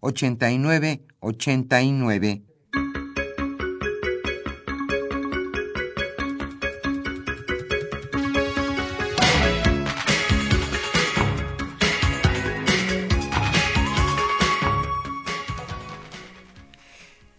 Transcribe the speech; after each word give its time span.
89 0.00 1.02
89. 1.20 2.42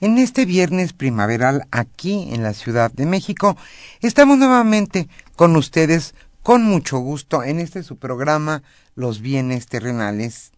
En 0.03 0.17
este 0.17 0.45
viernes 0.45 0.93
primaveral 0.93 1.67
aquí 1.69 2.29
en 2.33 2.41
la 2.41 2.53
Ciudad 2.53 2.91
de 2.91 3.05
México, 3.05 3.55
estamos 4.01 4.39
nuevamente 4.39 5.07
con 5.35 5.55
ustedes 5.55 6.15
con 6.41 6.63
mucho 6.63 6.97
gusto 6.97 7.43
en 7.43 7.59
este 7.59 7.83
su 7.83 7.97
programa 7.97 8.63
Los 8.95 9.21
bienes 9.21 9.67
terrenales. 9.67 10.53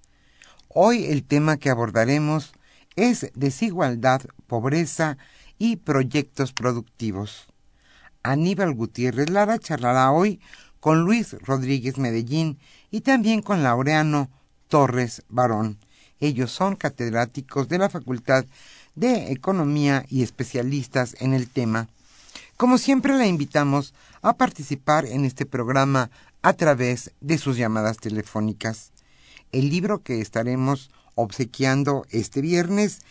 Hoy 0.76 1.06
el 1.06 1.24
tema 1.24 1.58
que 1.58 1.70
abordaremos 1.70 2.52
es 2.96 3.30
desigualdad, 3.36 4.24
pobreza 4.48 5.20
y 5.60 5.76
proyectos 5.76 6.52
productivos. 6.52 7.46
Aníbal 8.24 8.74
Gutiérrez 8.74 9.30
Lara 9.30 9.60
charlará 9.60 10.12
hoy 10.12 10.42
con 10.80 11.02
Luis 11.02 11.34
Rodríguez 11.44 12.00
Medellín 12.00 12.58
y 12.90 13.02
también 13.02 13.44
con 13.44 13.62
Laureano 13.62 14.32
Torres 14.68 15.22
Barón. 15.30 15.78
Ellos 16.20 16.52
son 16.52 16.76
catedráticos 16.76 17.70
de 17.70 17.78
la 17.78 17.90
Facultad 17.90 18.44
de 18.96 19.32
Economía 19.32 20.06
y 20.10 20.24
especialistas 20.24 21.16
en 21.20 21.36
el 21.36 21.50
tema. 21.50 21.88
Como 22.58 22.80
siempre, 22.80 23.16
la 23.16 23.28
invitamos 23.28 23.94
a 24.24 24.38
participar 24.38 25.06
en 25.06 25.24
este 25.24 25.46
programa 25.46 26.10
a 26.42 26.54
través 26.54 27.12
de 27.22 27.38
sus 27.38 27.58
llamadas 27.58 27.98
telefónicas. 27.98 28.92
El 29.54 29.70
libro 29.70 30.02
que 30.02 30.20
estaremos 30.20 30.90
obsequiando 31.14 32.08
este 32.10 32.42
viernes 32.42 33.02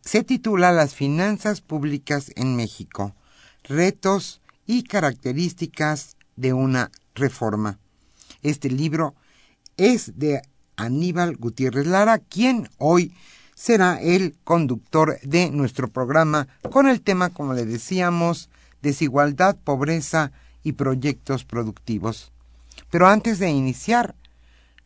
se 0.00 0.22
titula 0.22 0.70
Las 0.70 0.94
finanzas 0.94 1.60
públicas 1.60 2.30
en 2.36 2.54
México, 2.54 3.12
retos 3.64 4.40
y 4.66 4.84
características 4.84 6.16
de 6.36 6.52
una 6.52 6.92
reforma. 7.16 7.80
Este 8.44 8.70
libro 8.70 9.16
es 9.76 10.16
de 10.16 10.42
Aníbal 10.76 11.36
Gutiérrez 11.36 11.88
Lara, 11.88 12.18
quien 12.18 12.70
hoy 12.78 13.12
será 13.56 14.00
el 14.00 14.36
conductor 14.44 15.18
de 15.22 15.50
nuestro 15.50 15.88
programa 15.88 16.46
con 16.70 16.86
el 16.86 17.00
tema, 17.00 17.30
como 17.30 17.54
le 17.54 17.66
decíamos, 17.66 18.48
desigualdad, 18.80 19.56
pobreza 19.56 20.30
y 20.62 20.74
proyectos 20.74 21.44
productivos. 21.44 22.30
Pero 22.90 23.08
antes 23.08 23.40
de 23.40 23.50
iniciar, 23.50 24.14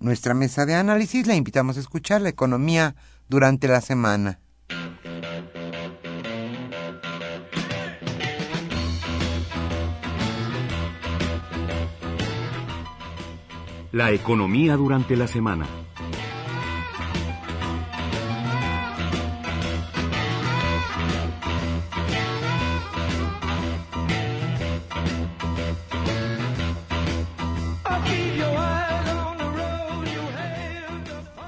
nuestra 0.00 0.34
mesa 0.34 0.66
de 0.66 0.74
análisis, 0.74 1.26
le 1.26 1.34
invitamos 1.34 1.76
a 1.76 1.80
escuchar 1.80 2.20
la 2.20 2.28
economía 2.28 2.96
durante 3.28 3.68
la 3.68 3.80
semana. 3.80 4.40
La 13.92 14.10
economía 14.12 14.76
durante 14.76 15.16
la 15.16 15.26
semana. 15.26 15.66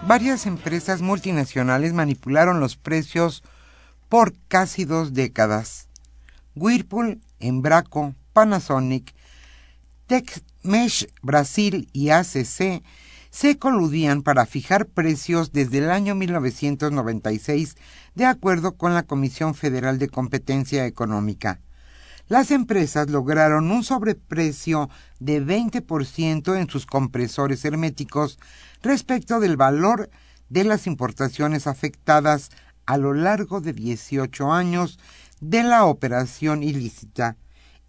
Varias 0.08 0.46
empresas 0.46 1.02
multinacionales 1.02 1.92
manipularon 1.92 2.60
los 2.60 2.76
precios 2.76 3.44
por 4.08 4.32
casi 4.48 4.86
dos 4.86 5.12
décadas. 5.12 5.88
Whirlpool, 6.56 7.20
Embraco, 7.40 8.14
Panasonic, 8.32 9.14
Techmesh 10.06 11.08
Brasil 11.20 11.90
y 11.92 12.08
ACC 12.08 12.82
se 13.30 13.58
coludían 13.58 14.22
para 14.22 14.46
fijar 14.46 14.86
precios 14.86 15.52
desde 15.52 15.78
el 15.78 15.90
año 15.90 16.14
1996 16.14 17.76
de 18.14 18.24
acuerdo 18.24 18.76
con 18.78 18.94
la 18.94 19.02
Comisión 19.02 19.54
Federal 19.54 19.98
de 19.98 20.08
Competencia 20.08 20.86
Económica. 20.86 21.60
Las 22.28 22.50
empresas 22.50 23.08
lograron 23.08 23.70
un 23.70 23.82
sobreprecio 23.82 24.90
de 25.18 25.42
20% 25.42 26.60
en 26.60 26.68
sus 26.68 26.84
compresores 26.84 27.64
herméticos 27.64 28.38
respecto 28.82 29.40
del 29.40 29.56
valor 29.56 30.10
de 30.50 30.64
las 30.64 30.86
importaciones 30.86 31.66
afectadas 31.66 32.50
a 32.84 32.98
lo 32.98 33.14
largo 33.14 33.62
de 33.62 33.72
18 33.72 34.52
años 34.52 34.98
de 35.40 35.62
la 35.62 35.86
operación 35.86 36.62
ilícita. 36.62 37.36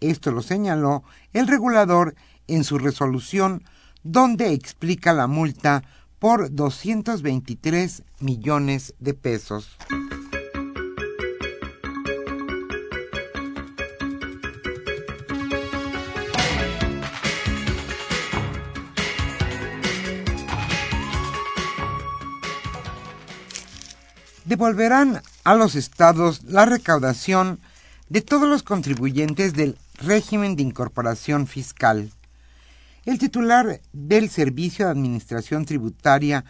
Esto 0.00 0.30
lo 0.30 0.40
señaló 0.40 1.04
el 1.34 1.46
regulador 1.46 2.14
en 2.46 2.64
su 2.64 2.78
resolución 2.78 3.62
donde 4.02 4.54
explica 4.54 5.12
la 5.12 5.26
multa 5.26 5.82
por 6.18 6.54
223 6.54 8.04
millones 8.20 8.94
de 8.98 9.12
pesos. 9.12 9.76
Devolverán 24.50 25.22
a 25.44 25.54
los 25.54 25.76
estados 25.76 26.42
la 26.42 26.66
recaudación 26.66 27.60
de 28.08 28.20
todos 28.20 28.48
los 28.48 28.64
contribuyentes 28.64 29.52
del 29.52 29.78
régimen 29.94 30.56
de 30.56 30.64
incorporación 30.64 31.46
fiscal. 31.46 32.10
El 33.04 33.20
titular 33.20 33.80
del 33.92 34.28
Servicio 34.28 34.86
de 34.86 34.90
Administración 34.90 35.66
Tributaria, 35.66 36.44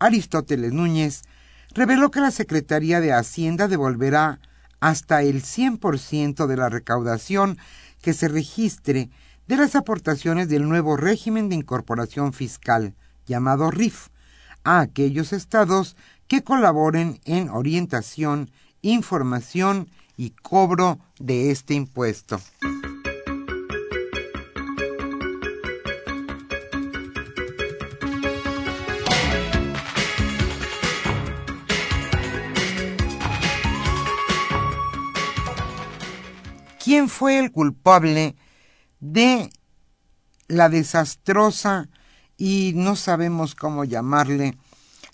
Aristóteles 0.00 0.72
Núñez, 0.72 1.22
reveló 1.76 2.10
que 2.10 2.18
la 2.18 2.32
Secretaría 2.32 3.00
de 3.00 3.12
Hacienda 3.12 3.68
devolverá 3.68 4.40
hasta 4.80 5.22
el 5.22 5.44
100% 5.44 6.48
de 6.48 6.56
la 6.56 6.68
recaudación 6.68 7.56
que 8.02 8.14
se 8.14 8.26
registre 8.26 9.10
de 9.46 9.56
las 9.56 9.76
aportaciones 9.76 10.48
del 10.48 10.68
nuevo 10.68 10.96
régimen 10.96 11.48
de 11.48 11.54
incorporación 11.54 12.32
fiscal, 12.32 12.96
llamado 13.28 13.70
RIF, 13.70 14.08
a 14.64 14.80
aquellos 14.80 15.32
estados 15.32 15.94
que 16.28 16.42
colaboren 16.42 17.20
en 17.24 17.48
orientación, 17.48 18.50
información 18.82 19.88
y 20.16 20.30
cobro 20.30 20.98
de 21.18 21.50
este 21.50 21.74
impuesto. 21.74 22.40
¿Quién 36.82 37.08
fue 37.08 37.38
el 37.38 37.50
culpable 37.50 38.36
de 39.00 39.50
la 40.48 40.68
desastrosa 40.68 41.88
y 42.36 42.72
no 42.74 42.94
sabemos 42.94 43.54
cómo 43.54 43.84
llamarle 43.84 44.58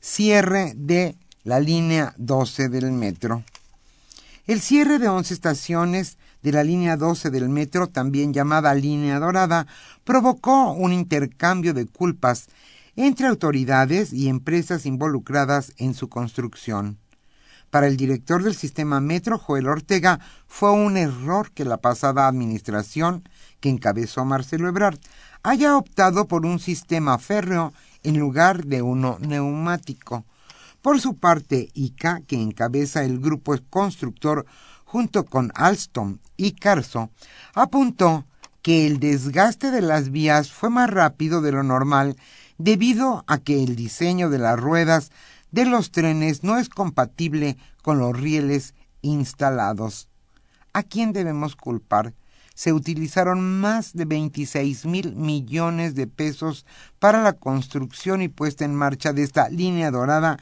cierre 0.00 0.72
de 0.76 1.16
la 1.44 1.60
línea 1.60 2.14
12 2.16 2.68
del 2.68 2.90
metro? 2.92 3.44
El 4.46 4.60
cierre 4.60 4.98
de 4.98 5.08
11 5.08 5.34
estaciones 5.34 6.18
de 6.42 6.52
la 6.52 6.64
línea 6.64 6.96
12 6.96 7.30
del 7.30 7.48
metro, 7.48 7.86
también 7.86 8.32
llamada 8.32 8.74
línea 8.74 9.18
dorada, 9.18 9.66
provocó 10.04 10.72
un 10.72 10.92
intercambio 10.92 11.74
de 11.74 11.86
culpas 11.86 12.48
entre 12.96 13.28
autoridades 13.28 14.12
y 14.12 14.28
empresas 14.28 14.86
involucradas 14.86 15.72
en 15.76 15.94
su 15.94 16.08
construcción. 16.08 16.98
Para 17.70 17.86
el 17.86 17.96
director 17.96 18.42
del 18.42 18.56
sistema 18.56 19.00
Metro, 19.00 19.38
Joel 19.38 19.68
Ortega, 19.68 20.18
fue 20.48 20.72
un 20.72 20.96
error 20.96 21.52
que 21.52 21.64
la 21.64 21.76
pasada 21.76 22.26
administración, 22.26 23.28
que 23.60 23.68
encabezó 23.68 24.24
Marcelo 24.24 24.68
Ebrard, 24.68 24.98
haya 25.44 25.76
optado 25.76 26.26
por 26.26 26.44
un 26.44 26.58
sistema 26.58 27.18
férreo 27.18 27.72
en 28.02 28.18
lugar 28.18 28.64
de 28.64 28.82
uno 28.82 29.18
neumático. 29.20 30.24
Por 30.82 31.00
su 31.00 31.16
parte, 31.16 31.68
ICA, 31.74 32.22
que 32.26 32.40
encabeza 32.40 33.04
el 33.04 33.20
grupo 33.20 33.56
constructor 33.68 34.46
junto 34.84 35.24
con 35.24 35.52
Alstom 35.54 36.18
y 36.36 36.52
Carso, 36.52 37.10
apuntó 37.54 38.24
que 38.62 38.86
el 38.86 38.98
desgaste 38.98 39.70
de 39.70 39.82
las 39.82 40.10
vías 40.10 40.50
fue 40.50 40.70
más 40.70 40.90
rápido 40.90 41.40
de 41.40 41.52
lo 41.52 41.62
normal 41.62 42.16
debido 42.58 43.24
a 43.26 43.38
que 43.38 43.62
el 43.62 43.76
diseño 43.76 44.30
de 44.30 44.38
las 44.38 44.58
ruedas 44.58 45.10
de 45.50 45.64
los 45.64 45.90
trenes 45.90 46.44
no 46.44 46.58
es 46.58 46.68
compatible 46.68 47.56
con 47.82 47.98
los 47.98 48.18
rieles 48.18 48.74
instalados. 49.02 50.08
¿A 50.72 50.82
quién 50.82 51.12
debemos 51.12 51.56
culpar? 51.56 52.14
Se 52.60 52.74
utilizaron 52.74 53.40
más 53.58 53.94
de 53.94 54.04
26 54.04 54.84
mil 54.84 55.16
millones 55.16 55.94
de 55.94 56.06
pesos 56.06 56.66
para 56.98 57.22
la 57.22 57.32
construcción 57.32 58.20
y 58.20 58.28
puesta 58.28 58.66
en 58.66 58.74
marcha 58.74 59.14
de 59.14 59.22
esta 59.22 59.48
línea 59.48 59.90
dorada 59.90 60.36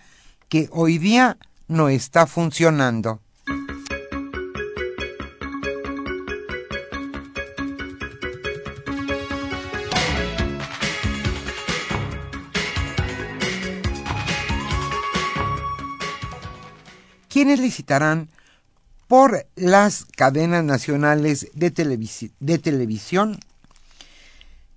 que 0.48 0.68
hoy 0.72 0.98
día 0.98 1.38
no 1.68 1.88
está 1.88 2.26
funcionando. 2.26 3.20
¿Quiénes 17.28 17.60
licitarán 17.60 18.28
por 19.08 19.46
las 19.56 20.04
cadenas 20.04 20.62
nacionales 20.62 21.48
de, 21.54 21.70
televisión. 21.70 23.40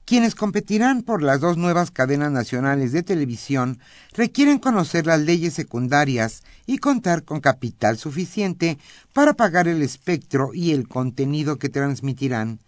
Quienes 0.05 0.35
competirán 0.35 1.03
por 1.03 1.21
las 1.21 1.41
dos 1.41 1.57
nuevas 1.57 1.91
cadenas 1.91 2.31
nacionales 2.31 2.93
de 2.93 3.03
televisión 3.03 3.79
requieren 4.13 4.57
conocer 4.57 5.05
las 5.05 5.19
leyes 5.19 5.53
secundarias 5.53 6.43
y 6.65 6.77
contar 6.77 7.23
con 7.23 7.41
capital 7.41 7.97
suficiente 7.97 8.77
para 9.13 9.33
pagar 9.33 9.67
el 9.67 9.81
espectro 9.81 10.53
y 10.53 10.71
el 10.71 10.87
contenido 10.87 11.57
que 11.57 11.69
transmitirán. 11.69 12.59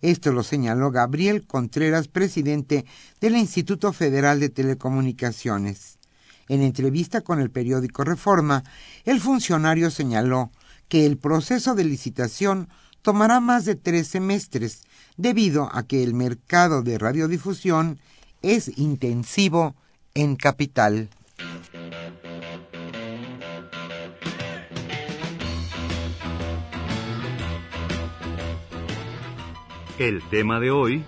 Esto 0.00 0.32
lo 0.32 0.44
señaló 0.44 0.92
Gabriel 0.92 1.44
Contreras, 1.44 2.06
presidente 2.06 2.84
del 3.20 3.36
Instituto 3.36 3.92
Federal 3.92 4.38
de 4.38 4.48
Telecomunicaciones. 4.50 5.98
En 6.48 6.62
entrevista 6.62 7.20
con 7.20 7.40
el 7.40 7.50
periódico 7.50 8.04
Reforma, 8.04 8.62
el 9.04 9.20
funcionario 9.20 9.90
señaló 9.90 10.50
que 10.88 11.06
el 11.06 11.18
proceso 11.18 11.74
de 11.74 11.84
licitación 11.84 12.68
tomará 13.02 13.40
más 13.40 13.64
de 13.64 13.74
tres 13.74 14.08
semestres, 14.08 14.82
debido 15.16 15.68
a 15.72 15.86
que 15.86 16.02
el 16.02 16.14
mercado 16.14 16.82
de 16.82 16.98
radiodifusión 16.98 17.98
es 18.42 18.76
intensivo 18.78 19.74
en 20.14 20.36
capital. 20.36 21.08
El 29.98 30.22
tema 30.30 30.60
de 30.60 30.70
hoy 30.70 31.04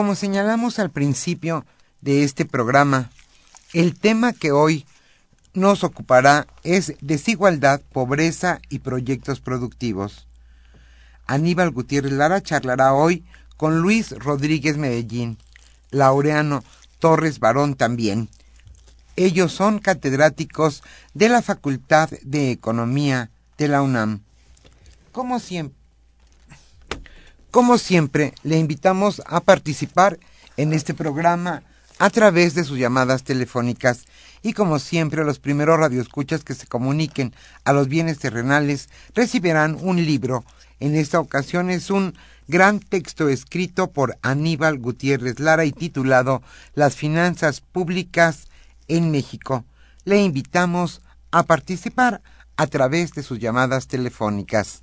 Como 0.00 0.14
señalamos 0.14 0.78
al 0.78 0.88
principio 0.88 1.66
de 2.00 2.24
este 2.24 2.46
programa, 2.46 3.10
el 3.74 3.98
tema 4.00 4.32
que 4.32 4.50
hoy 4.50 4.86
nos 5.52 5.84
ocupará 5.84 6.46
es 6.62 6.94
desigualdad, 7.02 7.82
pobreza 7.92 8.62
y 8.70 8.78
proyectos 8.78 9.40
productivos. 9.40 10.26
Aníbal 11.26 11.70
Gutiérrez 11.70 12.12
Lara 12.12 12.40
charlará 12.40 12.94
hoy 12.94 13.26
con 13.58 13.82
Luis 13.82 14.12
Rodríguez 14.12 14.78
Medellín, 14.78 15.36
Laureano 15.90 16.64
Torres 16.98 17.38
Barón 17.38 17.74
también. 17.74 18.30
Ellos 19.16 19.52
son 19.52 19.80
catedráticos 19.80 20.82
de 21.12 21.28
la 21.28 21.42
Facultad 21.42 22.08
de 22.22 22.52
Economía 22.52 23.28
de 23.58 23.68
la 23.68 23.82
UNAM. 23.82 24.22
Como 25.12 25.40
siempre, 25.40 25.79
como 27.50 27.78
siempre, 27.78 28.34
le 28.42 28.58
invitamos 28.58 29.22
a 29.26 29.40
participar 29.40 30.18
en 30.56 30.72
este 30.72 30.94
programa 30.94 31.62
a 31.98 32.10
través 32.10 32.54
de 32.54 32.64
sus 32.64 32.78
llamadas 32.78 33.24
telefónicas 33.24 34.06
y 34.42 34.54
como 34.54 34.78
siempre 34.78 35.24
los 35.24 35.38
primeros 35.38 35.78
radioescuchas 35.78 36.44
que 36.44 36.54
se 36.54 36.66
comuniquen 36.66 37.34
a 37.64 37.72
los 37.72 37.88
bienes 37.88 38.18
terrenales 38.18 38.88
recibirán 39.14 39.76
un 39.80 39.96
libro. 40.04 40.44
En 40.80 40.94
esta 40.94 41.20
ocasión 41.20 41.68
es 41.70 41.90
un 41.90 42.14
gran 42.48 42.80
texto 42.80 43.28
escrito 43.28 43.90
por 43.90 44.16
Aníbal 44.22 44.78
Gutiérrez 44.78 45.40
Lara 45.40 45.64
y 45.64 45.72
titulado 45.72 46.42
Las 46.74 46.96
finanzas 46.96 47.60
públicas 47.60 48.48
en 48.88 49.10
México. 49.10 49.64
Le 50.04 50.22
invitamos 50.22 51.02
a 51.30 51.42
participar 51.42 52.22
a 52.56 52.66
través 52.66 53.12
de 53.12 53.22
sus 53.22 53.38
llamadas 53.38 53.88
telefónicas. 53.88 54.82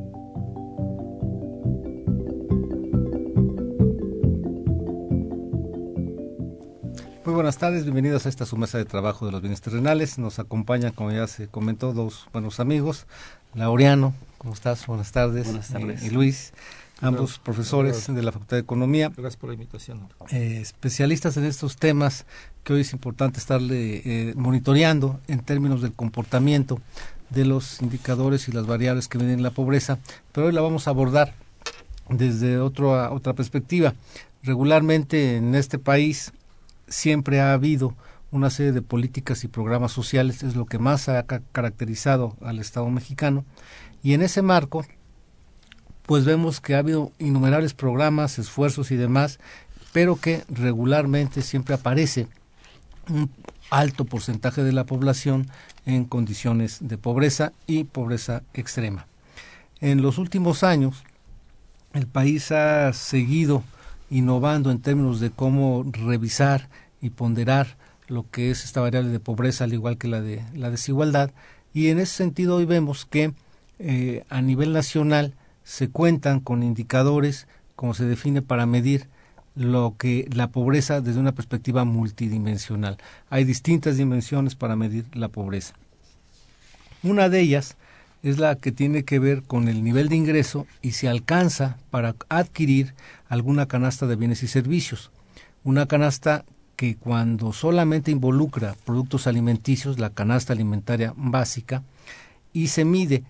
Buenas 7.41 7.57
tardes, 7.57 7.85
bienvenidos 7.85 8.27
a 8.27 8.29
esta 8.29 8.45
su 8.45 8.55
mesa 8.55 8.77
de 8.77 8.85
trabajo 8.85 9.25
de 9.25 9.31
los 9.31 9.41
bienes 9.41 9.61
terrenales. 9.61 10.19
Nos 10.19 10.37
acompañan, 10.37 10.91
como 10.91 11.11
ya 11.11 11.25
se 11.25 11.47
comentó, 11.47 11.91
dos 11.91 12.27
buenos 12.31 12.59
amigos. 12.59 13.07
Laureano, 13.55 14.13
¿cómo 14.37 14.53
estás? 14.53 14.85
Buenas 14.85 15.11
tardes. 15.11 15.45
Buenas 15.45 15.69
tardes. 15.69 16.03
Y, 16.03 16.11
Luis, 16.11 16.53
ambos 16.99 17.39
profesores 17.39 18.05
de 18.13 18.21
la 18.21 18.31
Facultad 18.31 18.57
de 18.57 18.61
Economía. 18.61 19.09
Gracias 19.09 19.37
por 19.37 19.49
la 19.49 19.55
invitación. 19.55 20.07
Eh, 20.29 20.59
especialistas 20.61 21.35
en 21.35 21.45
estos 21.45 21.77
temas 21.77 22.27
que 22.63 22.73
hoy 22.73 22.81
es 22.81 22.93
importante 22.93 23.39
estarle 23.39 24.03
eh, 24.05 24.33
monitoreando 24.35 25.19
en 25.27 25.39
términos 25.39 25.81
del 25.81 25.93
comportamiento 25.93 26.79
de 27.31 27.45
los 27.45 27.81
indicadores 27.81 28.49
y 28.49 28.51
las 28.51 28.67
variables 28.67 29.07
que 29.07 29.17
vienen 29.17 29.37
en 29.37 29.43
la 29.43 29.49
pobreza, 29.49 29.97
pero 30.31 30.45
hoy 30.45 30.53
la 30.53 30.61
vamos 30.61 30.85
a 30.85 30.91
abordar 30.91 31.33
desde 32.07 32.59
otro, 32.59 33.11
otra 33.11 33.33
perspectiva. 33.33 33.95
Regularmente 34.43 35.37
en 35.37 35.55
este 35.55 35.79
país 35.79 36.33
siempre 36.91 37.41
ha 37.41 37.53
habido 37.53 37.95
una 38.29 38.49
serie 38.49 38.71
de 38.71 38.81
políticas 38.81 39.43
y 39.43 39.47
programas 39.47 39.91
sociales, 39.91 40.43
es 40.43 40.55
lo 40.55 40.65
que 40.65 40.77
más 40.77 41.09
ha 41.09 41.25
caracterizado 41.25 42.37
al 42.41 42.59
Estado 42.59 42.87
mexicano, 42.89 43.43
y 44.03 44.13
en 44.13 44.21
ese 44.21 44.41
marco, 44.41 44.85
pues 46.03 46.25
vemos 46.25 46.61
que 46.61 46.75
ha 46.75 46.79
habido 46.79 47.11
innumerables 47.19 47.73
programas, 47.73 48.39
esfuerzos 48.39 48.91
y 48.91 48.95
demás, 48.95 49.39
pero 49.93 50.15
que 50.15 50.43
regularmente 50.49 51.41
siempre 51.41 51.75
aparece 51.75 52.27
un 53.09 53.29
alto 53.69 54.05
porcentaje 54.05 54.63
de 54.63 54.71
la 54.71 54.85
población 54.85 55.47
en 55.85 56.05
condiciones 56.05 56.77
de 56.81 56.97
pobreza 56.97 57.51
y 57.67 57.83
pobreza 57.85 58.43
extrema. 58.53 59.07
En 59.79 60.01
los 60.01 60.17
últimos 60.17 60.63
años, 60.63 61.03
el 61.93 62.07
país 62.07 62.51
ha 62.51 62.93
seguido 62.93 63.63
innovando 64.09 64.71
en 64.71 64.81
términos 64.81 65.19
de 65.19 65.31
cómo 65.31 65.85
revisar 65.91 66.69
y 67.01 67.09
ponderar 67.11 67.77
lo 68.07 68.29
que 68.29 68.51
es 68.51 68.63
esta 68.63 68.81
variable 68.81 69.09
de 69.11 69.19
pobreza 69.19 69.63
al 69.63 69.73
igual 69.73 69.97
que 69.97 70.07
la 70.07 70.21
de 70.21 70.43
la 70.53 70.69
desigualdad 70.69 71.31
y 71.73 71.87
en 71.87 71.99
ese 71.99 72.13
sentido 72.13 72.57
hoy 72.57 72.65
vemos 72.65 73.05
que 73.05 73.33
eh, 73.79 74.23
a 74.29 74.41
nivel 74.41 74.73
nacional 74.73 75.33
se 75.63 75.89
cuentan 75.89 76.39
con 76.39 76.63
indicadores 76.63 77.47
como 77.75 77.93
se 77.93 78.05
define 78.05 78.41
para 78.41 78.65
medir 78.65 79.07
lo 79.55 79.95
que 79.97 80.27
la 80.31 80.49
pobreza 80.49 81.01
desde 81.01 81.19
una 81.19 81.33
perspectiva 81.33 81.83
multidimensional. 81.83 82.97
Hay 83.29 83.43
distintas 83.43 83.97
dimensiones 83.97 84.55
para 84.55 84.75
medir 84.75 85.05
la 85.13 85.27
pobreza. 85.29 85.73
Una 87.03 87.29
de 87.29 87.41
ellas 87.41 87.77
es 88.23 88.37
la 88.37 88.55
que 88.55 88.71
tiene 88.71 89.03
que 89.03 89.19
ver 89.19 89.43
con 89.43 89.67
el 89.67 89.83
nivel 89.83 90.09
de 90.09 90.15
ingreso 90.15 90.67
y 90.81 90.91
se 90.91 91.09
alcanza 91.09 91.77
para 91.89 92.15
adquirir 92.29 92.93
alguna 93.27 93.67
canasta 93.67 94.05
de 94.05 94.15
bienes 94.15 94.43
y 94.43 94.47
servicios. 94.47 95.11
Una 95.63 95.87
canasta 95.87 96.45
que 96.81 96.95
cuando 96.95 97.53
solamente 97.53 98.09
involucra 98.09 98.75
productos 98.85 99.27
alimenticios, 99.27 99.99
la 99.99 100.09
canasta 100.09 100.51
alimentaria 100.51 101.13
básica, 101.15 101.83
y 102.53 102.69
se 102.69 102.85
mide 102.85 103.23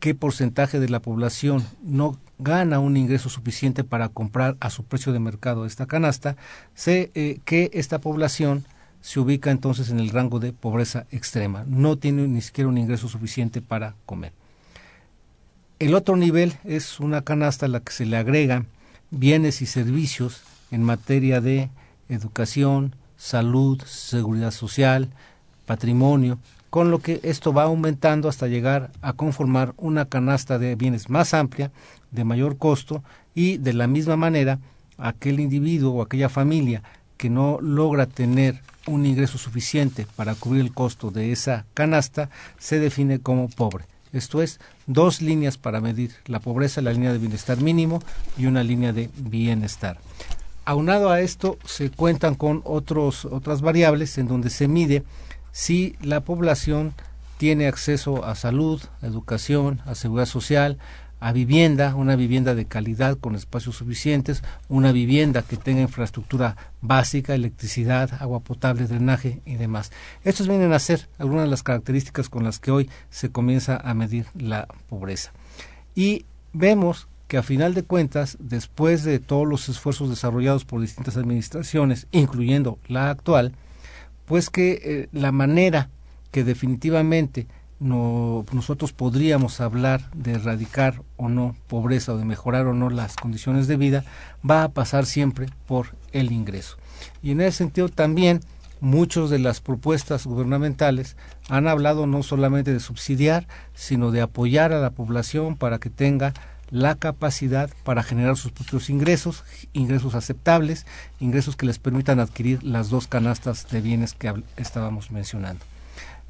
qué 0.00 0.14
porcentaje 0.14 0.78
de 0.78 0.90
la 0.90 1.00
población 1.00 1.64
no 1.82 2.18
gana 2.38 2.78
un 2.78 2.98
ingreso 2.98 3.30
suficiente 3.30 3.84
para 3.84 4.10
comprar 4.10 4.58
a 4.60 4.68
su 4.68 4.84
precio 4.84 5.14
de 5.14 5.18
mercado 5.18 5.64
esta 5.64 5.86
canasta, 5.86 6.36
sé 6.74 7.10
eh, 7.14 7.38
que 7.46 7.70
esta 7.72 8.02
población 8.02 8.66
se 9.00 9.18
ubica 9.18 9.50
entonces 9.50 9.88
en 9.88 9.98
el 9.98 10.10
rango 10.10 10.38
de 10.38 10.52
pobreza 10.52 11.06
extrema, 11.10 11.64
no 11.66 11.96
tiene 11.96 12.28
ni 12.28 12.42
siquiera 12.42 12.68
un 12.68 12.76
ingreso 12.76 13.08
suficiente 13.08 13.62
para 13.62 13.94
comer. 14.04 14.34
El 15.78 15.94
otro 15.94 16.16
nivel 16.16 16.52
es 16.64 17.00
una 17.00 17.22
canasta 17.22 17.64
a 17.64 17.70
la 17.70 17.80
que 17.80 17.92
se 17.92 18.04
le 18.04 18.18
agregan 18.18 18.66
bienes 19.10 19.62
y 19.62 19.66
servicios 19.66 20.42
en 20.70 20.82
materia 20.82 21.40
de 21.40 21.70
educación, 22.10 22.94
salud, 23.16 23.80
seguridad 23.86 24.50
social, 24.50 25.08
patrimonio, 25.66 26.38
con 26.68 26.90
lo 26.90 27.00
que 27.00 27.20
esto 27.22 27.52
va 27.52 27.64
aumentando 27.64 28.28
hasta 28.28 28.46
llegar 28.46 28.90
a 29.02 29.12
conformar 29.12 29.74
una 29.76 30.04
canasta 30.04 30.58
de 30.58 30.76
bienes 30.76 31.10
más 31.10 31.34
amplia, 31.34 31.70
de 32.10 32.24
mayor 32.24 32.58
costo 32.58 33.02
y 33.34 33.56
de 33.58 33.72
la 33.72 33.86
misma 33.86 34.16
manera 34.16 34.58
aquel 34.98 35.40
individuo 35.40 35.94
o 35.94 36.02
aquella 36.02 36.28
familia 36.28 36.82
que 37.16 37.30
no 37.30 37.58
logra 37.60 38.06
tener 38.06 38.60
un 38.86 39.04
ingreso 39.04 39.38
suficiente 39.38 40.06
para 40.16 40.34
cubrir 40.34 40.62
el 40.62 40.72
costo 40.72 41.10
de 41.10 41.32
esa 41.32 41.66
canasta 41.74 42.30
se 42.58 42.78
define 42.78 43.18
como 43.18 43.48
pobre. 43.48 43.84
Esto 44.12 44.42
es, 44.42 44.58
dos 44.86 45.22
líneas 45.22 45.56
para 45.56 45.80
medir 45.80 46.12
la 46.26 46.40
pobreza, 46.40 46.80
la 46.80 46.92
línea 46.92 47.12
de 47.12 47.18
bienestar 47.18 47.60
mínimo 47.60 48.02
y 48.36 48.46
una 48.46 48.64
línea 48.64 48.92
de 48.92 49.10
bienestar. 49.16 49.98
Aunado 50.70 51.10
a 51.10 51.20
esto, 51.20 51.58
se 51.64 51.90
cuentan 51.90 52.36
con 52.36 52.62
otros, 52.64 53.24
otras 53.24 53.60
variables 53.60 54.16
en 54.18 54.28
donde 54.28 54.50
se 54.50 54.68
mide 54.68 55.02
si 55.50 55.96
la 56.00 56.20
población 56.20 56.94
tiene 57.38 57.66
acceso 57.66 58.24
a 58.24 58.36
salud, 58.36 58.80
a 59.02 59.06
educación, 59.08 59.80
a 59.84 59.96
seguridad 59.96 60.26
social, 60.26 60.78
a 61.18 61.32
vivienda, 61.32 61.96
una 61.96 62.14
vivienda 62.14 62.54
de 62.54 62.66
calidad 62.66 63.18
con 63.18 63.34
espacios 63.34 63.74
suficientes, 63.74 64.44
una 64.68 64.92
vivienda 64.92 65.42
que 65.42 65.56
tenga 65.56 65.80
infraestructura 65.80 66.56
básica, 66.80 67.34
electricidad, 67.34 68.08
agua 68.20 68.38
potable, 68.38 68.86
drenaje 68.86 69.42
y 69.44 69.56
demás. 69.56 69.90
Estos 70.22 70.46
vienen 70.46 70.72
a 70.72 70.78
ser 70.78 71.08
algunas 71.18 71.46
de 71.46 71.50
las 71.50 71.64
características 71.64 72.28
con 72.28 72.44
las 72.44 72.60
que 72.60 72.70
hoy 72.70 72.88
se 73.10 73.32
comienza 73.32 73.76
a 73.76 73.92
medir 73.94 74.26
la 74.36 74.68
pobreza. 74.88 75.32
Y 75.96 76.26
vemos 76.52 77.08
que 77.30 77.38
a 77.38 77.44
final 77.44 77.74
de 77.74 77.84
cuentas, 77.84 78.36
después 78.40 79.04
de 79.04 79.20
todos 79.20 79.46
los 79.46 79.68
esfuerzos 79.68 80.10
desarrollados 80.10 80.64
por 80.64 80.80
distintas 80.80 81.16
administraciones, 81.16 82.08
incluyendo 82.10 82.80
la 82.88 83.08
actual, 83.08 83.52
pues 84.26 84.50
que 84.50 84.80
eh, 84.82 85.08
la 85.12 85.30
manera 85.30 85.90
que 86.32 86.42
definitivamente 86.42 87.46
no, 87.78 88.44
nosotros 88.50 88.92
podríamos 88.92 89.60
hablar 89.60 90.10
de 90.12 90.32
erradicar 90.32 91.02
o 91.16 91.28
no 91.28 91.54
pobreza 91.68 92.14
o 92.14 92.18
de 92.18 92.24
mejorar 92.24 92.66
o 92.66 92.74
no 92.74 92.90
las 92.90 93.14
condiciones 93.14 93.68
de 93.68 93.76
vida, 93.76 94.04
va 94.48 94.64
a 94.64 94.70
pasar 94.70 95.06
siempre 95.06 95.46
por 95.68 95.94
el 96.10 96.32
ingreso. 96.32 96.78
Y 97.22 97.30
en 97.30 97.42
ese 97.42 97.58
sentido 97.58 97.88
también 97.88 98.40
muchas 98.80 99.30
de 99.30 99.38
las 99.38 99.60
propuestas 99.60 100.26
gubernamentales 100.26 101.16
han 101.48 101.68
hablado 101.68 102.08
no 102.08 102.24
solamente 102.24 102.72
de 102.72 102.80
subsidiar, 102.80 103.46
sino 103.74 104.10
de 104.10 104.20
apoyar 104.20 104.72
a 104.72 104.80
la 104.80 104.90
población 104.90 105.56
para 105.56 105.78
que 105.78 105.90
tenga 105.90 106.34
la 106.70 106.94
capacidad 106.94 107.70
para 107.84 108.02
generar 108.02 108.36
sus 108.36 108.52
propios 108.52 108.90
ingresos, 108.90 109.44
ingresos 109.72 110.14
aceptables, 110.14 110.86
ingresos 111.18 111.56
que 111.56 111.66
les 111.66 111.78
permitan 111.78 112.20
adquirir 112.20 112.62
las 112.62 112.90
dos 112.90 113.06
canastas 113.06 113.68
de 113.70 113.80
bienes 113.80 114.14
que 114.14 114.32
estábamos 114.56 115.10
mencionando. 115.10 115.64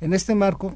En 0.00 0.14
este 0.14 0.34
marco, 0.34 0.74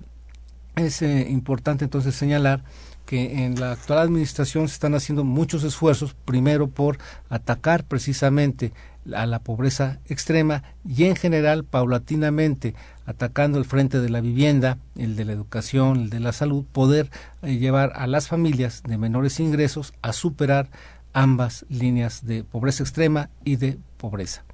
es 0.77 1.03
eh, 1.03 1.27
importante 1.31 1.85
entonces 1.85 2.15
señalar 2.15 2.65
que 3.07 3.45
en 3.45 3.61
la 3.61 3.73
actual 3.73 3.99
administración 3.99 4.69
se 4.69 4.75
están 4.75 4.95
haciendo 4.95 5.25
muchos 5.25 5.63
esfuerzos, 5.63 6.15
primero 6.25 6.69
por 6.69 6.99
atacar 7.29 7.85
precisamente 7.85 8.73
a 9.15 9.27
la 9.27 9.41
pobreza 9.41 9.99
extrema 10.07 10.63
y 10.85 11.05
en 11.05 11.15
general 11.15 11.65
paulatinamente 11.65 12.75
atacando 13.07 13.59
el 13.59 13.65
frente 13.65 14.01
de 14.01 14.09
la 14.09 14.21
vivienda, 14.21 14.79
el 14.97 15.17
de 15.17 15.25
la 15.25 15.33
educación, 15.33 16.01
el 16.01 16.11
de 16.11 16.21
la 16.21 16.33
salud, 16.33 16.65
poder 16.73 17.11
eh, 17.43 17.57
llevar 17.57 17.93
a 17.97 18.07
las 18.07 18.29
familias 18.29 18.83
de 18.83 18.99
menores 18.99 19.41
ingresos 19.41 19.93
a 20.03 20.13
superar 20.13 20.71
ambas 21.13 21.65
líneas 21.69 22.27
de 22.27 22.45
pobreza 22.45 22.83
extrema 22.83 23.31
y 23.45 23.57
de 23.57 23.79
pobreza. 23.97 24.45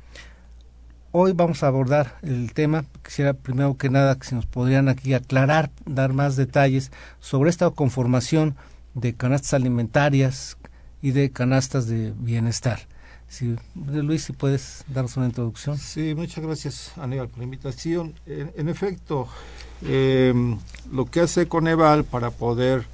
Hoy 1.13 1.33
vamos 1.33 1.65
a 1.65 1.67
abordar 1.67 2.19
el 2.23 2.53
tema. 2.53 2.85
Quisiera 3.05 3.33
primero 3.33 3.77
que 3.77 3.91
nada 3.91 4.17
que 4.17 4.27
si 4.29 4.37
nos 4.37 4.47
podrían 4.47 4.89
aquí 4.89 5.13
aclarar, 5.13 5.71
dar 5.85 6.13
más 6.13 6.37
detalles 6.37 6.93
sobre 7.19 7.51
esta 7.51 7.69
conformación 7.71 8.55
de 8.95 9.15
canastas 9.15 9.55
alimentarias 9.55 10.57
y 11.03 11.11
de 11.11 11.31
canastas 11.31 11.89
de 11.89 12.13
bienestar. 12.17 12.81
Luis, 13.85 14.25
si 14.25 14.33
puedes 14.33 14.85
darnos 14.89 15.17
una 15.17 15.27
introducción. 15.27 15.79
Sí, 15.79 16.15
muchas 16.15 16.45
gracias, 16.45 16.93
Aníbal, 16.97 17.29
por 17.29 17.39
la 17.39 17.45
invitación. 17.45 18.15
En, 18.27 18.69
efecto, 18.69 19.29
eh, 19.83 20.35
lo 20.93 21.07
que 21.07 21.21
hace 21.21 21.47
Coneval 21.47 22.05
para 22.05 22.31
poder 22.31 22.87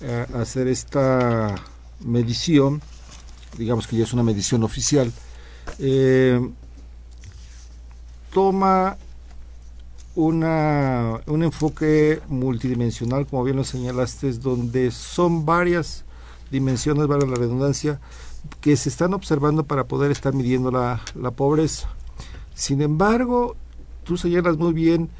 eh, 0.00 0.26
hacer 0.34 0.66
esta 0.68 1.54
medición, 2.00 2.80
digamos 3.58 3.86
que 3.86 3.96
ya 3.96 4.04
es 4.04 4.12
una 4.12 4.22
medición 4.22 4.62
oficial, 4.62 5.12
eh, 5.78 6.40
toma 8.32 8.96
una, 10.14 11.20
un 11.26 11.42
enfoque 11.42 12.22
multidimensional, 12.28 13.26
como 13.26 13.44
bien 13.44 13.56
lo 13.56 13.64
señalaste, 13.64 14.32
donde 14.32 14.90
son 14.90 15.44
varias 15.44 16.04
dimensiones, 16.50 17.06
vale 17.06 17.26
la 17.26 17.36
redundancia, 17.36 18.00
que 18.60 18.76
se 18.76 18.88
están 18.88 19.14
observando 19.14 19.64
para 19.64 19.84
poder 19.84 20.10
estar 20.10 20.34
midiendo 20.34 20.70
la, 20.70 21.00
la 21.14 21.30
pobreza. 21.30 21.88
Sin 22.54 22.82
embargo, 22.82 23.56
tú 24.04 24.16
señalas 24.16 24.56
muy 24.56 24.72
bien 24.72 25.10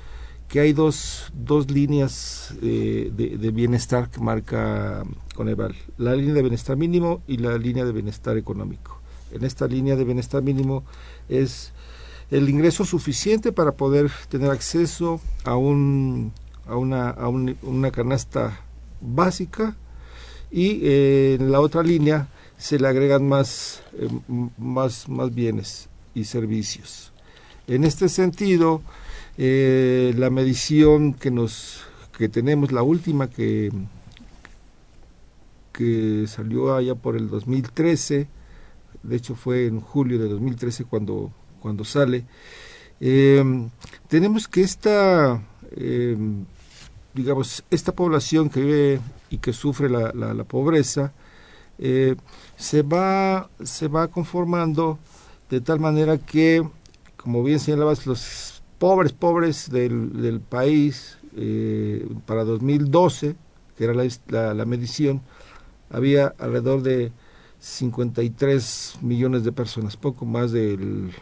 que 0.49 0.61
hay 0.61 0.73
dos, 0.73 1.33
dos 1.35 1.71
líneas 1.71 2.55
de, 2.61 3.11
de, 3.11 3.51
bienestar 3.51 4.09
que 4.11 4.21
marca 4.21 5.03
Coneval, 5.35 5.75
la 5.99 6.15
línea 6.15 6.35
de 6.35 6.43
bienestar 6.43 6.77
mínimo 6.77 7.21
y 7.27 7.39
la 7.39 7.59
línea 7.59 7.85
de 7.85 7.93
bienestar 7.93 8.37
económico. 8.37 9.01
En 9.33 9.45
esta 9.45 9.67
línea 9.67 9.97
de 9.97 10.05
bienestar 10.05 10.43
mínimo 10.43 10.85
es 11.29 11.73
el 12.31 12.49
ingreso 12.49 12.85
suficiente 12.85 13.53
para 13.53 13.73
poder 13.73 14.11
tener 14.29 14.51
acceso 14.51 15.21
a, 15.45 15.57
un, 15.57 16.33
a, 16.67 16.77
una, 16.77 17.11
a 17.11 17.29
una 17.29 17.91
canasta 17.91 18.61
básica 19.01 19.77
y 20.51 20.81
eh, 20.83 21.37
en 21.41 21.51
la 21.51 21.61
otra 21.61 21.83
línea 21.83 22.29
se 22.59 22.79
le 22.79 22.89
agregan 22.89 23.29
más, 23.29 23.83
eh, 23.95 24.09
más, 24.59 25.09
más 25.09 25.35
bienes 25.35 25.89
y 26.15 26.25
servicios. 26.25 27.13
En 27.67 27.85
este 27.85 28.09
sentido, 28.09 28.83
eh, 29.37 30.15
la 30.17 30.31
medición 30.31 31.15
que 31.15 31.31
nos 31.31 31.83
que 32.17 32.29
tenemos, 32.31 32.73
la 32.73 32.83
última 32.83 33.29
que, 33.29 33.71
que 35.73 36.25
salió 36.27 36.75
allá 36.75 36.95
por 36.95 37.15
el 37.15 37.29
2013, 37.29 38.27
de 39.03 39.17
hecho 39.17 39.35
fue 39.35 39.67
en 39.67 39.81
julio 39.81 40.19
de 40.19 40.27
2013 40.31 40.85
cuando, 40.85 41.31
cuando 41.61 41.85
sale, 41.85 42.25
eh, 43.01 43.45
tenemos 44.09 44.49
que 44.49 44.63
esta, 44.63 45.43
digamos, 47.13 47.65
esta 47.71 47.93
población 47.93 48.49
que 48.49 48.61
vive 48.63 49.01
y 49.29 49.37
que 49.37 49.53
sufre 49.53 49.91
la, 49.91 50.15
la 50.15 50.45
pobreza, 50.45 51.13
eh, 51.79 52.17
se, 52.57 52.83
va, 52.83 53.51
se 53.63 53.89
va 53.89 54.09
conformando 54.09 54.99
de 55.51 55.61
tal 55.61 55.81
manera 55.81 56.19
que, 56.19 56.67
como 57.17 57.43
bien 57.43 57.61
señalabas, 57.61 58.07
los 58.07 58.63
pobres, 58.79 59.13
pobres 59.13 59.71
del, 59.71 60.41
país, 60.41 61.19
eh, 61.37 62.09
para 62.27 62.45
2012, 62.45 63.37
que 63.77 63.85
era 63.85 63.95
la, 63.95 64.55
la, 64.55 64.65
medición, 64.65 65.23
había 65.91 66.35
alrededor 66.39 66.83
de 66.83 67.13
53 67.61 68.99
millones 69.03 69.45
de 69.45 69.53
personas, 69.53 69.97
poco 69.97 70.25
más 70.25 70.53
del 70.53 71.13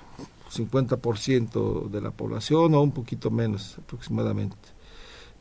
50% 0.52 1.88
de 1.90 2.00
la 2.00 2.11
población 2.11 2.74
o 2.74 2.83
un 2.83 2.92
poquito 2.92 3.31
menos 3.31 3.78
aproximadamente. 3.78 4.57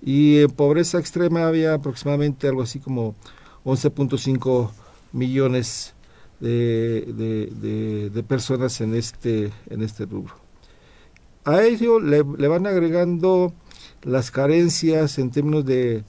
Y 0.01 0.39
en 0.39 0.51
pobreza 0.51 0.99
extrema 0.99 1.47
había 1.47 1.75
aproximadamente 1.75 2.47
algo 2.47 2.63
así 2.63 2.79
como 2.79 3.15
11.5 3.63 4.71
millones 5.13 5.93
de, 6.39 8.09
de, 8.13 8.23
personas 8.23 8.81
en 8.81 8.95
este, 8.95 9.51
en 9.69 9.81
este 9.81 10.05
rubro. 10.05 10.35
A 11.45 11.63
ello 11.63 11.99
le, 11.99 12.21
van 12.21 12.67
agregando 12.67 13.53
las 14.01 14.31
carencias 14.31 15.19
en 15.19 15.31
términos 15.31 15.65
de, 15.65 16.03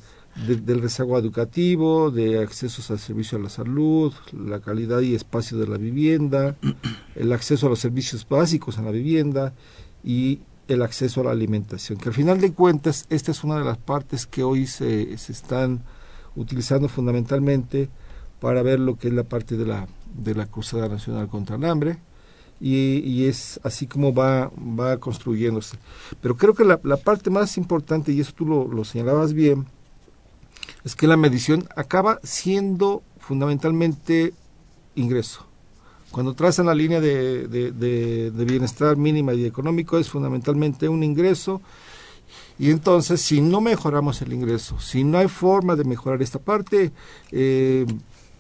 del 0.47 0.81
rezago 0.81 1.19
educativo, 1.19 2.11
de 2.11 2.41
accesos 2.41 2.91
al 2.91 2.99
servicio 2.99 3.39
a 3.39 3.43
la 3.43 3.49
salud, 3.49 4.13
la 4.33 4.61
calidad 4.61 5.01
y 5.01 5.15
espacio 5.15 5.59
de 5.59 5.69
la 5.69 5.77
vivienda, 5.77 6.57
el 7.15 7.33
acceso 7.33 7.67
a 7.67 7.71
los 7.71 7.79
servicios 7.79 8.27
básicos 8.29 8.79
en 8.79 8.87
la 8.87 8.91
vivienda 8.91 9.55
y 10.03 10.41
el 10.67 10.83
acceso 10.83 11.21
a 11.21 11.25
la 11.25 11.31
alimentación, 11.31 11.99
que 11.99 12.09
al 12.09 12.15
final 12.15 12.41
de 12.41 12.53
cuentas 12.53 13.07
esta 13.11 13.31
es 13.31 13.45
una 13.45 13.59
de 13.59 13.65
las 13.65 13.77
partes 13.77 14.27
que 14.27 14.43
hoy 14.43 14.67
se, 14.67 15.17
se 15.19 15.33
están 15.33 15.83
utilizando 16.37 16.89
fundamentalmente 16.89 17.91
para 18.45 18.63
ver 18.63 18.79
lo 18.79 18.99
que 18.99 19.09
es 19.09 19.15
la 19.15 19.23
parte 19.23 19.57
de 19.57 19.65
la, 19.65 19.89
de 20.15 20.35
la 20.35 20.45
Cruzada 20.45 20.87
Nacional 20.87 21.29
contra 21.29 21.57
el 21.57 21.65
Hambre. 21.65 21.97
Y, 22.61 23.25
es 23.25 23.59
así 23.63 23.87
como 23.87 24.13
va, 24.13 24.51
va 24.79 24.99
construyéndose. 24.99 25.79
Pero 26.21 26.37
creo 26.37 26.53
que 26.53 26.67
la, 26.67 26.79
la 26.85 26.99
parte 26.99 27.31
más 27.31 27.57
importante, 27.57 28.13
y 28.13 28.21
eso 28.21 28.33
tú 28.37 28.45
lo, 28.45 28.69
lo, 28.69 28.85
señalabas 28.85 29.33
bien, 29.33 29.65
es 30.85 30.95
que 30.95 31.07
la 31.07 31.17
medición 31.17 31.67
acaba 31.75 32.21
siendo 32.23 33.03
fundamentalmente 33.19 34.35
ingreso. 34.95 35.47
Cuando 36.11 36.35
trazan 36.35 36.67
la 36.67 36.75
línea 36.75 37.01
de, 37.01 37.49
de, 37.49 37.73
de, 38.31 38.45
bienestar 38.45 38.99
mínima 38.99 39.33
y 39.33 39.47
económico 39.47 39.97
es 39.97 40.11
fundamentalmente 40.11 40.87
un 40.87 41.03
ingreso 41.03 41.63
y 42.59 42.71
entonces, 42.71 43.21
si 43.21 43.41
no 43.41 43.61
mejoramos 43.61 44.23
el 44.23 44.33
ingreso, 44.33 44.79
si 44.79 45.03
no 45.03 45.19
hay 45.19 45.29
forma 45.29 45.77
de 45.77 45.85
mejorar 45.85 46.23
esta 46.23 46.39
parte, 46.39 46.93
eh, 47.33 47.85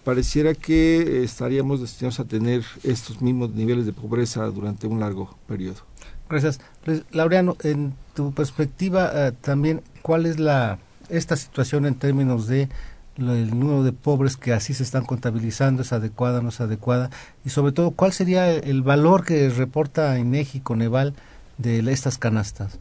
pareciera 0.04 0.54
que 0.54 1.24
estaríamos 1.24 1.80
destinados 1.80 2.20
a 2.20 2.24
tener 2.24 2.62
estos 2.82 3.22
mismos 3.22 3.50
niveles 3.54 3.86
de 3.86 3.92
pobreza 3.92 4.44
durante 4.46 4.86
un 4.86 5.00
largo 5.00 5.36
periodo. 5.48 5.80
Gracias. 6.28 6.60
Laureano, 7.10 7.56
en 7.62 7.94
tu 8.14 8.32
perspectiva 8.32 9.10
eh, 9.14 9.32
también, 9.40 9.82
¿cuál 10.02 10.26
es 10.26 10.38
la 10.38 10.78
esta 11.08 11.36
situación 11.36 11.86
en 11.86 11.94
términos 11.96 12.46
de 12.46 12.68
el 13.16 13.58
número 13.58 13.84
de 13.84 13.92
pobres 13.92 14.36
que 14.36 14.52
así 14.52 14.74
se 14.74 14.82
están 14.82 15.04
contabilizando 15.04 15.82
es 15.82 15.92
adecuada, 15.92 16.40
no 16.40 16.48
es 16.48 16.60
adecuada 16.60 17.10
y 17.44 17.50
sobre 17.50 17.72
todo 17.72 17.92
cuál 17.92 18.12
sería 18.12 18.50
el 18.50 18.82
valor 18.82 19.24
que 19.24 19.48
reporta 19.50 20.18
INEGI 20.18 20.60
Coneval 20.60 21.14
de 21.58 21.78
estas 21.92 22.18
canastas. 22.18 22.78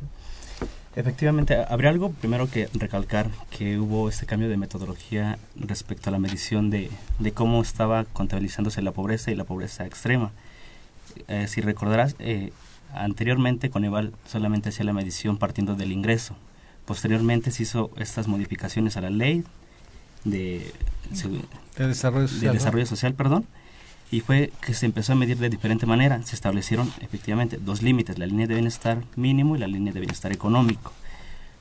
Efectivamente, 0.95 1.57
habría 1.67 1.89
algo 1.89 2.11
primero 2.11 2.49
que 2.49 2.69
recalcar 2.73 3.29
que 3.49 3.79
hubo 3.79 4.09
este 4.09 4.27
cambio 4.27 4.47
de 4.47 4.57
metodología 4.57 5.39
respecto 5.55 6.09
a 6.09 6.11
la 6.11 6.19
medición 6.19 6.69
de, 6.69 6.91
de 7.17 7.31
cómo 7.31 7.61
estaba 7.61 8.05
contabilizándose 8.05 8.81
la 8.83 8.91
pobreza 8.91 9.31
y 9.31 9.35
la 9.35 9.43
pobreza 9.43 9.85
extrema. 9.85 10.31
Eh, 11.27 11.47
si 11.47 11.61
recordarás, 11.61 12.15
eh, 12.19 12.51
anteriormente 12.93 13.69
Coneval 13.69 14.13
solamente 14.27 14.69
hacía 14.69 14.85
la 14.85 14.93
medición 14.93 15.37
partiendo 15.37 15.75
del 15.75 15.91
ingreso. 15.91 16.35
Posteriormente 16.85 17.51
se 17.51 17.63
hizo 17.63 17.91
estas 17.97 18.27
modificaciones 18.27 18.97
a 18.97 19.01
la 19.01 19.09
ley 19.09 19.43
de, 20.25 20.71
desarrollo 21.77 22.27
de 22.27 22.51
desarrollo 22.51 22.85
social 22.85 23.13
perdón, 23.13 23.45
y 24.11 24.19
fue 24.19 24.51
que 24.61 24.73
se 24.73 24.85
empezó 24.85 25.13
a 25.13 25.15
medir 25.15 25.37
de 25.37 25.49
diferente 25.49 25.85
manera. 25.85 26.21
Se 26.23 26.35
establecieron 26.35 26.91
efectivamente 27.01 27.57
dos 27.57 27.81
límites, 27.81 28.19
la 28.19 28.25
línea 28.25 28.47
de 28.47 28.55
bienestar 28.55 29.03
mínimo 29.15 29.55
y 29.55 29.59
la 29.59 29.67
línea 29.67 29.93
de 29.93 29.99
bienestar 29.99 30.31
económico. 30.31 30.91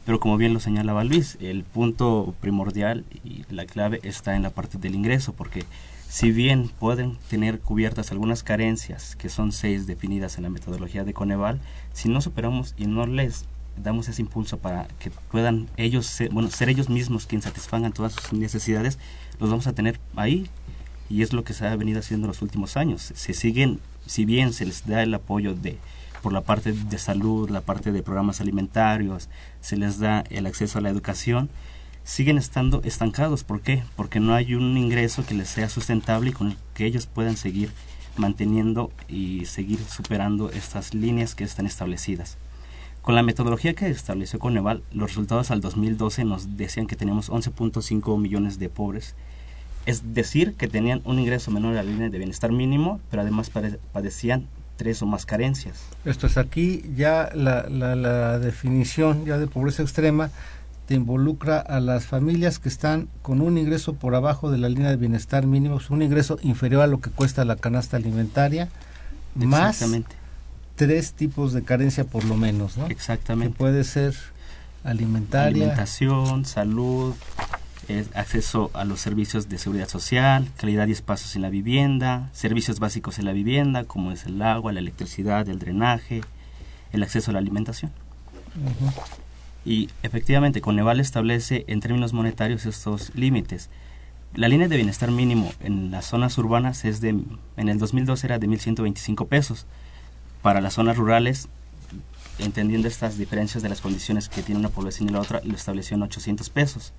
Pero 0.05 0.19
como 0.19 0.37
bien 0.37 0.53
lo 0.53 0.61
señalaba 0.61 1.05
Luis, 1.05 1.39
el 1.41 1.63
punto 1.63 2.35
primordial 2.41 3.05
y 3.25 3.45
la 3.51 3.67
clave 3.67 4.01
está 4.03 4.35
en 4.35 4.43
la 4.43 4.51
parte 4.51 4.79
del 4.79 4.95
ingreso, 4.95 5.33
porque 5.33 5.65
si 6.09 6.33
bien 6.33 6.69
pueden 6.69 7.17
tener 7.31 7.61
cubiertas 7.61 8.11
algunas 8.11 8.43
carencias, 8.43 9.17
que 9.17 9.29
son 9.29 9.53
seis 9.53 9.87
definidas 9.87 10.37
en 10.37 10.43
la 10.43 10.51
metodología 10.51 11.05
de 11.05 11.15
Coneval, 11.15 11.61
si 11.93 12.09
no 12.09 12.21
superamos 12.21 12.75
y 12.77 12.87
no 12.87 13.07
les 13.07 13.47
damos 13.83 14.09
ese 14.09 14.21
impulso 14.21 14.59
para 14.59 14.89
que 14.99 15.11
puedan 15.31 15.69
ellos 15.77 16.05
ser, 16.05 16.31
bueno, 16.31 16.51
ser 16.51 16.69
ellos 16.69 16.91
mismos 16.91 17.27
quienes 17.27 17.45
satisfagan 17.45 17.93
todas 17.93 18.13
sus 18.13 18.33
necesidades, 18.35 18.99
los 19.41 19.49
vamos 19.49 19.67
a 19.67 19.73
tener 19.73 19.99
ahí 20.17 20.51
y 21.13 21.21
es 21.21 21.35
lo 21.35 21.45
que 21.45 21.53
se 21.53 21.67
ha 21.67 21.77
venido 21.77 22.01
haciendo 22.01 22.25
en 22.25 22.29
los 22.29 22.41
últimos 22.41 22.79
años. 22.79 23.13
Se 23.15 23.35
siguen, 23.35 23.81
si 24.07 24.25
bien 24.25 24.55
se 24.55 24.65
les 24.65 24.87
da 24.87 25.03
el 25.03 25.13
apoyo 25.13 25.55
de 25.55 25.77
por 26.23 26.33
la 26.33 26.41
parte 26.41 26.73
de 26.73 26.99
salud, 26.99 27.51
la 27.51 27.61
parte 27.61 27.93
de 27.93 28.03
programas 28.03 28.41
alimentarios, 28.41 29.29
se 29.61 29.77
les 29.77 29.99
da 29.99 30.25
el 30.31 30.47
acceso 30.47 30.79
a 30.79 30.81
la 30.81 30.89
educación, 30.89 31.51
siguen 32.03 32.39
estando 32.39 32.81
estancados. 32.85 33.45
¿Por 33.45 33.61
qué? 33.61 33.83
Porque 33.95 34.21
no 34.21 34.33
hay 34.33 34.55
un 34.55 34.79
ingreso 34.79 35.27
que 35.27 35.35
les 35.35 35.51
sea 35.51 35.69
sustentable 35.69 36.31
y 36.31 36.33
con 36.33 36.53
el 36.53 36.57
que 36.73 36.87
ellos 36.87 37.07
puedan 37.07 37.37
seguir 37.37 37.71
manteniendo 38.17 38.91
y 39.07 39.45
seguir 39.45 39.81
superando 39.81 40.51
estas 40.51 40.95
líneas 40.95 41.35
que 41.35 41.45
están 41.45 41.67
establecidas. 41.67 42.39
Con 43.03 43.17
la 43.17 43.23
metodología 43.23 43.75
que 43.75 43.89
estableció 43.89 44.39
Coneval, 44.39 44.83
los 44.93 45.11
resultados 45.11 45.51
al 45.51 45.61
2012 45.61 46.25
nos 46.25 46.57
decían 46.57 46.87
que 46.87 46.97
teníamos 46.97 47.31
11.5 47.31 48.19
millones 48.19 48.59
de 48.59 48.71
pobres 48.71 49.15
es 49.87 50.15
decir 50.15 50.55
que 50.55 50.69
tenían 50.69 51.03
un 51.05 51.19
ingreso 51.19 51.51
menor 51.51 51.73
a 51.73 51.83
la 51.83 51.83
línea 51.83 52.09
de 52.09 52.19
bienestar 52.19 52.53
mínimo, 52.53 53.01
pero 53.11 53.23
además 53.23 53.51
padecían 53.93 54.47
tres 54.77 55.03
o 55.03 55.07
más 55.07 55.27
carencias. 55.27 55.81
Esto 56.05 56.27
es 56.27 56.39
aquí 56.39 56.83
ya 56.97 57.31
la, 57.35 57.69
la, 57.69 57.95
la 57.95 58.39
definición 58.39 59.25
ya 59.25 59.39
de 59.39 59.47
pobreza 59.47 59.83
extrema 59.83 60.31
te 60.87 60.95
involucra 60.95 61.61
a 61.61 61.81
las 61.81 62.07
familias 62.07 62.59
que 62.59 62.69
están 62.69 63.09
con 63.23 63.41
un 63.41 63.57
ingreso 63.59 63.95
por 63.95 64.15
abajo 64.15 64.51
de 64.51 64.59
la 64.59 64.69
línea 64.69 64.91
de 64.91 64.97
bienestar 64.97 65.47
mínimo, 65.47 65.79
un 65.91 66.03
ingreso 66.03 66.39
inferior 66.43 66.83
a 66.83 66.87
lo 66.87 67.01
que 67.01 67.11
cuesta 67.11 67.45
la 67.45 67.57
canasta 67.57 67.97
alimentaria, 67.97 68.69
más 69.35 69.85
tres 70.75 71.13
tipos 71.13 71.53
de 71.53 71.63
carencia 71.63 72.05
por 72.05 72.25
lo 72.25 72.37
menos, 72.37 72.77
¿no? 72.77 72.87
Exactamente. 72.87 73.53
Que 73.53 73.59
puede 73.59 73.85
ser 73.85 74.15
alimentaria, 74.83 75.63
alimentación, 75.63 76.45
salud, 76.45 77.15
acceso 78.15 78.71
a 78.75 78.85
los 78.85 79.01
servicios 79.01 79.49
de 79.49 79.59
seguridad 79.59 79.89
social, 79.89 80.49
calidad 80.57 80.87
y 80.87 80.93
espacios 80.93 81.37
en 81.37 81.43
la 81.43 81.51
vivienda, 81.51 82.31
servicios 82.33 82.81
básicos 82.81 83.19
en 83.19 83.25
la 83.25 83.33
vivienda, 83.33 83.85
como 83.85 84.13
es 84.13 84.27
el 84.27 84.41
agua, 84.43 84.73
la 84.73 84.81
electricidad, 84.81 85.49
el 85.49 85.59
drenaje, 85.59 86.23
el 86.93 87.03
acceso 87.03 87.31
a 87.31 87.35
la 87.35 87.41
alimentación. 87.41 87.93
Y 89.65 89.91
efectivamente, 90.03 90.61
Coneval 90.61 91.01
establece 91.01 91.65
en 91.69 91.81
términos 91.81 92.13
monetarios 92.13 92.67
estos 92.67 93.15
límites. 93.15 93.71
La 94.35 94.49
línea 94.49 94.69
de 94.69 94.77
bienestar 94.77 95.11
mínimo 95.11 95.53
en 95.61 95.91
las 95.91 96.07
zonas 96.07 96.37
urbanas 96.39 96.85
es 96.85 97.01
de, 97.01 97.11
en 97.11 97.69
el 97.69 97.79
2002 97.79 98.25
era 98.25 98.39
de 98.39 98.49
1.125 98.49 99.29
pesos. 99.29 99.67
Para 100.41 100.61
las 100.61 100.75
zonas 100.75 100.97
rurales, 100.97 101.49
entendiendo 102.39 102.89
estas 102.89 103.19
diferencias 103.19 103.63
de 103.63 103.69
las 103.69 103.81
condiciones 103.81 104.29
que 104.29 104.43
tiene 104.43 104.59
una 104.59 104.71
población 104.71 105.09
y 105.09 105.13
la 105.13 105.21
otra, 105.21 105.41
lo 105.45 105.55
estableció 105.55 105.97
en 105.97 106.03
800 106.03 106.51
pesos. 106.51 106.93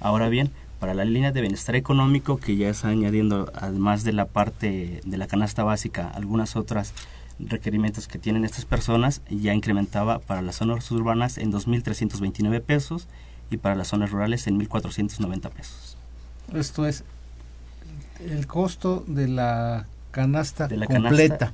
Ahora 0.00 0.28
bien, 0.28 0.50
para 0.78 0.94
la 0.94 1.04
línea 1.04 1.32
de 1.32 1.40
bienestar 1.40 1.74
económico, 1.74 2.38
que 2.38 2.56
ya 2.56 2.68
está 2.68 2.88
añadiendo, 2.88 3.50
además 3.54 4.04
de 4.04 4.12
la 4.12 4.26
parte 4.26 5.00
de 5.04 5.16
la 5.16 5.26
canasta 5.26 5.64
básica, 5.64 6.08
algunas 6.08 6.56
otras 6.56 6.94
requerimientos 7.40 8.08
que 8.08 8.18
tienen 8.18 8.44
estas 8.44 8.64
personas, 8.64 9.22
ya 9.28 9.54
incrementaba 9.54 10.18
para 10.18 10.42
las 10.42 10.56
zonas 10.56 10.90
urbanas 10.90 11.38
en 11.38 11.52
2.329 11.52 12.60
pesos 12.62 13.08
y 13.50 13.56
para 13.56 13.74
las 13.74 13.88
zonas 13.88 14.10
rurales 14.10 14.46
en 14.46 14.58
1.490 14.60 15.50
pesos. 15.50 15.96
Esto 16.54 16.86
es 16.86 17.04
el 18.20 18.46
costo 18.46 19.04
de 19.06 19.28
la 19.28 19.86
canasta 20.10 20.68
completa, 20.68 21.52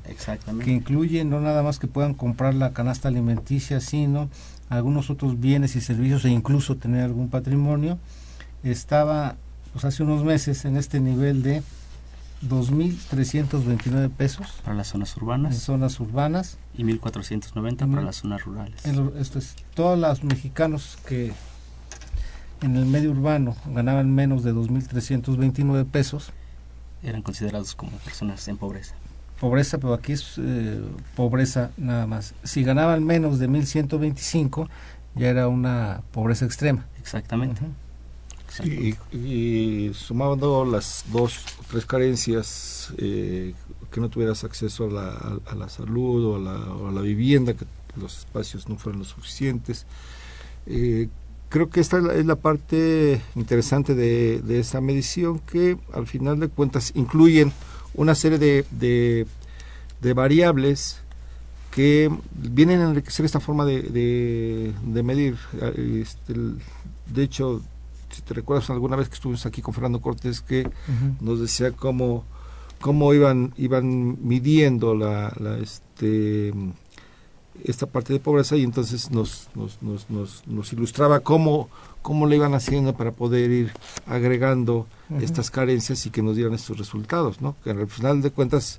que 0.63 0.71
incluye 0.71 1.25
no 1.25 1.41
nada 1.41 1.63
más 1.63 1.79
que 1.79 1.87
puedan 1.87 2.15
comprar 2.15 2.55
la 2.55 2.73
canasta 2.73 3.09
alimenticia, 3.09 3.81
sino 3.81 4.29
algunos 4.69 5.11
otros 5.11 5.41
bienes 5.41 5.77
y 5.77 5.81
servicios 5.81 6.25
e 6.25 6.31
incluso 6.31 6.77
tener 6.77 7.05
algún 7.05 7.29
patrimonio 7.29 7.99
estaba 8.71 9.37
pues, 9.73 9.85
hace 9.85 10.03
unos 10.03 10.25
meses 10.25 10.65
en 10.65 10.77
este 10.77 11.01
nivel 11.01 11.43
de 11.43 11.63
2.329 12.49 14.11
pesos. 14.11 14.61
Para 14.65 14.77
las 14.77 14.89
zonas 14.89 15.17
urbanas. 15.17 15.55
En 15.55 15.61
zonas 15.61 16.01
urbanas. 16.01 16.59
Y 16.77 16.85
1.490 16.85 17.91
para 17.91 18.03
las 18.03 18.17
zonas 18.17 18.45
rurales. 18.45 18.85
esto 19.19 19.39
es, 19.39 19.57
todos 19.75 19.99
los 19.99 20.25
mexicanos 20.25 20.99
que 21.07 21.33
en 22.63 22.77
el 22.77 22.87
medio 22.87 23.11
urbano 23.11 23.57
ganaban 23.67 24.15
menos 24.15 24.43
de 24.43 24.55
2.329 24.55 25.87
pesos. 25.87 26.33
Eran 27.03 27.23
considerados 27.23 27.75
como 27.75 27.93
personas 27.99 28.47
en 28.49 28.57
pobreza. 28.57 28.95
Pobreza, 29.41 29.79
pero 29.79 29.95
aquí 29.95 30.13
es 30.13 30.35
eh, 30.39 30.81
pobreza 31.17 31.71
nada 31.77 32.07
más. 32.07 32.35
Si 32.45 32.63
ganaban 32.63 33.05
menos 33.05 33.39
de 33.39 33.49
1.125, 33.49 34.69
ya 35.17 35.29
era 35.29 35.49
una 35.49 36.03
pobreza 36.13 36.45
extrema. 36.47 36.87
Exactamente. 36.99 37.63
Y, 38.63 39.91
sumando 39.95 40.65
las 40.65 41.05
dos 41.13 41.45
o 41.61 41.65
tres 41.71 41.87
carencias, 41.87 42.93
eh, 42.99 43.55
que 43.91 44.01
no 44.01 44.09
tuvieras 44.09 44.45
acceso 44.45 44.87
a 44.87 44.91
la, 44.91 45.41
a, 45.47 45.55
la 45.55 45.69
salud 45.69 46.25
o 46.25 46.37
a 46.37 46.39
la, 46.39 46.89
a 46.89 46.93
la, 46.93 47.01
vivienda, 47.01 47.55
que 47.55 47.65
los 48.01 48.19
espacios 48.19 48.69
no 48.69 48.77
fueron 48.77 49.01
lo 49.01 49.05
suficientes. 49.05 49.87
Eh, 50.67 51.09
creo 51.49 51.71
que 51.71 51.81
esta 51.81 51.99
es 52.15 52.27
la, 52.27 52.37
parte 52.37 53.21
interesante 53.35 53.95
de, 53.95 54.41
de 54.41 54.61
esta 54.61 54.81
medición, 54.81 55.39
que 55.39 55.77
al 55.93 56.07
final 56.07 56.41
de 56.41 56.49
cuentas 56.49 56.93
incluyen 56.95 57.53
una 57.95 58.15
serie 58.15 58.39
de, 58.39 59.27
de, 60.01 60.13
variables 60.13 61.01
que 61.71 62.11
vienen 62.35 62.81
a 62.81 62.91
enriquecer 62.91 63.25
esta 63.25 63.41
forma 63.41 63.65
de, 63.65 64.75
medir. 64.83 65.37
Este, 65.77 66.35
de 66.35 67.23
hecho, 67.23 67.63
si 68.15 68.23
te 68.23 68.35
recuerdas 68.35 68.71
alguna 68.71 68.97
vez 68.97 69.09
que 69.09 69.15
estuvimos 69.15 69.45
aquí 69.47 69.63
con 69.63 69.75
Fernando 69.75 70.01
Cortés 70.01 70.41
que 70.41 70.71
nos 71.21 71.41
decía 71.41 71.73
cómo 71.73 72.25
cómo 72.81 73.13
iban 73.15 73.53
iban 73.57 74.19
midiendo 74.27 74.95
la, 74.95 75.33
la 75.39 75.59
este 75.59 76.53
esta 77.63 77.87
parte 77.87 78.13
de 78.13 78.21
pobreza 78.21 78.57
y 78.57 78.63
entonces 78.63 79.11
nos 79.11 79.49
nos, 79.55 79.83
nos, 79.83 80.11
nos, 80.11 80.47
nos 80.47 80.73
ilustraba 80.73 81.21
cómo 81.21 81.69
cómo 82.03 82.27
le 82.27 82.37
iban 82.37 82.55
haciendo 82.55 82.95
para 82.95 83.13
poder 83.13 83.51
ir 83.51 83.73
agregando 84.07 84.87
estas 85.21 85.51
carencias 85.51 86.05
y 86.05 86.11
que 86.11 86.23
nos 86.23 86.37
dieran 86.37 86.53
estos 86.53 86.77
resultados, 86.77 87.41
¿no? 87.41 87.57
Que 87.65 87.71
al 87.71 87.87
final 87.89 88.21
de 88.21 88.31
cuentas 88.31 88.79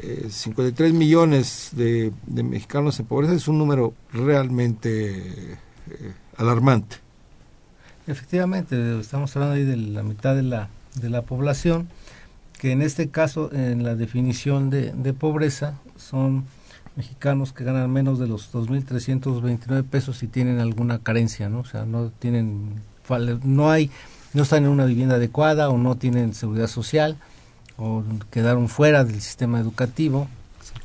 eh, 0.00 0.26
53 0.28 0.92
millones 0.92 1.70
de, 1.72 2.12
de, 2.26 2.42
mexicanos 2.42 2.98
en 2.98 3.06
pobreza 3.06 3.34
es 3.34 3.46
un 3.46 3.58
número 3.58 3.94
realmente 4.12 5.52
eh, 5.52 5.58
alarmante. 6.36 6.96
Efectivamente, 8.10 8.98
estamos 8.98 9.34
hablando 9.36 9.54
ahí 9.54 9.64
de 9.64 9.76
la 9.76 10.02
mitad 10.02 10.34
de 10.34 10.42
la, 10.42 10.68
de 10.96 11.10
la 11.10 11.22
población, 11.22 11.88
que 12.58 12.72
en 12.72 12.82
este 12.82 13.08
caso, 13.08 13.52
en 13.52 13.84
la 13.84 13.94
definición 13.94 14.68
de, 14.68 14.92
de 14.92 15.12
pobreza, 15.12 15.74
son 15.96 16.44
mexicanos 16.96 17.52
que 17.52 17.62
ganan 17.62 17.90
menos 17.90 18.18
de 18.18 18.26
los 18.26 18.52
2.329 18.52 19.84
pesos 19.84 20.22
y 20.24 20.26
tienen 20.26 20.58
alguna 20.58 20.98
carencia, 20.98 21.48
¿no? 21.48 21.60
O 21.60 21.64
sea, 21.64 21.84
no 21.84 22.10
tienen, 22.10 22.82
no 23.44 23.70
hay, 23.70 23.90
no 24.34 24.42
están 24.42 24.64
en 24.64 24.70
una 24.70 24.86
vivienda 24.86 25.14
adecuada 25.14 25.70
o 25.70 25.78
no 25.78 25.94
tienen 25.94 26.34
seguridad 26.34 26.66
social 26.66 27.16
o 27.78 28.02
quedaron 28.30 28.68
fuera 28.68 29.04
del 29.04 29.20
sistema 29.20 29.60
educativo 29.60 30.26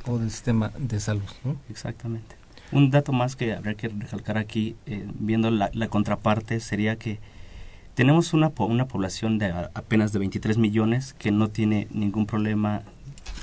o 0.06 0.18
del 0.18 0.30
sistema 0.30 0.70
de 0.78 1.00
salud. 1.00 1.28
Exactamente. 1.68 2.35
Un 2.72 2.90
dato 2.90 3.12
más 3.12 3.36
que 3.36 3.52
habría 3.52 3.74
que 3.74 3.88
recalcar 3.88 4.38
aquí, 4.38 4.76
eh, 4.86 5.06
viendo 5.18 5.50
la, 5.50 5.70
contraparte, 5.88 6.60
sería 6.60 6.96
que 6.96 7.20
tenemos 7.94 8.34
una, 8.34 8.52
una 8.58 8.86
población 8.86 9.38
de 9.38 9.46
apenas 9.74 10.12
de 10.12 10.18
23 10.18 10.58
millones 10.58 11.14
que 11.14 11.30
no 11.30 11.48
tiene 11.48 11.86
ningún 11.90 12.26
problema 12.26 12.82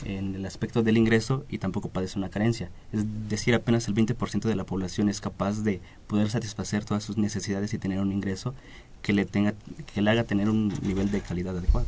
en 0.05 0.36
el 0.36 0.45
aspecto 0.45 0.83
del 0.83 0.97
ingreso 0.97 1.45
y 1.49 1.57
tampoco 1.57 1.89
padece 1.89 2.17
una 2.17 2.29
carencia. 2.29 2.69
Es 2.91 3.05
decir, 3.29 3.55
apenas 3.55 3.88
el 3.88 3.95
20% 3.95 4.41
de 4.41 4.55
la 4.55 4.65
población 4.65 5.09
es 5.09 5.21
capaz 5.21 5.63
de 5.63 5.81
poder 6.07 6.29
satisfacer 6.29 6.83
todas 6.86 7.03
sus 7.03 7.17
necesidades 7.17 7.73
y 7.73 7.77
tener 7.77 7.99
un 7.99 8.12
ingreso 8.12 8.53
que 9.01 9.13
le, 9.13 9.25
tenga, 9.25 9.53
que 9.93 10.01
le 10.01 10.09
haga 10.09 10.23
tener 10.23 10.49
un 10.49 10.73
nivel 10.81 11.12
de 11.12 11.21
calidad 11.21 11.57
adecuado, 11.57 11.88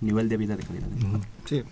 nivel 0.00 0.28
de 0.28 0.36
vida 0.36 0.56
de 0.56 0.64
calidad 0.64 0.88
adecuado. 0.90 1.24
Sí. 1.46 1.62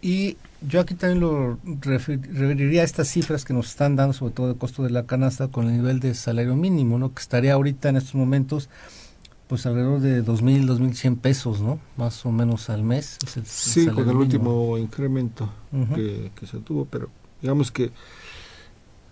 Y 0.00 0.36
yo 0.62 0.80
aquí 0.80 0.94
también 0.94 1.20
lo 1.20 1.58
referiría 1.80 2.82
a 2.82 2.84
estas 2.84 3.08
cifras 3.08 3.44
que 3.44 3.52
nos 3.52 3.68
están 3.68 3.96
dando, 3.96 4.12
sobre 4.12 4.32
todo 4.32 4.50
el 4.50 4.56
costo 4.56 4.82
de 4.82 4.90
la 4.90 5.06
canasta, 5.06 5.48
con 5.48 5.66
el 5.66 5.76
nivel 5.76 6.00
de 6.00 6.14
salario 6.14 6.56
mínimo, 6.56 6.98
¿no? 6.98 7.12
Que 7.12 7.20
estaría 7.20 7.54
ahorita 7.54 7.90
en 7.90 7.96
estos 7.96 8.14
momentos, 8.14 8.68
pues 9.48 9.66
alrededor 9.66 10.00
de 10.00 10.24
2.000, 10.24 10.66
2.100 10.66 11.18
pesos, 11.18 11.60
¿no? 11.60 11.78
Más 11.96 12.24
o 12.24 12.32
menos 12.32 12.70
al 12.70 12.82
mes. 12.82 13.18
sí, 13.44 13.86
con 13.86 14.08
el 14.08 14.16
último 14.16 14.78
incremento 14.78 15.50
que, 15.94 16.30
se 16.46 16.58
tuvo, 16.58 16.86
pero 16.86 17.10
digamos 17.42 17.70
que 17.70 17.92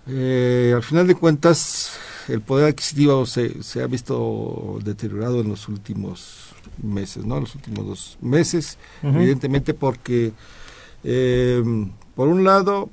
eh, 0.07 0.73
al 0.75 0.83
final 0.83 1.07
de 1.07 1.15
cuentas 1.15 1.93
el 2.29 2.41
poder 2.41 2.69
adquisitivo 2.71 3.27
se, 3.27 3.63
se 3.63 3.83
ha 3.83 3.87
visto 3.87 4.79
deteriorado 4.83 5.41
en 5.41 5.49
los 5.49 5.69
últimos 5.69 6.54
meses, 6.83 7.24
¿no? 7.24 7.40
Los 7.40 7.55
últimos 7.55 7.87
dos 7.87 8.18
meses, 8.20 8.79
evidentemente 9.03 9.74
porque, 9.74 10.33
eh, 11.03 11.62
por 12.14 12.29
un 12.29 12.44
lado, 12.44 12.90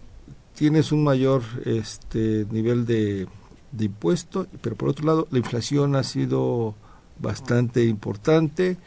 tienes 0.55 0.91
un 0.91 1.03
mayor 1.03 1.43
este 1.65 2.45
nivel 2.51 2.85
de, 2.85 3.27
de 3.71 3.85
impuesto, 3.85 4.47
pero 4.61 4.75
por 4.75 4.89
otro 4.89 5.05
lado, 5.05 5.27
la 5.31 5.39
inflación 5.39 5.95
ha 5.95 6.03
sido 6.03 6.75
bastante 7.19 7.85
importante 7.85 8.77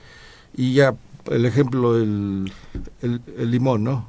y 0.57 0.75
ya 0.75 0.95
el 1.31 1.47
ejemplo 1.47 1.97
el, 1.97 2.51
el, 3.03 3.51
limón, 3.51 3.85
¿no? 3.85 4.09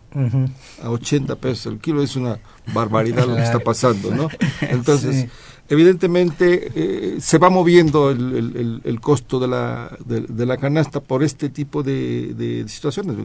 A 0.81 0.89
80 0.89 1.35
pesos 1.35 1.73
el 1.73 1.79
kilo 1.79 2.01
es 2.01 2.15
una 2.15 2.39
barbaridad 2.73 3.27
lo 3.27 3.35
que 3.35 3.43
está 3.43 3.59
pasando, 3.59 4.13
¿no? 4.13 4.29
Entonces, 4.61 5.27
evidentemente 5.69 6.71
eh, 6.75 7.17
se 7.19 7.37
va 7.37 7.49
moviendo 7.49 8.11
el, 8.11 8.81
el, 8.83 9.01
costo 9.01 9.39
de 9.39 9.47
la, 9.47 9.97
de, 10.05 10.45
la 10.45 10.57
canasta 10.57 10.99
por 10.99 11.23
este 11.23 11.49
tipo 11.49 11.83
de, 11.83 12.33
de 12.33 12.67
situaciones. 12.67 13.15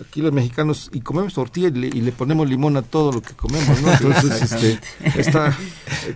Aquí 0.00 0.20
los 0.20 0.32
mexicanos 0.32 0.90
y 0.92 1.00
comemos 1.00 1.34
tortilla 1.34 1.68
y 1.68 1.72
le, 1.72 2.12
ponemos 2.12 2.48
limón 2.48 2.76
a 2.76 2.82
todo 2.82 3.12
lo 3.12 3.22
que 3.22 3.34
comemos, 3.34 3.80
¿no? 3.82 3.92
Entonces 3.92 4.42
este, 4.52 4.78
está 5.18 5.56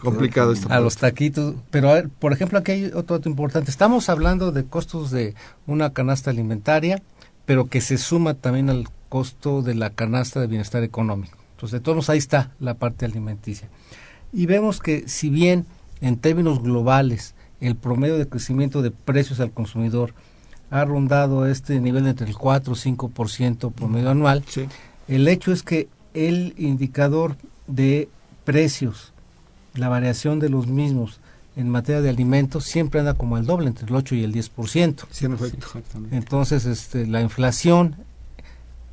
complicado 0.00 0.52
esto. 0.52 0.68
A 0.70 0.80
los 0.80 0.96
taquitos, 0.96 1.54
pero 1.70 1.92
por 2.18 2.32
ejemplo 2.32 2.58
aquí 2.58 2.72
hay 2.72 2.84
otro 2.86 3.18
dato 3.18 3.28
importante. 3.28 3.70
Estamos 3.70 4.08
hablando 4.08 4.52
de 4.52 4.64
costos 4.64 5.10
de 5.10 5.34
una 5.66 5.92
canasta 5.92 6.30
alimentaria, 6.30 7.02
pero 7.46 7.66
que 7.66 7.80
se 7.80 7.98
suma 7.98 8.34
también 8.34 8.70
al 8.70 8.88
costo 9.08 9.62
de 9.62 9.74
la 9.74 9.90
canasta 9.90 10.40
de 10.40 10.46
bienestar 10.46 10.82
económico. 10.82 11.38
Entonces, 11.52 11.80
de 11.80 11.84
todos 11.84 12.08
ahí 12.08 12.18
está 12.18 12.52
la 12.60 12.74
parte 12.74 13.04
alimenticia. 13.04 13.68
Y 14.32 14.46
vemos 14.46 14.80
que 14.80 15.08
si 15.08 15.30
bien 15.30 15.66
en 16.00 16.16
términos 16.18 16.62
globales 16.62 17.34
el 17.60 17.74
promedio 17.74 18.18
de 18.18 18.28
crecimiento 18.28 18.82
de 18.82 18.90
precios 18.90 19.40
al 19.40 19.50
consumidor 19.50 20.14
ha 20.70 20.84
rondado 20.84 21.46
este 21.46 21.80
nivel 21.80 22.06
entre 22.06 22.26
el 22.26 22.36
4 22.36 22.72
o 22.72 22.76
5% 22.76 23.72
promedio 23.72 24.10
anual. 24.10 24.44
El 25.06 25.28
hecho 25.28 25.52
es 25.52 25.62
que 25.62 25.88
el 26.14 26.54
indicador 26.58 27.36
de 27.66 28.08
precios, 28.44 29.12
la 29.74 29.88
variación 29.88 30.40
de 30.40 30.48
los 30.48 30.66
mismos 30.66 31.20
en 31.56 31.68
materia 31.68 32.00
de 32.00 32.10
alimentos 32.10 32.64
siempre 32.64 33.00
anda 33.00 33.14
como 33.14 33.36
el 33.36 33.46
doble, 33.46 33.66
entre 33.66 33.86
el 33.86 33.94
8 33.94 34.14
y 34.14 34.24
el 34.24 34.32
10%. 34.32 35.04
Sí, 35.10 35.24
en 35.24 35.32
efecto. 35.32 35.66
Entonces, 36.12 36.66
este, 36.66 37.06
la 37.06 37.20
inflación 37.20 37.96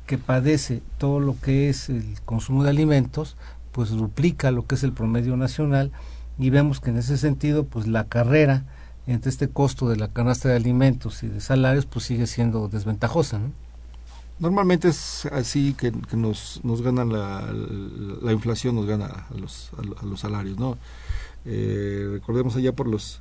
que 0.06 0.18
padece 0.18 0.82
todo 0.98 1.20
lo 1.20 1.38
que 1.40 1.68
es 1.68 1.88
el 1.88 2.04
consumo 2.24 2.64
de 2.64 2.70
alimentos, 2.70 3.36
pues 3.72 3.90
duplica 3.90 4.50
lo 4.50 4.66
que 4.66 4.76
es 4.76 4.82
el 4.82 4.92
promedio 4.92 5.36
nacional 5.36 5.92
y 6.38 6.50
vemos 6.50 6.80
que 6.80 6.90
en 6.90 6.98
ese 6.98 7.18
sentido, 7.18 7.64
pues 7.64 7.86
la 7.86 8.04
carrera 8.04 8.64
entre 9.06 9.30
este 9.30 9.48
costo 9.48 9.88
de 9.88 9.96
la 9.96 10.08
canasta 10.08 10.48
de 10.48 10.56
alimentos 10.56 11.22
y 11.22 11.28
de 11.28 11.40
salarios, 11.40 11.86
pues 11.86 12.04
sigue 12.04 12.26
siendo 12.26 12.68
desventajosa, 12.68 13.38
¿no? 13.38 13.52
Normalmente 14.38 14.88
es 14.88 15.24
así 15.32 15.72
que, 15.72 15.92
nos, 16.14 16.60
nos 16.62 16.82
gana 16.82 17.06
la, 17.06 17.50
la, 18.20 18.32
inflación, 18.32 18.74
nos 18.74 18.84
gana 18.84 19.06
a 19.06 19.34
los, 19.34 19.70
a 19.98 20.04
los 20.04 20.20
salarios, 20.20 20.58
¿no? 20.58 20.76
Eh, 21.46 22.06
recordemos 22.12 22.54
allá 22.54 22.72
por 22.72 22.86
los 22.86 23.20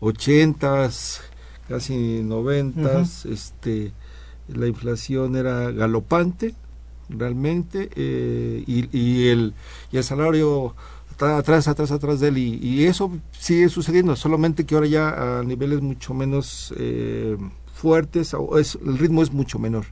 ochentas, 0.00 1.20
casi 1.68 2.22
noventas, 2.22 3.26
este, 3.26 3.92
la 4.48 4.66
inflación 4.66 5.36
era 5.36 5.70
galopante, 5.70 6.56
realmente, 7.08 7.88
eh, 7.94 8.64
y, 8.66 8.88
y, 8.96 9.28
el, 9.28 9.54
y 9.92 9.98
el 9.98 10.04
salario 10.04 10.74
atrás, 11.18 11.68
atrás, 11.68 11.90
atrás 11.90 12.20
de 12.20 12.28
él 12.28 12.38
y, 12.38 12.84
eso 12.84 13.10
sigue 13.32 13.68
sucediendo, 13.68 14.16
solamente 14.16 14.64
que 14.64 14.74
ahora 14.74 14.86
ya 14.86 15.38
a 15.38 15.42
niveles 15.42 15.80
mucho 15.80 16.14
menos 16.14 16.74
eh, 16.76 17.36
fuertes, 17.74 18.34
es, 18.58 18.78
el 18.84 18.98
ritmo 18.98 19.22
es 19.22 19.32
mucho 19.32 19.58
menor. 19.58 19.86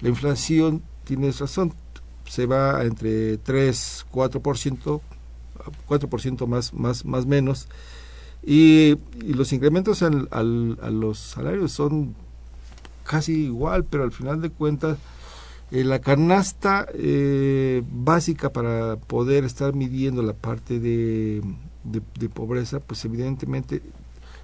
La 0.00 0.08
inflación, 0.08 0.82
tienes 1.04 1.38
razón, 1.40 1.72
se 2.28 2.46
va 2.46 2.82
entre 2.84 3.38
3, 3.38 4.06
4%, 4.12 5.00
4% 5.88 6.46
más, 6.46 6.74
más, 6.74 7.04
más 7.04 7.26
menos, 7.26 7.68
y, 8.44 8.96
y 9.22 9.34
los 9.34 9.52
incrementos 9.52 10.02
al, 10.02 10.28
al, 10.32 10.78
a 10.82 10.90
los 10.90 11.18
salarios 11.18 11.72
son 11.72 12.14
casi 13.04 13.44
igual, 13.44 13.84
pero 13.84 14.02
al 14.04 14.12
final 14.12 14.40
de 14.40 14.50
cuentas 14.50 14.98
eh, 15.72 15.84
la 15.84 16.00
canasta 16.00 16.86
eh, 16.92 17.82
básica 17.90 18.52
para 18.52 18.96
poder 18.96 19.44
estar 19.44 19.74
midiendo 19.74 20.22
la 20.22 20.34
parte 20.34 20.78
de, 20.78 21.42
de, 21.82 22.28
pobreza, 22.28 22.78
pues 22.80 23.02
evidentemente 23.06 23.80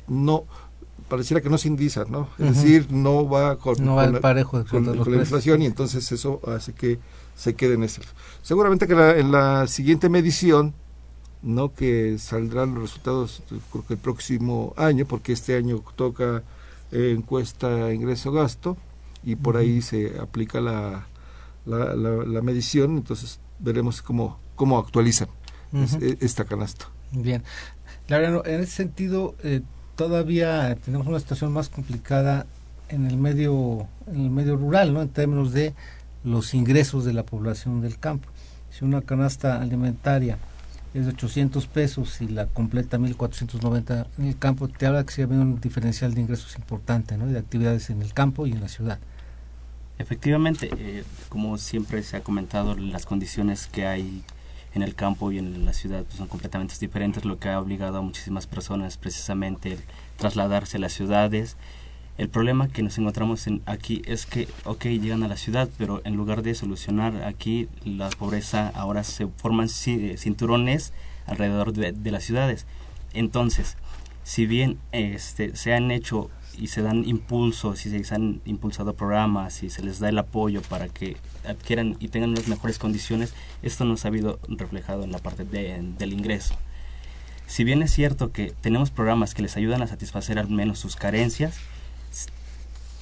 no 0.07 0.45
pareciera 1.11 1.43
que 1.43 1.51
no 1.51 1.59
se 1.59 1.69
indiza, 1.69 2.07
¿no? 2.09 2.31
Es 2.38 2.57
decir, 2.57 2.91
no 2.91 3.29
va 3.29 3.59
con, 3.59 3.77
la, 3.85 4.21
parejo 4.21 4.64
con, 4.64 4.87
la 4.87 5.17
inflación 5.19 5.61
y 5.61 5.67
entonces 5.67 6.11
eso 6.12 6.41
hace 6.47 6.73
que 6.73 6.99
se 7.37 7.55
quede 7.55 7.75
en 7.75 7.85
ese. 7.85 8.01
Seguramente 8.41 8.87
que 8.87 8.95
en 8.95 9.31
la 9.31 9.67
siguiente 9.67 10.09
medición, 10.09 10.73
¿no? 11.43 11.75
Que 11.75 12.17
saldrán 12.19 12.73
los 12.73 12.85
resultados 12.85 13.43
creo 13.71 13.87
que 13.87 13.95
el 13.95 14.01
próximo 14.01 14.73
año, 14.79 15.05
porque 15.05 15.33
este 15.33 15.57
año 15.57 15.83
toca 15.95 16.43
eh, 16.91 17.14
encuesta 17.14 17.93
ingreso-gasto 17.93 18.79
y 19.25 19.37
por 19.37 19.59
ahí 19.59 19.83
se 19.83 20.19
aplica 20.19 20.62
la 20.62 21.07
la, 21.68 21.94
la, 21.94 22.42
medición, 22.42 22.96
entonces 22.96 23.40
veremos 23.59 24.02
cómo, 24.02 24.38
cómo 24.57 24.78
actualizan 24.78 25.28
e, 26.00 26.16
esta 26.20 26.44
canasta. 26.44 26.87
Bien. 27.12 27.42
Claro, 28.07 28.44
en 28.46 28.61
ese 28.61 28.72
sentido, 28.72 29.35
eh, 29.42 29.61
todavía 29.96 30.76
tenemos 30.85 31.07
una 31.07 31.20
situación 31.20 31.52
más 31.52 31.68
complicada 31.68 32.46
en 32.88 33.07
el 33.07 33.16
medio 33.16 33.87
en 34.07 34.20
el 34.20 34.31
medio 34.31 34.57
rural, 34.57 34.94
¿no? 34.94 35.02
En 35.02 35.09
términos 35.09 35.52
de 35.52 35.74
los 36.24 36.54
ingresos 36.54 37.04
de 37.04 37.12
la 37.12 37.24
población 37.24 37.81
del 37.81 37.98
campo. 37.98 38.28
Si 38.70 38.85
una 38.85 39.02
canasta 39.02 39.61
alimentaria 39.61 40.38
es 40.94 41.04
de 41.04 41.12
800 41.12 41.66
pesos 41.66 42.20
y 42.20 42.28
la 42.28 42.46
completa 42.46 42.98
1490 42.98 44.07
en 44.18 44.24
el 44.24 44.38
campo, 44.38 44.68
te 44.68 44.87
habla 44.87 45.04
que 45.04 45.12
se 45.12 45.22
ha 45.22 45.26
un 45.26 45.61
diferencial 45.61 46.14
de 46.14 46.22
ingresos 46.22 46.57
importante, 46.57 47.16
¿no? 47.16 47.26
De 47.26 47.38
actividades 47.38 47.90
en 47.90 48.02
el 48.02 48.14
campo 48.14 48.46
y 48.46 48.52
en 48.52 48.61
la 48.61 48.68
ciudad. 48.68 48.98
Efectivamente, 49.98 50.70
eh, 50.78 51.04
como 51.28 51.58
siempre 51.58 52.02
se 52.02 52.16
ha 52.16 52.22
comentado, 52.22 52.76
las 52.76 53.04
condiciones 53.04 53.66
que 53.66 53.87
hay 53.87 54.22
en 54.74 54.82
el 54.82 54.94
campo 54.94 55.32
y 55.32 55.38
en 55.38 55.64
la 55.64 55.72
ciudad 55.72 56.04
pues, 56.04 56.16
son 56.16 56.28
completamente 56.28 56.74
diferentes, 56.78 57.24
lo 57.24 57.38
que 57.38 57.48
ha 57.48 57.61
obligado 57.61 57.98
a 57.98 58.02
muchísimas 58.02 58.46
personas 58.46 58.96
precisamente 58.96 59.72
el 59.72 59.80
trasladarse 60.16 60.76
a 60.76 60.80
las 60.80 60.92
ciudades. 60.92 61.56
El 62.16 62.28
problema 62.28 62.68
que 62.68 62.82
nos 62.82 62.98
encontramos 62.98 63.46
en, 63.46 63.61
aquí 63.66 64.02
es 64.04 64.26
que, 64.26 64.48
ok, 64.64 64.84
llegan 64.87 65.22
a 65.24 65.28
la 65.28 65.37
ciudad, 65.37 65.68
pero 65.78 66.00
en 66.04 66.16
lugar 66.16 66.42
de 66.42 66.54
solucionar 66.54 67.24
aquí 67.24 67.68
la 67.84 68.08
pobreza, 68.11 68.68
ahora 68.74 69.04
se 69.04 69.26
forman 69.26 69.68
cinturones 69.68 70.92
alrededor 71.26 71.72
de, 71.72 71.92
de 71.92 72.11
las 72.11 72.24
ciudades. 72.24 72.66
Entonces, 73.14 73.76
si 74.24 74.46
bien 74.46 74.78
este, 74.92 75.56
se 75.56 75.72
han 75.74 75.90
hecho 75.90 76.30
y 76.59 76.68
se 76.68 76.83
dan 76.83 77.09
impulsos 77.09 77.87
y 77.87 78.05
se 78.05 78.14
han 78.14 78.40
impulsado 78.44 78.94
programas 78.94 79.62
y 79.62 79.71
se 79.71 79.83
les 79.83 80.01
da 80.01 80.09
el 80.09 80.18
apoyo 80.18 80.61
para 80.62 80.88
que 80.88 81.16
adquieran 81.47 81.97
y 82.01 82.09
tengan 82.09 82.35
las 82.35 82.49
mejores 82.49 82.79
condiciones, 82.79 83.35
esto 83.62 83.85
no 83.85 83.97
se 83.97 84.07
ha 84.07 84.11
habido 84.11 84.38
reflejado 84.49 85.05
en 85.05 85.12
la 85.12 85.18
parte 85.18 85.44
del 85.44 86.12
ingreso. 86.12 86.55
Si 87.47 87.64
bien 87.64 87.83
es 87.83 87.92
cierto 87.92 88.33
que 88.33 88.53
tenemos 88.61 88.90
programas 88.90 89.35
que 89.35 89.42
les 89.42 89.57
ayudan 89.57 89.83
a 89.83 89.87
satisfacer 89.87 90.38
al 90.38 90.51
menos 90.51 90.79
sus 90.79 90.97
carencias, 90.97 91.57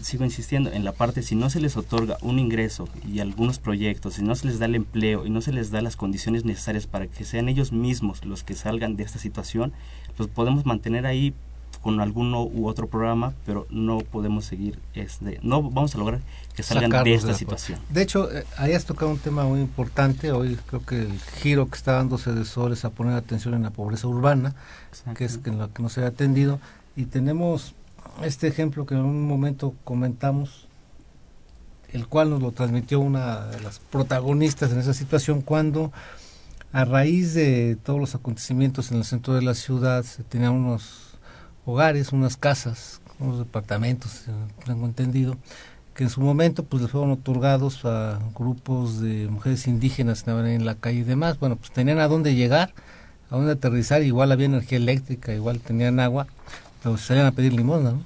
sigo 0.01 0.25
insistiendo 0.25 0.71
en 0.71 0.85
la 0.85 0.93
parte 0.93 1.23
si 1.23 1.35
no 1.35 1.49
se 1.49 1.61
les 1.61 1.77
otorga 1.77 2.19
un 2.21 2.39
ingreso 2.39 2.89
y 3.11 3.21
algunos 3.21 3.59
proyectos, 3.59 4.15
si 4.15 4.23
no 4.23 4.35
se 4.35 4.47
les 4.47 4.59
da 4.59 4.67
el 4.67 4.75
empleo 4.75 5.27
y 5.27 5.31
no 5.31 5.41
se 5.41 5.53
les 5.53 5.71
da 5.71 5.81
las 5.81 5.97
condiciones 5.97 6.45
necesarias 6.45 6.87
para 6.87 7.07
que 7.07 7.25
sean 7.25 7.49
ellos 7.49 7.73
mismos 7.73 8.25
los 8.25 8.45
que 8.45 8.55
salgan 8.55 8.97
de 8.97 9.05
esta 9.05 9.19
situación, 9.19 9.73
los 10.19 10.29
podemos 10.29 10.67
mantener 10.67 11.07
ahí 11.07 11.35
con 11.87 12.01
alguno 12.01 12.43
u 12.43 12.67
otro 12.67 12.89
programa, 12.89 13.33
pero 13.47 13.65
no 13.71 13.99
podemos 13.99 14.45
seguir, 14.45 14.81
este, 14.95 15.39
no 15.45 15.63
vamos 15.63 15.95
a 15.95 15.99
lograr 15.99 16.21
que 16.57 16.65
salgan 16.65 17.05
de 17.05 17.15
esta 17.15 17.33
situación. 17.33 17.79
De 17.91 18.03
hecho, 18.03 18.29
eh, 18.37 18.45
ahí 18.59 18.73
has 18.73 18.87
tocado 18.87 19.13
un 19.13 19.19
tema 19.19 19.45
muy 19.45 19.61
importante. 19.61 20.33
Hoy 20.33 20.59
creo 20.67 20.85
que 20.85 21.03
el 21.03 21.21
giro 21.21 21.69
que 21.69 21.77
está 21.77 21.93
dándose 21.93 22.33
de 22.33 22.45
Sol 22.45 22.73
es 22.73 22.85
a 22.85 22.91
poner 22.91 23.15
atención 23.15 23.55
en 23.55 23.63
la 23.63 23.71
pobreza 23.71 24.09
urbana, 24.09 24.57
que 25.15 25.27
es 25.27 25.39
en 25.45 25.59
lo 25.59 25.73
que 25.73 25.81
no 25.81 25.89
se 25.89 26.03
ha 26.03 26.09
atendido. 26.09 26.59
Y 26.97 27.05
tenemos 27.05 27.77
este 28.25 28.49
ejemplo 28.49 28.85
que 28.85 28.97
en 28.97 29.03
un 29.03 29.25
momento 29.25 29.73
comentamos, 29.85 30.67
el 31.93 32.09
cual 32.09 32.31
nos 32.31 32.43
lo 32.43 32.51
transmitió 32.51 32.99
una 32.99 33.47
de 33.47 33.61
las 33.61 33.79
protagonistas 33.79 34.73
en 34.73 34.81
esa 34.81 34.93
situación, 34.93 35.41
cuando 35.41 35.93
a 36.73 36.85
raíz 36.85 37.33
de 37.35 37.79
todos 37.85 38.01
los 38.01 38.17
acontecimientos 38.17 38.91
en 38.91 38.97
el 38.97 39.05
centro 39.05 39.35
de 39.35 39.43
la 39.43 39.55
ciudad 39.55 40.03
se 40.03 40.25
tenían 40.25 40.51
unos 40.51 41.07
hogares, 41.67 42.13
unas 42.13 42.37
casas, 42.37 43.03
unos 43.19 43.39
departamentos, 43.39 44.25
tengo 44.65 44.87
entendido, 44.87 45.37
que 45.95 46.05
en 46.05 46.11
su 46.11 46.21
momento 46.21 46.65
pues 46.65 46.83
les 46.83 46.91
fueron 46.91 47.11
otorgados 47.11 47.85
a 47.85 48.21
grupos 48.35 49.01
de 49.01 49.29
mujeres 49.29 49.67
indígenas 49.67 50.19
que 50.19 50.31
estaban 50.31 50.47
en 50.47 50.65
la 50.65 50.77
calle 50.77 51.01
y 51.01 51.05
demás. 51.05 51.39
Bueno, 51.39 51.57
pues 51.57 51.71
tenían 51.73 51.99
a 51.99 52.09
dónde 52.09 52.35
llegar, 52.35 52.73
a 53.31 53.37
dónde 53.37 53.53
aterrizar, 53.53 54.03
igual 54.03 54.31
había 54.31 54.47
energía 54.47 54.79
eléctrica, 54.79 55.35
igual 55.35 55.61
tenían 55.61 55.99
agua, 55.99 56.27
pero 56.83 56.97
se 56.99 57.07
salían 57.07 57.27
a 57.27 57.33
pedir 57.33 57.53
limosna, 57.53 57.93
¿no? 57.93 58.03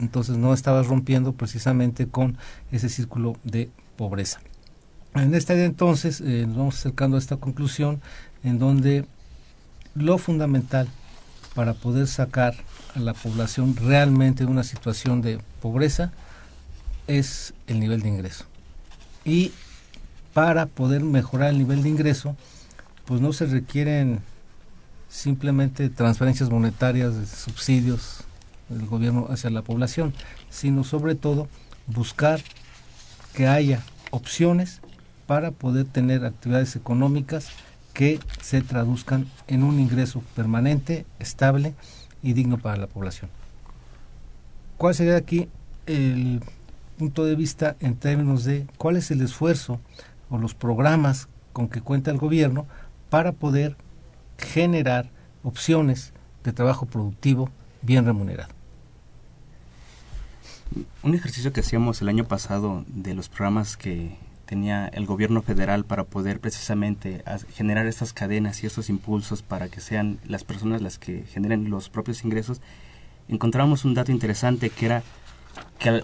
Entonces 0.00 0.38
no 0.38 0.54
estabas 0.54 0.86
rompiendo 0.86 1.32
precisamente 1.34 2.08
con 2.08 2.38
ese 2.72 2.88
círculo 2.88 3.36
de 3.44 3.70
pobreza. 3.96 4.40
En 5.14 5.34
esta 5.34 5.54
idea 5.54 5.66
entonces 5.66 6.22
eh, 6.22 6.44
nos 6.46 6.56
vamos 6.56 6.78
acercando 6.78 7.16
a 7.16 7.20
esta 7.20 7.36
conclusión 7.36 8.00
en 8.42 8.58
donde 8.58 9.04
lo 9.94 10.16
fundamental 10.16 10.88
para 11.54 11.74
poder 11.74 12.06
sacar 12.06 12.54
a 12.94 12.98
la 13.00 13.14
población 13.14 13.76
realmente 13.76 14.44
de 14.44 14.50
una 14.50 14.64
situación 14.64 15.22
de 15.22 15.40
pobreza 15.60 16.12
es 17.06 17.54
el 17.66 17.80
nivel 17.80 18.02
de 18.02 18.08
ingreso. 18.08 18.44
Y 19.24 19.52
para 20.32 20.66
poder 20.66 21.02
mejorar 21.02 21.50
el 21.50 21.58
nivel 21.58 21.82
de 21.82 21.88
ingreso, 21.88 22.36
pues 23.04 23.20
no 23.20 23.32
se 23.32 23.46
requieren 23.46 24.20
simplemente 25.08 25.90
transferencias 25.90 26.50
monetarias, 26.50 27.14
subsidios 27.28 28.20
del 28.68 28.86
gobierno 28.86 29.26
hacia 29.28 29.50
la 29.50 29.62
población, 29.62 30.14
sino 30.48 30.84
sobre 30.84 31.16
todo 31.16 31.48
buscar 31.88 32.40
que 33.34 33.48
haya 33.48 33.82
opciones 34.12 34.80
para 35.26 35.50
poder 35.50 35.86
tener 35.86 36.24
actividades 36.24 36.76
económicas 36.76 37.48
que 37.92 38.20
se 38.40 38.62
traduzcan 38.62 39.26
en 39.46 39.62
un 39.62 39.80
ingreso 39.80 40.22
permanente, 40.34 41.06
estable 41.18 41.74
y 42.22 42.32
digno 42.32 42.58
para 42.58 42.76
la 42.76 42.86
población. 42.86 43.30
¿Cuál 44.76 44.94
sería 44.94 45.16
aquí 45.16 45.48
el 45.86 46.40
punto 46.98 47.24
de 47.24 47.34
vista 47.34 47.76
en 47.80 47.96
términos 47.96 48.44
de 48.44 48.66
cuál 48.76 48.96
es 48.96 49.10
el 49.10 49.22
esfuerzo 49.22 49.80
o 50.28 50.38
los 50.38 50.54
programas 50.54 51.28
con 51.52 51.68
que 51.68 51.80
cuenta 51.80 52.10
el 52.10 52.18
gobierno 52.18 52.66
para 53.08 53.32
poder 53.32 53.76
generar 54.38 55.10
opciones 55.42 56.12
de 56.44 56.52
trabajo 56.52 56.86
productivo 56.86 57.50
bien 57.82 58.04
remunerado? 58.04 58.52
Un 61.02 61.14
ejercicio 61.14 61.52
que 61.52 61.60
hacíamos 61.60 62.00
el 62.00 62.08
año 62.08 62.24
pasado 62.24 62.84
de 62.86 63.14
los 63.14 63.28
programas 63.28 63.76
que 63.76 64.16
tenía 64.50 64.88
el 64.88 65.06
gobierno 65.06 65.42
federal 65.42 65.84
para 65.84 66.02
poder 66.02 66.40
precisamente 66.40 67.22
generar 67.54 67.86
estas 67.86 68.12
cadenas 68.12 68.64
y 68.64 68.66
estos 68.66 68.88
impulsos 68.88 69.42
para 69.42 69.68
que 69.68 69.80
sean 69.80 70.18
las 70.26 70.42
personas 70.42 70.82
las 70.82 70.98
que 70.98 71.22
generen 71.22 71.70
los 71.70 71.88
propios 71.88 72.24
ingresos, 72.24 72.60
encontramos 73.28 73.84
un 73.84 73.94
dato 73.94 74.10
interesante 74.10 74.68
que 74.68 74.86
era 74.86 75.04
que 75.78 76.02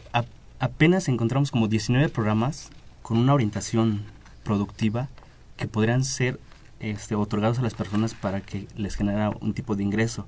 apenas 0.61 1.09
encontramos 1.09 1.51
como 1.51 1.67
19 1.67 2.09
programas 2.09 2.71
con 3.03 3.19
una 3.19 3.35
orientación 3.35 4.05
productiva 4.45 5.09
que 5.57 5.67
podrían 5.67 6.05
ser 6.05 6.39
este, 6.79 7.17
otorgados 7.17 7.59
a 7.59 7.63
las 7.63 7.75
personas 7.75 8.15
para 8.15 8.43
que 8.43 8.69
les 8.77 8.95
genera 8.95 9.31
un 9.41 9.55
tipo 9.55 9.75
de 9.75 9.83
ingreso. 9.83 10.25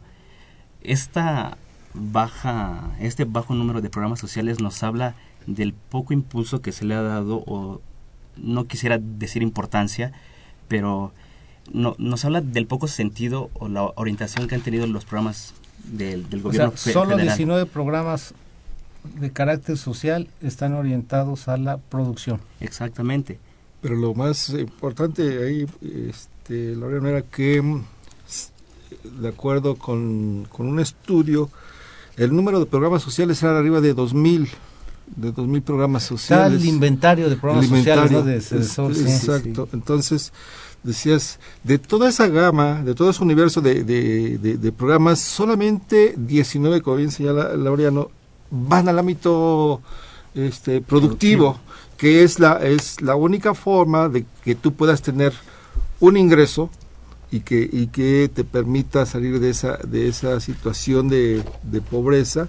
Esta 0.83 1.57
baja, 1.95 2.97
este 2.99 3.27
bajo 3.27 3.55
número 3.55 3.81
de 3.81 3.91
programas 3.91 4.19
sociales 4.19 4.61
nos 4.61 4.83
habla 4.83 5.15
del 5.47 5.73
poco 5.73 6.13
impulso 6.13 6.63
que 6.63 6.73
se 6.73 6.85
le 6.85 6.97
ha 6.97 7.03
dado 7.03 7.45
o 7.47 7.81
no 8.43 8.67
quisiera 8.67 8.99
decir 8.99 9.43
importancia, 9.43 10.13
pero 10.69 11.13
no, 11.73 11.95
nos 11.99 12.25
habla 12.25 12.41
del 12.41 12.67
poco 12.67 12.89
sentido 12.89 13.51
o 13.55 13.69
la 13.69 13.85
orientación 13.97 14.49
que 14.49 14.55
han 14.55 14.61
tenido 14.63 14.87
los 14.87 15.05
programas 15.05 15.55
del, 15.85 16.29
del 16.29 16.43
gobierno 16.43 16.73
o 16.75 16.77
sea, 16.77 16.93
Solo 16.93 17.17
19 17.17 17.67
programas 17.67 18.35
de 19.21 19.31
carácter 19.33 19.77
social 19.77 20.29
están 20.43 20.75
orientados 20.75 21.49
a 21.49 21.57
la 21.57 21.79
producción. 21.79 22.41
Exactamente. 22.61 23.39
Pero 23.81 23.95
lo 23.95 24.15
más 24.15 24.51
importante 24.51 25.45
ahí, 25.45 25.67
este, 26.09 26.75
Lorena, 26.75 27.11
era 27.11 27.23
que, 27.23 27.63
de 29.05 29.29
acuerdo 29.29 29.77
con, 29.77 30.47
con 30.51 30.67
un 30.67 30.81
estudio, 30.81 31.49
el 32.17 32.35
número 32.35 32.59
de 32.59 32.67
programas 32.67 33.03
sociales 33.03 33.43
era 33.43 33.57
arriba 33.57 33.81
de 33.81 33.95
2.000 33.95 34.49
de 35.17 35.33
2.000 35.33 35.63
programas 35.63 36.05
sociales. 36.05 36.55
Está 36.55 36.69
el 36.69 36.75
inventario 36.75 37.29
de 37.29 37.37
programas 37.37 37.69
sociales, 37.69 38.11
¿no? 38.11 38.23
De 38.23 38.37
exacto. 38.37 39.69
Entonces, 39.73 40.33
decías, 40.83 41.39
de 41.65 41.79
toda 41.79 42.09
esa 42.09 42.29
gama, 42.29 42.83
de 42.83 42.95
todo 42.95 43.11
ese 43.11 43.23
universo 43.23 43.61
de, 43.61 43.85
de, 43.85 44.73
programas, 44.73 45.21
solamente 45.21 46.15
19, 46.17 46.83
como 46.83 46.97
bien 46.97 47.11
señala 47.11 47.55
Laureano, 47.57 48.11
van 48.51 48.89
al 48.89 48.99
ámbito 48.99 49.83
este, 50.35 50.81
productivo, 50.81 51.59
que 51.97 52.23
es 52.23 52.39
la, 52.39 52.55
es 52.65 53.01
la 53.01 53.17
única 53.17 53.55
forma 53.55 54.09
de 54.09 54.25
que 54.45 54.55
tú 54.55 54.73
puedas 54.73 55.03
tener 55.03 55.33
un 56.01 56.17
ingreso 56.17 56.71
y 57.31 57.41
que, 57.41 57.69
y 57.71 57.89
que 57.89 58.31
te 58.33 58.45
permita 58.45 59.05
salir 59.05 59.41
de 59.41 59.51
esa, 59.51 59.77
de 59.77 60.09
esa 60.09 60.41
situación 60.41 61.09
de, 61.09 61.43
de 61.63 61.81
pobreza 61.81 62.49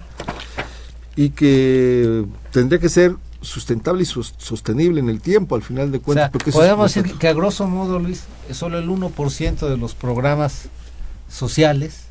y 1.16 1.30
que 1.30 2.24
tendría 2.52 2.78
que 2.78 2.88
ser 2.88 3.16
sustentable 3.42 4.02
y 4.02 4.06
sostenible 4.06 5.00
en 5.00 5.08
el 5.08 5.20
tiempo, 5.20 5.54
al 5.54 5.62
final 5.62 5.90
de 5.90 6.00
cuentas. 6.00 6.30
podemos 6.52 6.94
decir 6.94 7.16
que 7.16 7.28
a 7.28 7.32
grosso 7.32 7.66
modo, 7.66 7.98
Luis, 7.98 8.24
solo 8.52 8.78
el 8.78 8.88
1% 8.88 9.68
de 9.68 9.76
los 9.76 9.94
programas 9.94 10.68
sociales 11.28 12.04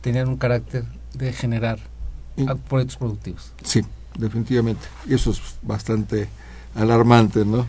tenían 0.00 0.28
un 0.28 0.36
carácter 0.36 0.84
de 1.14 1.32
generar 1.32 1.78
proyectos 2.68 2.96
productivos. 2.96 3.52
Sí, 3.64 3.82
definitivamente. 4.18 4.86
Y 5.06 5.14
eso 5.14 5.30
es 5.30 5.40
bastante 5.62 6.28
alarmante, 6.74 7.44
¿no? 7.44 7.66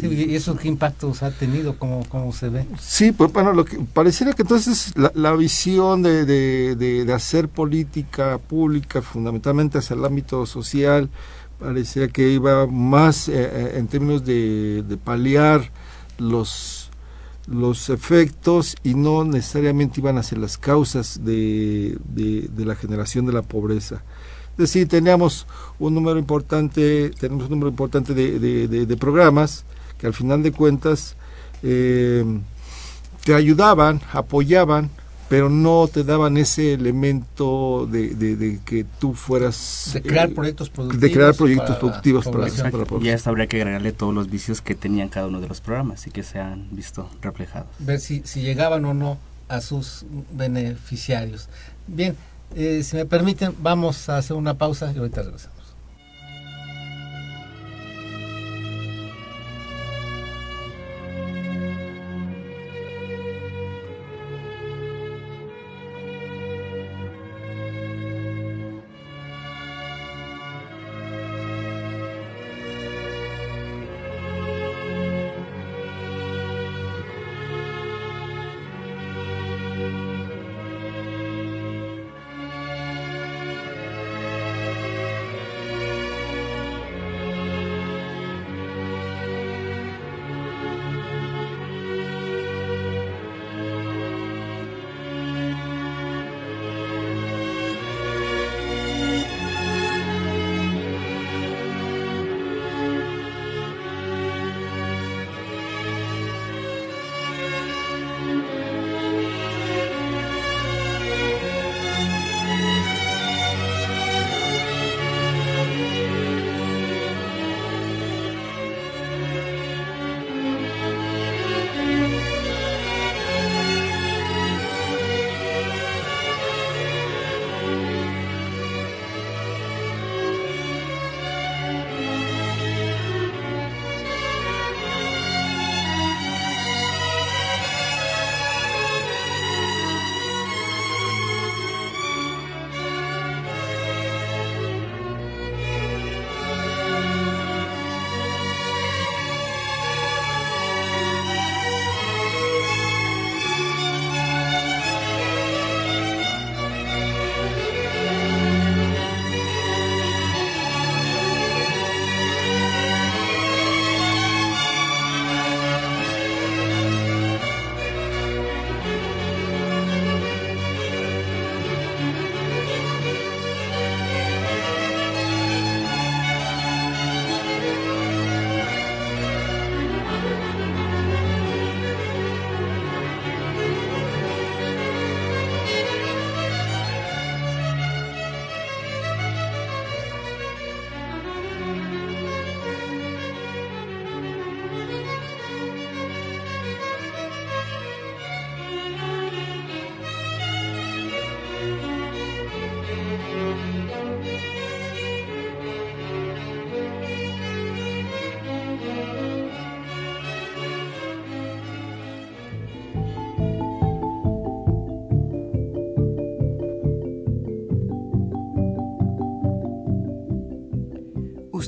¿Y 0.00 0.36
eso 0.36 0.56
qué 0.56 0.68
impactos 0.68 1.22
ha 1.24 1.30
tenido? 1.32 1.76
¿Cómo, 1.76 2.04
cómo 2.08 2.32
se 2.32 2.48
ve? 2.48 2.66
Sí, 2.78 3.10
pues 3.10 3.32
bueno, 3.32 3.52
lo 3.52 3.64
que 3.64 3.78
pareciera 3.78 4.32
que 4.32 4.42
entonces 4.42 4.92
la, 4.96 5.10
la 5.14 5.32
visión 5.34 6.02
de, 6.02 6.24
de, 6.24 6.76
de, 6.76 7.12
hacer 7.12 7.48
política 7.48 8.38
pública 8.38 9.02
fundamentalmente 9.02 9.78
hacia 9.78 9.94
el 9.94 10.04
ámbito 10.04 10.46
social 10.46 11.10
parecía 11.58 12.06
que 12.08 12.28
iba 12.28 12.68
más 12.68 13.28
eh, 13.28 13.32
eh, 13.36 13.72
en 13.74 13.88
términos 13.88 14.24
de, 14.24 14.84
de 14.86 14.96
paliar 14.96 15.72
los, 16.18 16.90
los 17.48 17.88
efectos 17.88 18.76
y 18.84 18.94
no 18.94 19.24
necesariamente 19.24 20.00
iban 20.00 20.16
hacia 20.18 20.38
las 20.38 20.58
causas 20.58 21.24
de, 21.24 21.98
de 22.14 22.64
la 22.64 22.76
generación 22.76 23.26
de 23.26 23.32
la 23.32 23.42
pobreza. 23.42 24.04
Es 24.52 24.58
decir, 24.58 24.88
teníamos 24.88 25.46
un 25.80 25.94
número 25.94 26.18
importante, 26.18 27.10
tenemos 27.18 27.44
un 27.44 27.50
número 27.50 27.70
importante 27.70 28.14
de, 28.14 28.38
de 28.38 28.96
programas 28.96 29.64
que 29.98 30.06
al 30.06 30.14
final 30.14 30.42
de 30.42 30.52
cuentas 30.52 31.16
eh, 31.62 32.24
te 33.24 33.34
ayudaban, 33.34 34.00
apoyaban, 34.12 34.90
pero 35.28 35.50
no 35.50 35.88
te 35.92 36.04
daban 36.04 36.38
ese 36.38 36.72
elemento 36.72 37.86
de, 37.86 38.14
de, 38.14 38.60
que 38.64 38.86
tú 38.98 39.12
fueras... 39.12 39.90
De 39.92 40.00
crear 40.00 40.30
eh, 40.30 40.34
proyectos 40.34 40.70
productivos. 40.70 41.02
De 41.02 41.12
crear 41.12 41.34
proyectos 41.34 41.76
productivos 41.76 42.24
para, 42.24 42.46
para, 42.70 43.00
Ya 43.02 43.18
habría 43.26 43.46
que 43.46 43.58
agregarle 43.58 43.92
todos 43.92 44.14
los 44.14 44.30
vicios 44.30 44.62
que 44.62 44.74
tenían 44.74 45.08
cada 45.10 45.26
uno 45.26 45.40
de 45.40 45.48
los 45.48 45.60
programas 45.60 46.06
y 46.06 46.10
que 46.10 46.22
se 46.22 46.38
han 46.38 46.68
visto 46.74 47.10
reflejados. 47.20 47.68
Ver 47.78 48.00
si, 48.00 48.22
si 48.24 48.40
llegaban 48.40 48.84
o 48.86 48.94
no 48.94 49.18
a 49.48 49.60
sus 49.60 50.06
beneficiarios. 50.32 51.48
Bien, 51.86 52.16
eh, 52.54 52.82
si 52.82 52.96
me 52.96 53.04
permiten, 53.04 53.54
vamos 53.60 54.08
a 54.08 54.18
hacer 54.18 54.36
una 54.36 54.54
pausa 54.54 54.92
y 54.94 54.98
ahorita 54.98 55.22
regresamos. 55.22 55.57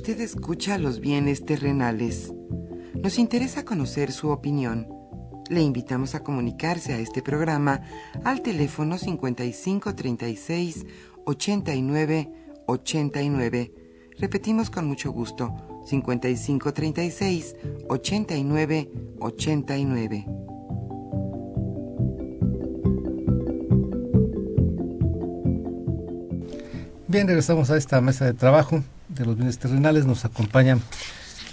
Usted 0.00 0.18
escucha 0.22 0.78
los 0.78 0.98
bienes 1.00 1.44
terrenales. 1.44 2.32
Nos 2.94 3.18
interesa 3.18 3.66
conocer 3.66 4.12
su 4.12 4.30
opinión. 4.30 4.88
Le 5.50 5.60
invitamos 5.60 6.14
a 6.14 6.20
comunicarse 6.20 6.94
a 6.94 6.98
este 6.98 7.20
programa 7.20 7.82
al 8.24 8.40
teléfono 8.40 8.96
5536 8.96 10.86
89 11.26 12.32
89. 12.64 13.74
Repetimos 14.16 14.70
con 14.70 14.86
mucho 14.86 15.12
gusto, 15.12 15.54
5536 15.84 17.56
89 17.90 18.90
89. 19.18 20.26
Bien, 27.06 27.26
regresamos 27.26 27.70
a 27.70 27.76
esta 27.76 28.00
mesa 28.00 28.24
de 28.24 28.32
trabajo 28.32 28.82
de 29.10 29.24
los 29.24 29.36
bienes 29.36 29.58
terrenales. 29.58 30.06
Nos 30.06 30.24
acompañan 30.24 30.80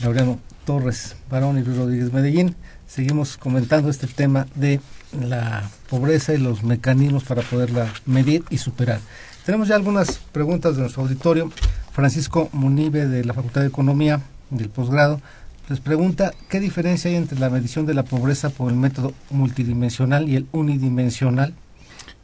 Laureano 0.01 0.39
Torres 0.66 1.16
Barón 1.30 1.58
y 1.58 1.64
Luis 1.64 1.78
Rodríguez 1.78 2.14
Medellín. 2.14 2.55
Seguimos 2.88 3.38
comentando 3.38 3.89
este 3.89 4.08
tema 4.08 4.47
de 4.55 4.80
la 5.12 5.70
pobreza 5.89 6.34
y 6.34 6.38
los 6.38 6.64
mecanismos 6.64 7.24
para 7.24 7.41
poderla 7.41 7.93
medir 8.05 8.43
y 8.49 8.58
superar. 8.58 8.99
Tenemos 9.45 9.68
ya 9.68 9.76
algunas 9.76 10.18
preguntas 10.32 10.76
de 10.76 10.82
nuestro 10.82 11.03
auditorio. 11.03 11.51
Francisco 11.91 12.49
Munive 12.51 13.08
de 13.08 13.26
la 13.26 13.34
Facultad 13.34 13.62
de 13.62 13.68
Economía 13.68 14.22
del 14.49 14.70
posgrado 14.70 15.22
les 15.70 15.82
pregunta 15.82 16.34
qué 16.47 16.62
diferencia 16.62 17.12
hay 17.12 17.18
entre 17.18 17.38
la 17.39 17.49
medición 17.49 17.86
de 17.86 17.93
la 17.93 18.03
pobreza 18.03 18.49
por 18.49 18.72
el 18.72 18.78
método 18.78 19.14
multidimensional 19.30 20.30
y 20.30 20.38
el 20.38 20.47
unidimensional. 20.53 21.53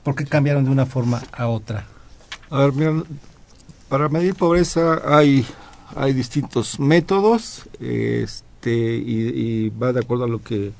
¿Por 0.02 0.16
qué 0.16 0.26
cambiaron 0.26 0.64
de 0.64 0.72
una 0.72 0.86
forma 0.86 1.22
a 1.34 1.48
otra? 1.48 1.86
A 2.50 2.60
ver, 2.60 2.72
mira, 2.74 3.04
para 3.94 4.10
medir 4.10 4.34
pobreza 4.34 5.04
hay, 5.06 5.46
hay 5.96 6.14
distintos 6.14 6.80
métodos 6.80 7.70
este, 7.80 8.96
y, 8.96 9.70
va 9.70 9.94
de 9.94 10.00
acuerdo 10.00 10.24
a 10.24 10.28
lo 10.28 10.42
que 10.42 10.72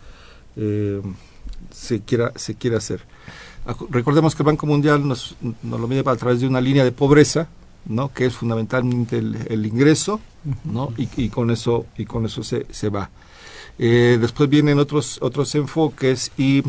eh, 0.56 1.00
se, 1.70 2.02
quiera, 2.02 2.32
se 2.36 2.56
quiera 2.56 2.78
hacer. 2.78 3.02
Recordemos 3.92 4.34
que 4.34 4.42
el 4.42 4.48
Banco 4.48 4.66
Mundial 4.66 5.08
nos, 5.08 5.36
nos 5.62 5.80
lo 5.80 5.88
mide 5.88 6.02
a 6.04 6.16
través 6.16 6.42
de 6.42 6.48
una 6.48 6.60
línea 6.60 6.84
de 6.84 6.92
pobreza, 6.92 7.50
¿no? 7.86 8.12
que 8.12 8.26
es 8.26 8.34
fundamentalmente 8.34 9.20
el, 9.20 9.64
ingreso, 9.64 10.20
¿no? 10.64 10.92
y, 10.98 11.08
y, 11.16 11.30
con 11.30 11.52
eso, 11.52 11.86
y 11.96 12.06
con 12.06 12.26
eso 12.26 12.42
se, 12.42 12.66
se 12.72 12.90
va. 12.90 13.12
Eh, 13.80 14.18
después 14.22 14.50
vienen 14.50 14.78
otros 14.78 15.18
otros 15.22 15.54
enfoques 15.56 16.32
y, 16.38 16.64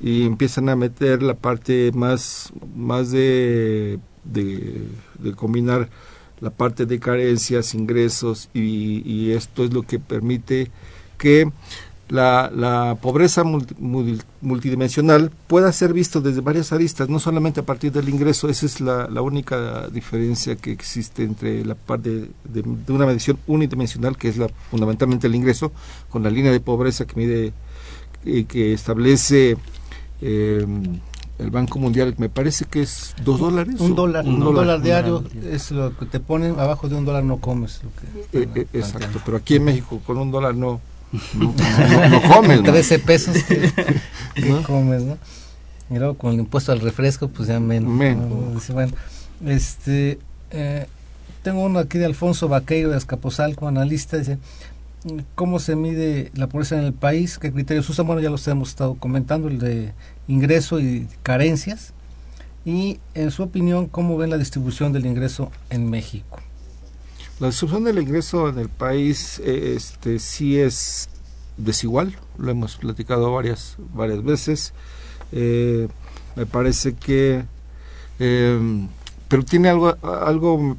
y, 0.00 0.24
empiezan 0.24 0.68
a 0.68 0.76
meter 0.76 1.22
la 1.22 1.34
parte 1.34 1.90
más 1.94 2.52
más 2.74 3.10
de 3.10 3.98
de, 4.24 4.88
combinar 5.36 5.88
la 6.40 6.50
parte 6.50 6.86
de 6.86 6.98
carencias, 6.98 7.74
ingresos 7.74 8.50
y, 8.54 9.30
esto 9.32 9.64
es 9.64 9.72
lo 9.72 9.82
que 9.82 9.98
permite 9.98 10.70
que 11.18 11.50
la, 12.08 12.52
la 12.54 12.96
pobreza 13.00 13.42
multidimensional 14.40 15.32
pueda 15.48 15.72
ser 15.72 15.92
visto 15.92 16.20
desde 16.20 16.40
varias 16.40 16.72
aristas, 16.72 17.08
no 17.08 17.18
solamente 17.18 17.60
a 17.60 17.64
partir 17.64 17.90
del 17.90 18.08
ingreso, 18.08 18.48
esa 18.48 18.66
es 18.66 18.80
la, 18.80 19.08
la 19.08 19.22
única 19.22 19.88
diferencia 19.88 20.54
que 20.54 20.70
existe 20.70 21.24
entre 21.24 21.64
la 21.64 21.74
parte 21.74 22.10
de, 22.44 22.62
de, 22.62 22.92
una 22.92 23.06
medición 23.06 23.38
unidimensional, 23.48 24.16
que 24.16 24.28
es 24.28 24.36
la, 24.36 24.48
fundamentalmente 24.70 25.26
el 25.26 25.34
ingreso, 25.34 25.72
con 26.08 26.22
la 26.22 26.30
línea 26.30 26.52
de 26.52 26.60
pobreza 26.60 27.06
que 27.06 27.16
mide 27.16 27.52
y 28.24 28.44
que 28.44 28.72
establece 28.72 29.56
eh, 30.20 30.66
el 31.38 31.50
Banco 31.50 31.78
Mundial, 31.78 32.14
me 32.18 32.28
parece 32.28 32.64
que 32.64 32.82
es 32.82 33.14
dos 33.22 33.38
dólares. 33.38 33.76
Un 33.78 33.94
dólar, 33.94 34.24
un, 34.24 34.40
dólar, 34.40 34.80
diario 34.80 35.24
es 35.50 35.70
lo 35.70 35.96
que 35.96 36.06
te 36.06 36.20
ponen, 36.20 36.58
abajo 36.58 36.88
de 36.88 36.96
un 36.96 37.04
dólar 37.04 37.24
no 37.24 37.38
comes. 37.38 37.82
Eh, 38.32 38.48
eh, 38.54 38.66
exacto, 38.72 39.20
pero 39.24 39.36
aquí 39.36 39.56
en 39.56 39.64
México 39.64 40.00
con 40.06 40.16
un 40.18 40.30
dólar 40.30 40.54
no, 40.54 40.80
no, 41.34 41.54
comes. 42.34 42.62
13 42.62 42.98
pesos 43.00 43.36
que, 43.44 43.70
comes, 44.66 45.02
¿no? 45.02 45.18
Y 45.90 45.98
luego 45.98 46.14
con 46.14 46.32
el 46.32 46.40
impuesto 46.40 46.72
al 46.72 46.80
refresco, 46.80 47.28
pues 47.28 47.48
ya 47.48 47.60
menos. 47.60 47.92
bueno, 48.72 48.92
este, 49.44 50.18
eh, 50.50 50.86
tengo 51.42 51.62
uno 51.62 51.78
aquí 51.78 51.98
de 51.98 52.06
Alfonso 52.06 52.48
Vaqueiro 52.48 52.90
de 52.90 52.96
Azcapotzalco, 52.96 53.68
analista, 53.68 54.16
dice, 54.16 54.38
¿cómo 55.34 55.58
se 55.58 55.76
mide 55.76 56.30
la 56.34 56.48
pobreza 56.48 56.78
en 56.78 56.84
el 56.84 56.92
país? 56.92 57.38
¿Qué 57.38 57.52
criterios 57.52 57.88
usan? 57.88 58.06
Bueno, 58.06 58.22
ya 58.22 58.30
los 58.30 58.46
hemos 58.48 58.70
estado 58.70 58.94
comentando, 58.94 59.48
el 59.48 59.58
de 59.58 59.92
ingreso 60.28 60.80
y 60.80 61.08
carencias. 61.22 61.92
Y 62.64 62.98
en 63.14 63.30
su 63.30 63.44
opinión, 63.44 63.86
¿cómo 63.86 64.16
ven 64.16 64.30
la 64.30 64.38
distribución 64.38 64.92
del 64.92 65.06
ingreso 65.06 65.52
en 65.70 65.88
México? 65.88 66.40
La 67.38 67.48
distribución 67.48 67.84
del 67.84 67.98
ingreso 67.98 68.48
en 68.48 68.58
el 68.58 68.68
país 68.68 69.40
eh, 69.44 69.74
este, 69.76 70.18
sí 70.18 70.58
es 70.58 71.08
desigual, 71.56 72.16
lo 72.38 72.50
hemos 72.50 72.76
platicado 72.76 73.32
varias, 73.32 73.76
varias 73.94 74.24
veces. 74.24 74.72
Eh, 75.32 75.88
me 76.34 76.46
parece 76.46 76.94
que... 76.94 77.44
Eh, 78.18 78.86
pero 79.28 79.44
tiene 79.44 79.68
algo, 79.68 79.96
algo 80.02 80.76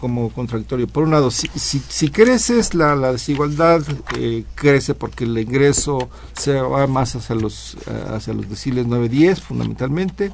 como 0.00 0.30
contradictorio. 0.32 0.88
Por 0.88 1.04
un 1.04 1.10
lado, 1.10 1.30
si, 1.30 1.48
si, 1.48 2.10
creces, 2.10 2.74
la, 2.74 3.12
desigualdad 3.12 3.82
eh, 4.16 4.44
crece 4.54 4.94
porque 4.94 5.24
el 5.24 5.38
ingreso 5.38 6.08
se 6.32 6.54
va 6.54 6.86
más 6.86 7.14
hacia 7.14 7.36
los, 7.36 7.76
eh, 7.86 8.04
hacia 8.08 8.32
los 8.32 8.48
deciles 8.48 8.86
9-10 8.86 9.36
fundamentalmente. 9.40 10.32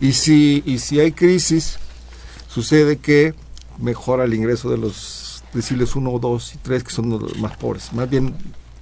Y 0.00 0.12
si, 0.12 0.62
y 0.66 0.78
si 0.78 1.00
hay 1.00 1.12
crisis, 1.12 1.78
sucede 2.48 2.96
que 2.98 3.34
mejora 3.78 4.24
el 4.24 4.34
ingreso 4.34 4.70
de 4.70 4.78
los 4.78 5.42
deciles 5.52 5.94
1, 5.94 6.18
2 6.18 6.54
y 6.54 6.58
3, 6.58 6.84
que 6.84 6.90
son 6.90 7.10
los 7.10 7.38
más 7.38 7.56
pobres. 7.56 7.92
Más 7.92 8.08
bien 8.08 8.34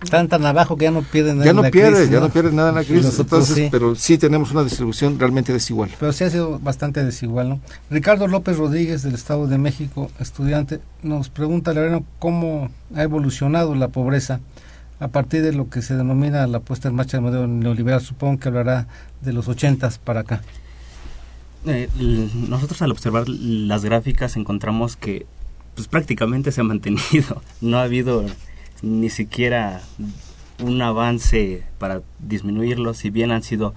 están 0.05 0.29
tan 0.29 0.45
abajo 0.47 0.77
que 0.77 0.85
ya 0.85 0.91
no 0.91 1.03
pierden 1.03 1.39
nada 1.39 1.47
ya 1.47 1.53
no 1.53 1.63
pierden, 1.71 2.11
ya 2.11 2.21
¿no? 2.21 2.29
pierden 2.29 2.57
nada 2.57 2.69
en 2.71 2.75
la 2.77 2.85
crisis, 2.85 3.19
entonces, 3.19 3.69
pero 3.71 3.95
sí 3.95 4.19
tenemos 4.19 4.53
una 4.53 4.63
distribución 4.63 5.19
realmente 5.19 5.53
desigual. 5.53 5.91
Pero 5.99 6.13
sí 6.13 6.25
ha 6.25 6.31
sido 6.31 6.59
bastante 6.59 7.05
desigual, 7.05 7.49
¿no? 7.49 7.61
Ricardo 7.91 8.29
López 8.29 8.57
Rodríguez 8.57 9.03
del 9.03 9.15
Estado 9.15 9.47
de 9.47 9.59
México, 9.59 10.11
estudiante, 10.21 10.81
nos 11.03 11.29
pregunta, 11.29 11.73
Loreno, 11.73 12.05
cómo 12.19 12.71
ha 12.95 13.03
evolucionado 13.03 13.75
la 13.75 13.89
pobreza 13.89 14.41
a 15.01 15.09
partir 15.09 15.43
de 15.43 15.53
lo 15.53 15.69
que 15.69 15.83
se 15.83 15.97
denomina 15.97 16.47
la 16.47 16.61
puesta 16.61 16.89
en 16.89 16.95
marcha 16.95 17.17
del 17.17 17.25
modelo 17.25 17.47
neoliberal, 17.47 18.01
supongo 18.01 18.39
que 18.39 18.49
hablará 18.49 18.87
de 19.21 19.33
los 19.33 19.49
ochentas 19.49 19.99
para 19.99 20.21
acá. 20.21 20.43
Eh, 21.67 21.89
nosotros 22.49 22.83
al 22.83 22.91
observar 22.91 23.29
las 23.29 23.85
gráficas 23.85 24.37
encontramos 24.37 24.97
que 24.97 25.27
pues 25.75 25.89
prácticamente 25.89 26.53
se 26.53 26.61
ha 26.61 26.65
mantenido, 26.65 27.43
no 27.61 27.79
ha 27.79 27.83
habido 27.83 28.25
ni 28.85 29.11
siquiera 29.11 29.82
un 30.62 30.80
avance 30.82 31.64
para 31.78 32.03
disminuirlo, 32.20 32.95
si 32.95 33.11
bien 33.11 33.30
han 33.30 33.43
sido 33.43 33.74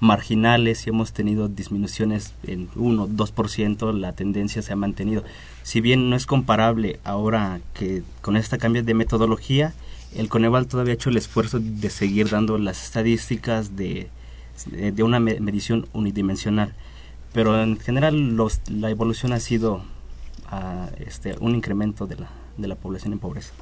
marginales 0.00 0.86
y 0.86 0.90
hemos 0.90 1.12
tenido 1.12 1.48
disminuciones 1.48 2.34
en 2.44 2.68
1, 2.76 3.08
2%, 3.08 3.92
la 3.92 4.12
tendencia 4.12 4.62
se 4.62 4.72
ha 4.72 4.76
mantenido. 4.76 5.24
Si 5.62 5.80
bien 5.80 6.10
no 6.10 6.16
es 6.16 6.26
comparable 6.26 7.00
ahora 7.04 7.60
que 7.74 8.02
con 8.20 8.36
esta 8.36 8.58
cambio 8.58 8.82
de 8.82 8.94
metodología, 8.94 9.74
el 10.14 10.28
Coneval 10.28 10.66
todavía 10.66 10.92
ha 10.92 10.94
hecho 10.94 11.10
el 11.10 11.16
esfuerzo 11.16 11.58
de 11.60 11.90
seguir 11.90 12.30
dando 12.30 12.58
las 12.58 12.82
estadísticas 12.84 13.76
de, 13.76 14.08
de, 14.70 15.02
una 15.02 15.20
medición 15.20 15.86
unidimensional. 15.92 16.74
Pero 17.32 17.60
en 17.62 17.78
general 17.78 18.36
los, 18.36 18.60
la 18.70 18.90
evolución 18.90 19.32
ha 19.32 19.40
sido 19.40 19.82
ah, 20.46 20.88
este, 20.98 21.36
un 21.40 21.54
incremento 21.54 22.06
de 22.06 22.16
la, 22.16 22.30
de 22.56 22.68
la 22.68 22.76
población 22.76 23.12
en 23.12 23.18
pobreza. 23.18 23.52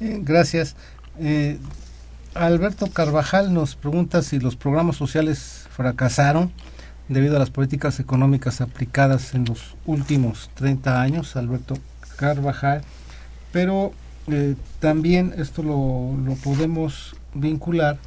Gracias. 0.00 0.76
Eh, 1.18 1.58
Alberto 2.34 2.86
Carvajal 2.88 3.52
nos 3.52 3.74
pregunta 3.74 4.22
si 4.22 4.38
los 4.38 4.54
programas 4.54 4.96
sociales 4.96 5.66
fracasaron 5.70 6.52
debido 7.08 7.36
a 7.36 7.38
las 7.38 7.50
políticas 7.50 7.98
económicas 8.00 8.60
aplicadas 8.60 9.34
en 9.34 9.44
los 9.44 9.74
últimos 9.86 10.50
30 10.54 11.00
años, 11.00 11.36
Alberto 11.36 11.74
Carvajal, 12.16 12.82
pero 13.50 13.92
eh, 14.28 14.54
también 14.78 15.34
esto 15.36 15.62
lo, 15.62 16.14
lo, 16.24 16.34
podemos 16.34 17.16
vincular 17.34 17.98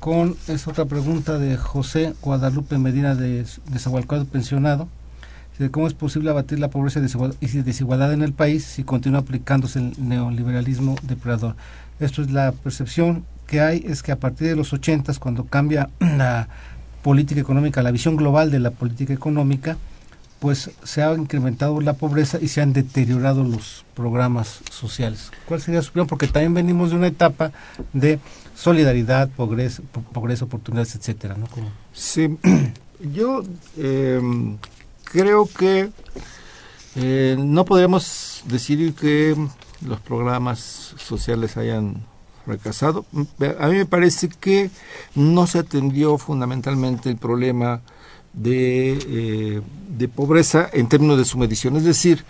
con 0.00 0.36
esta 0.48 0.70
otra 0.70 0.86
pregunta 0.86 1.38
de 1.38 1.56
José 1.56 2.14
Guadalupe 2.22 2.78
Medina 2.78 3.14
de, 3.14 3.44
de 3.44 4.24
Pensionado, 4.24 4.88
cómo 5.70 5.86
es 5.86 5.94
posible 5.94 6.30
abatir 6.30 6.58
la 6.58 6.70
pobreza 6.70 7.00
y 7.40 7.46
desigualdad 7.62 8.12
en 8.12 8.22
el 8.22 8.32
país 8.32 8.64
si 8.64 8.84
continúa 8.84 9.20
aplicándose 9.20 9.78
el 9.78 9.94
neoliberalismo 9.98 10.96
depredador. 11.02 11.56
Esto 12.00 12.22
es 12.22 12.30
la 12.30 12.52
percepción 12.52 13.24
que 13.46 13.60
hay, 13.60 13.84
es 13.86 14.02
que 14.02 14.12
a 14.12 14.16
partir 14.16 14.48
de 14.48 14.56
los 14.56 14.72
80, 14.72 15.12
cuando 15.20 15.44
cambia 15.44 15.90
la 16.00 16.48
política 17.02 17.40
económica, 17.40 17.82
la 17.82 17.90
visión 17.90 18.16
global 18.16 18.50
de 18.50 18.60
la 18.60 18.70
política 18.70 19.12
económica, 19.12 19.76
pues 20.40 20.70
se 20.82 21.02
ha 21.02 21.14
incrementado 21.14 21.80
la 21.80 21.92
pobreza 21.92 22.38
y 22.40 22.48
se 22.48 22.60
han 22.60 22.72
deteriorado 22.72 23.44
los 23.44 23.84
programas 23.94 24.60
sociales. 24.70 25.30
¿Cuál 25.46 25.60
sería 25.60 25.82
su 25.82 25.90
opinión? 25.90 26.08
Porque 26.08 26.26
también 26.26 26.52
venimos 26.52 26.90
de 26.90 26.96
una 26.96 27.06
etapa 27.06 27.52
de 27.92 28.18
solidaridad, 28.56 29.28
progreso, 29.28 29.84
progreso 30.12 30.46
oportunidades, 30.46 30.96
etcétera, 30.96 31.36
¿no? 31.36 31.46
Sí, 31.92 32.36
yo 33.14 33.44
eh, 33.76 34.20
creo 35.12 35.46
que 35.46 35.90
eh, 36.96 37.36
no 37.38 37.64
podríamos 37.64 38.42
decir 38.46 38.94
que 38.94 39.36
los 39.86 40.00
programas 40.00 40.94
sociales 40.96 41.56
hayan 41.56 42.04
fracasado. 42.44 43.04
A 43.60 43.68
mí 43.68 43.76
me 43.76 43.86
parece 43.86 44.28
que 44.28 44.70
no 45.14 45.46
se 45.46 45.58
atendió 45.58 46.18
fundamentalmente 46.18 47.08
el 47.08 47.16
problema 47.16 47.82
de, 48.32 48.92
eh, 49.06 49.62
de 49.96 50.08
pobreza 50.08 50.68
en 50.72 50.88
términos 50.88 51.18
de 51.18 51.24
su 51.24 51.38
medición. 51.38 51.76
Es 51.76 51.84
decir, 51.84 52.24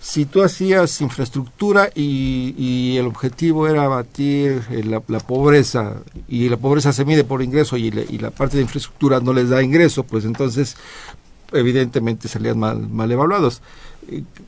si 0.00 0.24
tú 0.24 0.42
hacías 0.42 1.00
infraestructura 1.02 1.90
y, 1.94 2.96
el 2.96 3.06
objetivo 3.06 3.68
era 3.68 3.84
abatir 3.84 4.62
eh, 4.70 4.82
la, 4.82 5.00
pobreza 5.20 5.96
y 6.26 6.48
la 6.48 6.56
pobreza 6.56 6.92
se 6.92 7.04
mide 7.04 7.22
por 7.22 7.42
ingreso 7.42 7.76
y, 7.76 7.90
la 7.90 8.30
parte 8.30 8.56
de 8.56 8.62
infraestructura 8.62 9.20
no 9.20 9.34
les 9.34 9.50
da 9.50 9.62
ingreso, 9.62 10.04
pues 10.04 10.24
entonces 10.24 10.76
evidentemente 11.52 12.28
salían 12.28 12.58
mal, 12.58 12.88
mal 12.88 13.10
evaluados. 13.10 13.62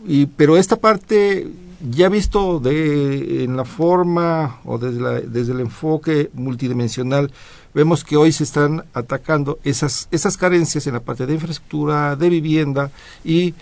Y, 0.06 0.26
pero 0.26 0.56
esta 0.56 0.76
parte 0.76 1.48
ya 1.90 2.08
visto 2.08 2.60
de 2.60 3.44
en 3.44 3.56
la 3.56 3.64
forma 3.64 4.60
o 4.64 4.78
desde, 4.78 5.22
desde 5.28 5.52
el 5.52 5.60
enfoque 5.60 6.30
multidimensional 6.32 7.32
vemos 7.74 8.04
que 8.04 8.16
hoy 8.16 8.30
se 8.30 8.44
están 8.44 8.84
atacando 8.94 9.58
esas 9.64 10.06
esas 10.12 10.36
carencias 10.36 10.86
en 10.86 10.94
la 10.94 11.00
parte 11.00 11.26
de 11.26 11.34
infraestructura 11.34 12.14
de 12.14 12.28
vivienda 12.28 12.90
y 13.24 13.54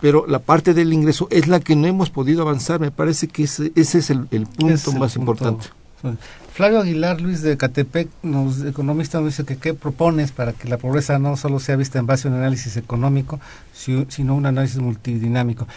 pero 0.00 0.26
la 0.26 0.38
parte 0.38 0.74
del 0.74 0.92
ingreso 0.92 1.28
es 1.30 1.48
la 1.48 1.60
que 1.60 1.74
no 1.74 1.86
hemos 1.86 2.10
podido 2.10 2.42
avanzar. 2.42 2.78
Me 2.78 2.90
parece 2.90 3.28
que 3.28 3.44
ese, 3.44 3.72
ese 3.74 3.98
es 3.98 4.10
el, 4.10 4.26
punto 4.26 4.92
más 4.92 5.16
importante. 5.16 5.66
Flavio 6.58 6.80
Aguilar 6.80 7.20
Luis 7.20 7.40
de 7.42 7.56
Catepec, 7.56 8.08
nos, 8.24 8.64
economista, 8.64 9.20
nos 9.20 9.28
dice 9.28 9.44
que 9.44 9.58
qué 9.58 9.74
propones 9.74 10.32
para 10.32 10.54
que 10.54 10.66
la 10.66 10.76
pobreza 10.76 11.16
no 11.20 11.36
solo 11.36 11.60
sea 11.60 11.76
vista 11.76 12.00
en 12.00 12.06
base 12.06 12.26
a 12.26 12.32
un 12.32 12.36
análisis 12.36 12.76
económico, 12.76 13.38
sino 13.72 14.34
un 14.34 14.44
análisis 14.44 14.78
multidinámico. 14.80 15.68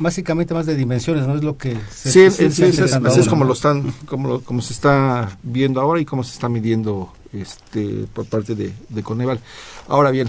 Básicamente 0.00 0.52
más 0.52 0.66
de 0.66 0.74
dimensiones, 0.74 1.28
¿no? 1.28 1.36
Es 1.36 1.44
lo 1.44 1.56
que 1.56 1.78
se, 1.92 2.10
Sí, 2.10 2.22
es, 2.22 2.40
es, 2.40 3.28
como 3.28 3.44
lo 3.44 3.52
están, 3.52 3.94
como, 4.06 4.40
como 4.40 4.62
se 4.62 4.72
está 4.72 5.38
viendo 5.44 5.80
ahora 5.80 6.00
y 6.00 6.04
cómo 6.04 6.24
se 6.24 6.32
está 6.32 6.48
midiendo 6.48 7.12
este 7.32 8.06
por 8.12 8.26
parte 8.26 8.56
de, 8.56 8.72
de 8.88 9.02
Coneval. 9.04 9.38
Ahora 9.86 10.10
bien, 10.10 10.28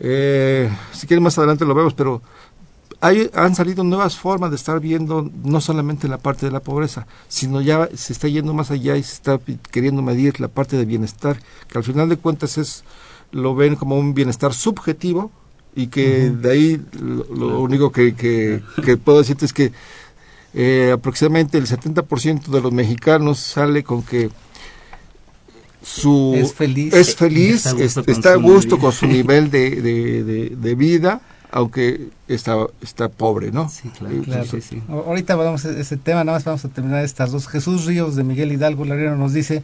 eh, 0.00 0.70
si 0.92 1.06
quieren 1.06 1.24
más 1.24 1.38
adelante 1.38 1.64
lo 1.64 1.74
vemos, 1.74 1.94
pero 1.94 2.20
hay, 3.00 3.30
han 3.34 3.54
salido 3.54 3.82
nuevas 3.82 4.16
formas 4.16 4.50
de 4.50 4.56
estar 4.56 4.78
viendo 4.78 5.30
no 5.42 5.60
solamente 5.60 6.06
la 6.06 6.18
parte 6.18 6.46
de 6.46 6.52
la 6.52 6.60
pobreza, 6.60 7.06
sino 7.28 7.60
ya 7.60 7.88
se 7.94 8.12
está 8.12 8.28
yendo 8.28 8.52
más 8.52 8.70
allá 8.70 8.96
y 8.96 9.02
se 9.02 9.14
está 9.14 9.40
queriendo 9.70 10.02
medir 10.02 10.38
la 10.40 10.48
parte 10.48 10.76
de 10.76 10.84
bienestar, 10.84 11.40
que 11.68 11.78
al 11.78 11.84
final 11.84 12.08
de 12.08 12.16
cuentas 12.16 12.58
es 12.58 12.84
lo 13.32 13.54
ven 13.54 13.76
como 13.76 13.98
un 13.98 14.12
bienestar 14.12 14.52
subjetivo 14.52 15.30
y 15.74 15.86
que 15.86 16.30
de 16.30 16.50
ahí 16.50 16.82
lo, 17.00 17.60
único 17.60 17.92
que, 17.92 18.14
que, 18.14 18.96
puedo 18.96 19.18
decirte 19.18 19.46
es 19.46 19.52
que 19.52 19.72
eh, 20.52 20.90
aproximadamente 20.92 21.58
el 21.58 21.66
70% 21.66 22.46
de 22.46 22.60
los 22.60 22.72
mexicanos 22.72 23.38
sale 23.38 23.84
con 23.84 24.02
que 24.02 24.30
su 25.82 26.34
es 26.36 26.52
feliz, 26.52 26.92
es 26.92 27.14
feliz 27.14 27.66
está, 28.06 28.32
a 28.32 28.36
gusto, 28.36 28.78
con 28.78 28.92
su 28.92 29.06
nivel 29.06 29.50
de, 29.50 29.80
de, 29.80 30.50
de 30.56 30.74
vida 30.74 31.22
aunque 31.52 32.08
está, 32.28 32.66
está 32.80 33.08
pobre, 33.08 33.50
¿no? 33.50 33.68
Sí, 33.68 33.88
claro. 33.90 34.44
sí, 34.44 34.60
sí. 34.60 34.82
Ahorita 34.88 35.34
vamos 35.36 35.64
a 35.64 35.70
ese 35.70 35.96
tema, 35.96 36.24
nada 36.24 36.38
más 36.38 36.44
vamos 36.44 36.64
a 36.64 36.68
terminar 36.68 37.04
estas 37.04 37.32
dos. 37.32 37.48
Jesús 37.48 37.86
Ríos 37.86 38.16
de 38.16 38.24
Miguel 38.24 38.52
Hidalgo 38.52 38.84
Larero 38.84 39.16
nos 39.16 39.32
dice 39.32 39.62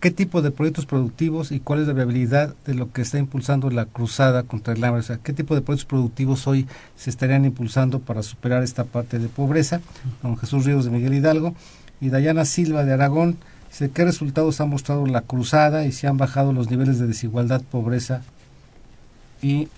qué 0.00 0.10
tipo 0.10 0.42
de 0.42 0.50
proyectos 0.50 0.86
productivos 0.86 1.52
y 1.52 1.60
cuál 1.60 1.80
es 1.80 1.86
la 1.86 1.92
viabilidad 1.92 2.54
de 2.66 2.74
lo 2.74 2.92
que 2.92 3.02
está 3.02 3.18
impulsando 3.18 3.70
la 3.70 3.86
cruzada 3.86 4.42
contra 4.42 4.74
el 4.74 4.82
hambre. 4.82 5.00
O 5.00 5.04
sea, 5.04 5.18
qué 5.18 5.32
tipo 5.32 5.54
de 5.54 5.60
proyectos 5.60 5.88
productivos 5.88 6.46
hoy 6.46 6.66
se 6.96 7.10
estarían 7.10 7.44
impulsando 7.44 8.00
para 8.00 8.22
superar 8.22 8.62
esta 8.62 8.84
parte 8.84 9.18
de 9.18 9.28
pobreza. 9.28 9.80
Con 10.22 10.36
Jesús 10.38 10.64
Ríos 10.64 10.84
de 10.84 10.90
Miguel 10.90 11.14
Hidalgo 11.14 11.54
y 12.00 12.10
Dayana 12.10 12.44
Silva 12.44 12.84
de 12.84 12.92
Aragón. 12.92 13.36
Dice, 13.70 13.90
¿qué 13.90 14.04
resultados 14.04 14.60
ha 14.60 14.64
mostrado 14.64 15.06
la 15.06 15.20
cruzada 15.20 15.84
y 15.84 15.92
si 15.92 16.06
han 16.06 16.16
bajado 16.16 16.52
los 16.52 16.70
niveles 16.70 16.98
de 16.98 17.06
desigualdad, 17.06 17.62
pobreza 17.62 18.22
y 19.42 19.68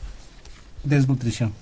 desnutrición. 0.85 1.53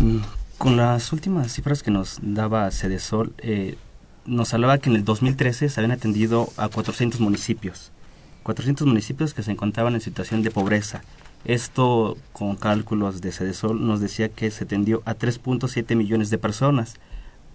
Mm, 0.00 0.18
con 0.58 0.76
las 0.76 1.12
últimas 1.12 1.52
cifras 1.52 1.82
que 1.82 1.90
nos 1.90 2.18
daba 2.22 2.70
Cedesol, 2.70 3.32
eh, 3.38 3.76
nos 4.26 4.52
hablaba 4.54 4.78
que 4.78 4.90
en 4.90 4.96
el 4.96 5.04
2013 5.04 5.68
se 5.68 5.80
habían 5.80 5.92
atendido 5.92 6.50
a 6.56 6.68
400 6.68 7.20
municipios. 7.20 7.90
400 8.42 8.86
municipios 8.86 9.34
que 9.34 9.42
se 9.42 9.50
encontraban 9.50 9.94
en 9.94 10.00
situación 10.00 10.42
de 10.42 10.50
pobreza. 10.50 11.02
Esto, 11.44 12.16
con 12.32 12.56
cálculos 12.56 13.20
de 13.20 13.32
Cedesol, 13.32 13.86
nos 13.86 14.00
decía 14.00 14.28
que 14.28 14.50
se 14.50 14.64
atendió 14.64 15.02
a 15.04 15.14
3.7 15.14 15.96
millones 15.96 16.30
de 16.30 16.38
personas. 16.38 16.96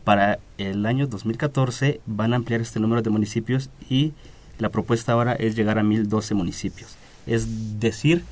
Para 0.04 0.40
el 0.58 0.86
año 0.86 1.08
2014 1.08 2.02
van 2.06 2.34
a 2.34 2.38
ampliar 2.38 2.62
este 2.62 2.80
número 2.80 3.02
de 3.02 3.10
municipios 3.10 3.70
y 3.90 4.14
la 4.60 4.70
propuesta 4.70 5.14
ahora 5.14 5.34
es 5.34 5.56
llegar 5.56 5.78
a 5.80 5.84
1.012 5.84 6.36
municipios. 6.36 6.96
Es 7.26 7.80
decir, 7.80 8.24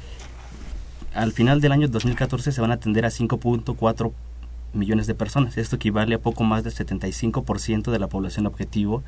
al 1.14 1.32
final 1.32 1.62
del 1.62 1.72
año 1.72 1.88
2014 1.88 2.51
se 2.51 2.62
van 2.62 2.72
a 2.72 2.76
atender 2.76 3.05
a 3.05 3.09
5.4 3.09 4.12
millones 4.74 5.07
de 5.07 5.16
personas. 5.16 5.57
Esto 5.57 5.76
equivale 5.76 6.16
a 6.16 6.20
poco 6.20 6.43
más 6.43 6.64
del 6.64 6.74
75% 6.74 7.91
de 7.91 7.99
la 7.99 8.07
población 8.07 8.45
objetivo 8.45 9.03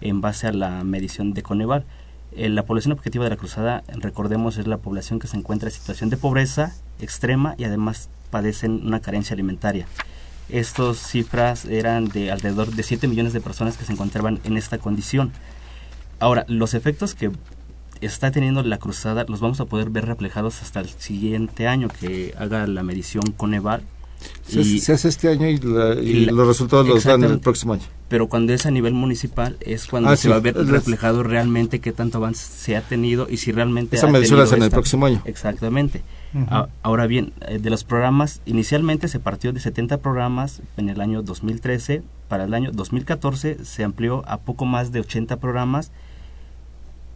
en 0.00 0.20
base 0.20 0.46
a 0.46 0.52
la 0.52 0.84
medición 0.84 1.34
de 1.34 1.42
Coneval. 1.42 1.84
Eh, 2.32 2.48
la 2.48 2.64
población 2.64 2.92
objetiva 2.92 3.24
de 3.24 3.30
la 3.30 3.36
cruzada, 3.36 3.82
recordemos, 3.88 4.58
es 4.58 4.66
la 4.66 4.78
población 4.78 5.18
que 5.18 5.26
se 5.26 5.36
encuentra 5.36 5.68
en 5.68 5.74
situación 5.74 6.10
de 6.10 6.16
pobreza 6.16 6.74
extrema 7.00 7.54
y 7.58 7.64
además 7.64 8.08
padecen 8.30 8.86
una 8.86 9.00
carencia 9.00 9.34
alimentaria. 9.34 9.86
Estas 10.48 10.98
cifras 10.98 11.64
eran 11.64 12.08
de 12.08 12.30
alrededor 12.30 12.70
de 12.70 12.82
7 12.82 13.08
millones 13.08 13.32
de 13.32 13.40
personas 13.40 13.76
que 13.76 13.84
se 13.84 13.92
encontraban 13.92 14.40
en 14.44 14.56
esta 14.56 14.78
condición. 14.78 15.32
Ahora, 16.20 16.44
los 16.48 16.74
efectos 16.74 17.14
que 17.14 17.30
está 18.00 18.30
teniendo 18.30 18.62
la 18.62 18.78
cruzada 18.78 19.24
los 19.28 19.40
vamos 19.40 19.60
a 19.60 19.64
poder 19.66 19.90
ver 19.90 20.06
reflejados 20.06 20.62
hasta 20.62 20.80
el 20.80 20.88
siguiente 20.88 21.66
año 21.66 21.88
que 21.88 22.34
haga 22.38 22.66
la 22.66 22.82
medición 22.82 23.22
Coneval. 23.36 23.82
Se, 24.46 24.60
y, 24.60 24.80
se 24.80 24.92
hace 24.92 25.08
este 25.08 25.28
año 25.28 25.46
y, 25.46 25.58
los 26.26 26.46
resultados 26.46 26.88
los 26.88 27.04
dan 27.04 27.22
el 27.22 27.38
próximo 27.38 27.74
año. 27.74 27.84
Pero 28.08 28.28
cuando 28.28 28.52
es 28.52 28.66
a 28.66 28.70
nivel 28.70 28.94
municipal 28.94 29.56
es 29.60 29.86
cuando 29.86 30.08
ah, 30.08 30.16
se 30.16 30.28
va 30.28 30.36
a 30.36 30.40
ver 30.40 30.56
reflejado 30.56 31.22
realmente 31.22 31.80
qué 31.80 31.92
tanto 31.92 32.18
avance 32.18 32.44
se 32.44 32.76
ha 32.76 32.80
tenido 32.80 33.28
y 33.30 33.36
si 33.36 33.52
realmente... 33.52 33.96
Esa 33.96 34.08
medición 34.08 34.40
es 34.40 34.52
en 34.52 34.62
el 34.62 34.70
próximo 34.70 35.06
año. 35.06 35.22
Exactamente. 35.26 36.02
ahora 36.82 37.06
bien, 37.06 37.32
eh, 37.46 37.58
de 37.58 37.70
los 37.70 37.84
programas, 37.84 38.40
inicialmente 38.46 39.08
se 39.08 39.20
partió 39.20 39.52
de 39.52 39.60
70 39.60 39.98
programas 39.98 40.62
en 40.78 40.88
el 40.88 41.00
año 41.00 41.22
2013, 41.22 42.02
para 42.28 42.44
el 42.44 42.54
año 42.54 42.70
2014 42.72 43.64
se 43.64 43.84
amplió 43.84 44.24
a 44.26 44.38
poco 44.38 44.64
más 44.64 44.90
de 44.90 45.00
80 45.00 45.36
programas 45.36 45.92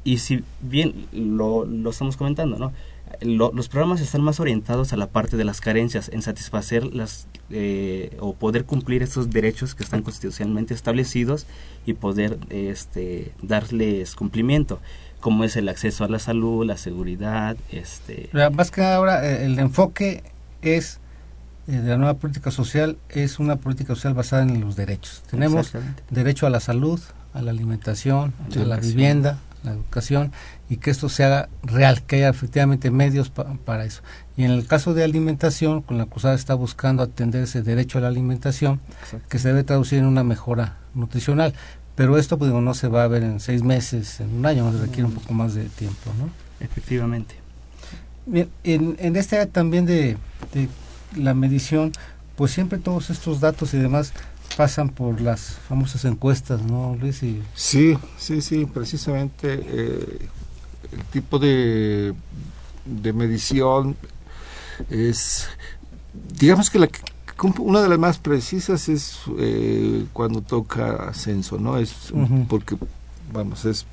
y 0.05 0.19
si 0.19 0.45
bien 0.61 1.07
lo, 1.13 1.65
lo 1.65 1.91
estamos 1.91 2.17
comentando, 2.17 2.59
¿no? 2.59 2.73
los 3.21 3.69
programas 3.69 4.01
están 4.01 4.23
más 4.23 4.41
orientados 4.41 4.93
a 4.93 4.97
la 4.97 5.07
parte 5.07 5.37
de 5.37 5.45
las 5.45 5.61
carencias, 5.61 6.09
en 6.13 6.23
satisfacer 6.23 6.85
las 6.95 7.27
eh, 7.51 8.17
o 8.21 8.35
poder 8.35 8.65
cumplir 8.65 9.03
esos 9.03 9.31
derechos 9.31 9.75
que 9.75 9.85
están 9.85 10.03
constitucionalmente 10.03 10.75
establecidos 10.75 11.47
y 11.85 11.93
poder 11.95 12.39
este, 12.51 13.33
darles 13.43 14.15
cumplimiento, 14.15 14.81
como 15.21 15.45
es 15.45 15.57
el 15.57 15.69
acceso 15.69 16.05
a 16.05 16.09
la 16.09 16.19
salud, 16.19 16.65
la 16.65 16.77
seguridad. 16.77 17.57
Este. 17.71 18.31
Más 18.53 18.71
que 18.71 18.81
nada 18.81 18.97
ahora 18.97 19.29
eh, 19.29 19.45
el 19.45 19.59
enfoque 19.59 20.23
es 20.63 20.99
eh, 21.69 21.73
de 21.73 21.91
la 21.91 21.97
nueva 21.97 22.15
política 22.15 22.51
social 22.51 22.97
es 23.09 23.39
una 23.39 23.57
política 23.57 23.95
social 23.95 24.15
basada 24.15 24.43
en 24.43 24.61
los 24.61 24.75
derechos. 24.75 25.23
Tenemos 25.31 25.73
derecho 26.11 26.47
a 26.47 26.51
la 26.51 26.61
salud, 26.61 27.01
a 27.35 27.43
la 27.43 27.51
alimentación, 27.51 28.33
a 28.57 28.65
la 28.65 28.79
vivienda, 28.79 29.39
la 29.63 29.73
educación 29.73 30.33
y 30.69 30.77
que 30.77 30.91
esto 30.91 31.09
se 31.09 31.25
haga 31.25 31.49
real, 31.63 32.03
que 32.03 32.17
haya 32.17 32.29
efectivamente 32.29 32.91
medios 32.91 33.31
para 33.31 33.85
eso. 33.85 34.03
Y 34.37 34.45
en 34.45 34.51
el 34.51 34.67
caso 34.67 34.95
de 34.95 35.05
alimentación, 35.05 35.83
con 35.83 35.99
la 35.99 36.05
acusada 36.05 36.35
está 36.35 36.55
buscando 36.55 37.03
atender 37.03 37.45
ese 37.45 37.63
derecho 37.63 37.99
a 37.99 38.01
la 38.01 38.09
alimentación, 38.09 38.81
que 39.29 39.39
se 39.39 39.49
debe 39.49 39.65
traducir 39.65 39.99
en 39.99 40.07
una 40.07 40.25
mejora 40.25 40.79
nutricional. 40.95 41.55
Pero 41.95 42.17
esto 42.17 42.39
pues, 42.39 42.51
no 42.53 42.75
se 42.75 42.89
va 42.89 43.05
a 43.05 43.09
ver 43.09 43.23
en 43.23 43.41
seis 43.41 43.63
meses, 43.63 44.21
en 44.21 44.35
un 44.35 44.47
año, 44.47 44.71
requiere 44.73 45.05
un 45.05 45.13
poco 45.13 45.35
más 45.35 45.55
de 45.55 45.65
tiempo. 45.65 46.11
¿no? 46.19 46.31
Efectivamente. 46.65 47.35
Bien, 48.25 48.49
en, 48.65 48.97
en 48.99 49.17
este 49.17 49.37
área 49.37 49.53
también 49.53 49.85
de, 49.85 50.17
de 50.55 50.69
la 51.17 51.35
medición, 51.35 51.93
pues 52.37 52.53
siempre 52.53 52.79
todos 52.79 53.11
estos 53.11 53.41
datos 53.41 53.75
y 53.75 53.79
demás 53.79 54.13
pasan 54.57 54.89
por 54.91 55.21
las 55.21 55.59
famosas 55.69 56.05
encuestas, 56.05 56.63
¿no, 56.63 56.97
Luis? 57.01 57.23
Y... 57.23 57.43
Sí, 57.55 57.99
sí, 58.19 58.41
sí, 58.43 58.67
precisamente 58.67 59.61
eh, 59.65 60.29
el 60.93 61.05
tipo 61.11 61.39
de, 61.39 62.15
de 62.85 63.13
medición 63.13 63.97
es, 64.91 65.49
digamos 66.39 66.71
que 66.71 66.79
la 66.79 66.89
una 67.59 67.83
de 67.83 67.89
las 67.89 67.99
más 67.99 68.19
precisas 68.19 68.89
es 68.89 69.19
eh, 69.39 70.07
cuando 70.13 70.43
toca 70.43 71.13
censo, 71.13 71.59
¿no? 71.59 71.77
Es 71.77 72.13
porque, 72.49 72.77
vamos, 73.33 73.65
es, 73.65 73.85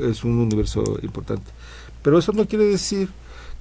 es 0.00 0.24
un 0.24 0.38
universo 0.38 0.82
importante. 1.02 1.50
Pero 2.02 2.18
eso 2.18 2.32
no 2.32 2.46
quiere 2.46 2.64
decir 2.64 3.10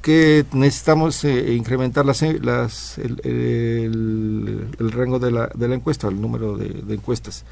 que 0.03 0.45
necesitamos 0.51 1.23
eh, 1.23 1.53
incrementar 1.53 2.05
las, 2.05 2.21
las 2.21 2.99
el, 2.99 4.67
rango 4.91 5.17
de 5.17 5.31
la, 5.31 5.47
de 5.47 5.67
la 5.67 5.75
encuesta, 5.75 6.09
el 6.09 6.21
número 6.21 6.57
de, 6.57 6.93
encuestas. 6.93 7.45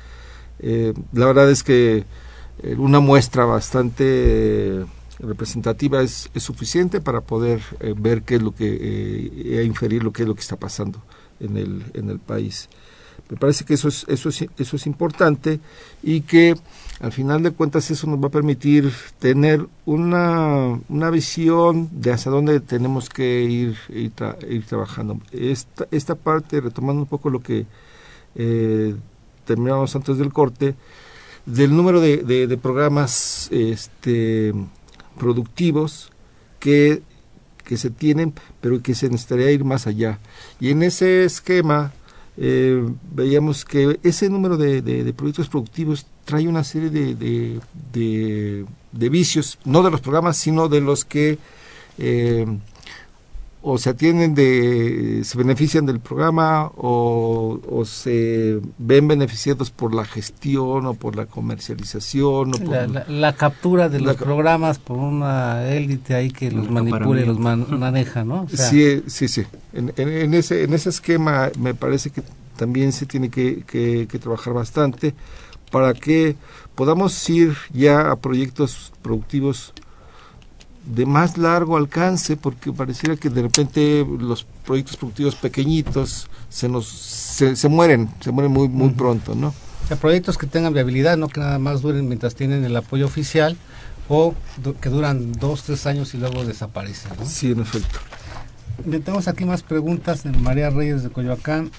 Eh, 0.59 0.93
la 1.13 1.25
verdad 1.25 1.49
es 1.49 1.63
que 1.63 2.05
eh, 2.61 2.75
una 2.77 2.99
muestra 2.99 3.45
bastante 3.45 4.85
representativa 5.19 6.01
es, 6.01 6.29
suficiente 6.35 6.99
para 6.99 7.21
poder 7.21 7.61
eh, 7.79 7.93
ver 7.97 8.23
qué 8.23 8.35
es 8.35 8.41
lo 8.41 8.53
que 8.53 8.67
eh, 8.67 9.59
e 9.59 9.63
inferir 9.63 10.03
lo 10.03 10.11
que 10.11 10.23
es 10.23 10.27
lo 10.27 10.35
que 10.35 10.41
está 10.41 10.57
pasando 10.57 11.01
en 11.39 11.57
el 11.57 11.85
en 11.93 12.09
el 12.09 12.19
país 12.19 12.69
me 13.31 13.37
parece 13.37 13.65
que 13.65 13.73
eso 13.73 13.87
es 13.87 14.05
eso 14.07 14.29
es 14.29 14.45
eso 14.57 14.75
es 14.75 14.85
importante 14.85 15.59
y 16.03 16.21
que 16.21 16.55
al 16.99 17.11
final 17.11 17.41
de 17.41 17.51
cuentas 17.51 17.89
eso 17.89 18.05
nos 18.05 18.21
va 18.21 18.27
a 18.27 18.31
permitir 18.31 18.91
tener 19.17 19.65
una, 19.85 20.79
una 20.87 21.09
visión 21.09 21.89
de 21.91 22.11
hacia 22.11 22.31
dónde 22.31 22.59
tenemos 22.59 23.09
que 23.09 23.41
ir 23.43 23.77
ir, 23.89 24.11
tra 24.11 24.37
ir 24.47 24.63
trabajando 24.65 25.19
esta 25.31 25.87
esta 25.89 26.15
parte 26.15 26.61
retomando 26.61 27.01
un 27.01 27.07
poco 27.07 27.29
lo 27.29 27.39
que 27.39 27.65
eh, 28.35 28.95
terminamos 29.45 29.95
antes 29.95 30.17
del 30.17 30.31
corte 30.31 30.75
del 31.45 31.75
número 31.75 32.01
de, 32.01 32.17
de, 32.17 32.45
de 32.45 32.57
programas 32.57 33.47
este 33.49 34.53
productivos 35.17 36.11
que, 36.59 37.01
que 37.63 37.77
se 37.77 37.89
tienen, 37.89 38.33
pero 38.61 38.81
que 38.81 38.95
se 38.95 39.09
necesitaría 39.09 39.51
ir 39.51 39.63
más 39.63 39.87
allá. 39.87 40.19
Y 40.59 40.69
en 40.69 40.83
ese 40.83 41.25
esquema 41.25 41.91
eh, 42.43 42.83
veíamos 43.11 43.63
que 43.63 43.99
ese 44.01 44.27
número 44.27 44.57
de, 44.57 44.81
de, 44.81 45.13
proyectos 45.13 45.47
productivos 45.47 46.07
trae 46.25 46.47
una 46.47 46.63
serie 46.63 46.89
de, 46.89 47.13
de, 47.13 48.65
de, 48.91 49.09
vicios, 49.09 49.59
no 49.63 49.83
de 49.83 49.91
los 49.91 50.01
programas, 50.01 50.37
sino 50.37 50.67
de 50.67 50.81
los 50.81 51.05
que 51.05 51.37
eh, 51.99 52.47
o 53.63 53.77
se 53.77 53.91
atienden 53.91 54.33
de, 54.33 55.21
se 55.23 55.37
benefician 55.37 55.85
del 55.85 55.99
programa 55.99 56.71
o, 56.75 57.59
o, 57.69 57.85
se 57.85 58.59
ven 58.79 59.07
beneficiados 59.07 59.69
por 59.69 59.93
la 59.93 60.03
gestión 60.03 60.87
o 60.87 60.93
por 60.95 61.15
la 61.15 61.27
comercialización. 61.27 62.55
O 62.55 62.57
por 62.57 62.69
la, 62.69 62.87
la, 62.87 63.05
la, 63.07 63.33
captura 63.33 63.87
de 63.87 63.99
los 63.99 64.15
programas 64.15 64.79
por 64.79 64.97
una 64.97 65.67
élite 65.69 66.15
ahí 66.15 66.31
que 66.31 66.49
los 66.49 66.69
manipula 66.71 67.21
y 67.21 67.25
los 67.25 67.37
man, 67.37 67.67
maneja, 67.69 68.23
¿no? 68.23 68.43
O 68.43 68.49
sea, 68.49 68.67
sí, 68.67 69.03
sí, 69.05 69.27
sí. 69.27 69.43
En, 69.73 69.93
en, 69.95 70.09
en, 70.09 70.33
ese, 70.33 70.63
en 70.63 70.73
ese 70.73 70.89
esquema 70.89 71.51
me 71.59 71.75
parece 71.75 72.09
que 72.09 72.23
también 72.57 72.91
se 72.91 73.05
tiene 73.05 73.29
que, 73.29 73.63
que, 73.63 74.07
que 74.09 74.19
trabajar 74.19 74.53
bastante 74.53 75.13
para 75.71 75.93
que 75.93 76.35
podamos 76.73 77.29
ir 77.29 77.55
ya 77.71 78.11
a 78.11 78.15
proyectos 78.15 78.91
productivos 79.03 79.73
de 80.85 81.05
más 81.05 81.37
largo 81.37 81.77
alcance 81.77 82.37
porque 82.37 82.71
pareciera 82.71 83.15
que 83.15 83.29
de 83.29 83.43
repente 83.43 84.05
los 84.19 84.45
proyectos 84.65 84.97
productivos 84.97 85.35
pequeñitos 85.35 86.27
se 86.49 86.67
nos 86.67 86.87
se, 86.87 87.55
se 87.55 87.69
mueren 87.69 88.09
se 88.19 88.31
mueren 88.31 88.51
muy 88.51 88.67
muy 88.67 88.87
uh 88.87 88.91
-huh. 88.91 88.95
pronto 88.95 89.35
no 89.35 89.53
proyectos 89.99 90.37
que 90.37 90.47
tengan 90.47 90.73
viabilidad 90.73 91.17
no 91.17 91.27
que 91.27 91.39
nada 91.39 91.59
más 91.59 91.81
duren 91.81 92.07
mientras 92.07 92.33
tienen 92.33 92.63
el 92.63 92.75
apoyo 92.75 93.05
oficial 93.05 93.57
o 94.07 94.33
que 94.79 94.89
duran 94.89 95.33
dos 95.33 95.63
tres 95.63 95.85
años 95.85 96.13
y 96.13 96.17
luego 96.17 96.45
desaparecen 96.45 97.11
¿no? 97.19 97.25
sí 97.25 97.51
en 97.51 97.59
efecto 97.59 97.99
tenemos 98.83 99.27
aquí 99.27 99.45
más 99.45 99.61
preguntas 99.61 100.23
de 100.23 100.31
María 100.31 100.69
Reyes 100.69 101.03
de 101.03 101.09
Coyoacán 101.09 101.71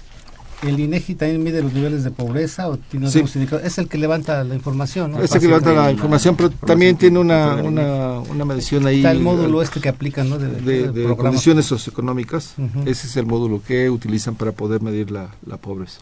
el 0.62 0.78
INEGI 0.78 1.14
también 1.16 1.42
mide 1.42 1.62
los 1.62 1.72
niveles 1.72 2.04
de 2.04 2.10
pobreza 2.10 2.68
o 2.68 2.76
tiene 2.76 3.10
sí. 3.10 3.24
es 3.64 3.78
el 3.78 3.88
que 3.88 3.98
levanta 3.98 4.44
la 4.44 4.54
información 4.54 5.12
¿no? 5.12 5.22
es 5.22 5.34
el 5.34 5.40
que 5.40 5.46
levanta 5.46 5.72
la 5.72 5.90
información 5.90 6.36
pero 6.36 6.50
también 6.50 6.96
tiene 6.96 7.18
una, 7.18 7.56
una, 7.56 8.20
una 8.20 8.44
medición 8.44 8.86
ahí 8.86 8.98
está 8.98 9.10
el 9.10 9.20
módulo 9.20 9.60
este 9.62 9.80
que 9.80 9.88
aplican 9.88 10.30
¿no? 10.30 10.38
de, 10.38 10.48
de, 10.48 10.92
de, 10.92 11.08
de 11.08 11.16
condiciones 11.16 11.66
socioeconómicas. 11.66 12.54
Uh 12.58 12.62
-huh. 12.62 12.88
ese 12.88 13.06
es 13.06 13.16
el 13.16 13.26
módulo 13.26 13.62
que 13.66 13.90
utilizan 13.90 14.34
para 14.34 14.52
poder 14.52 14.82
medir 14.82 15.10
la, 15.10 15.30
la 15.46 15.56
pobreza. 15.56 16.00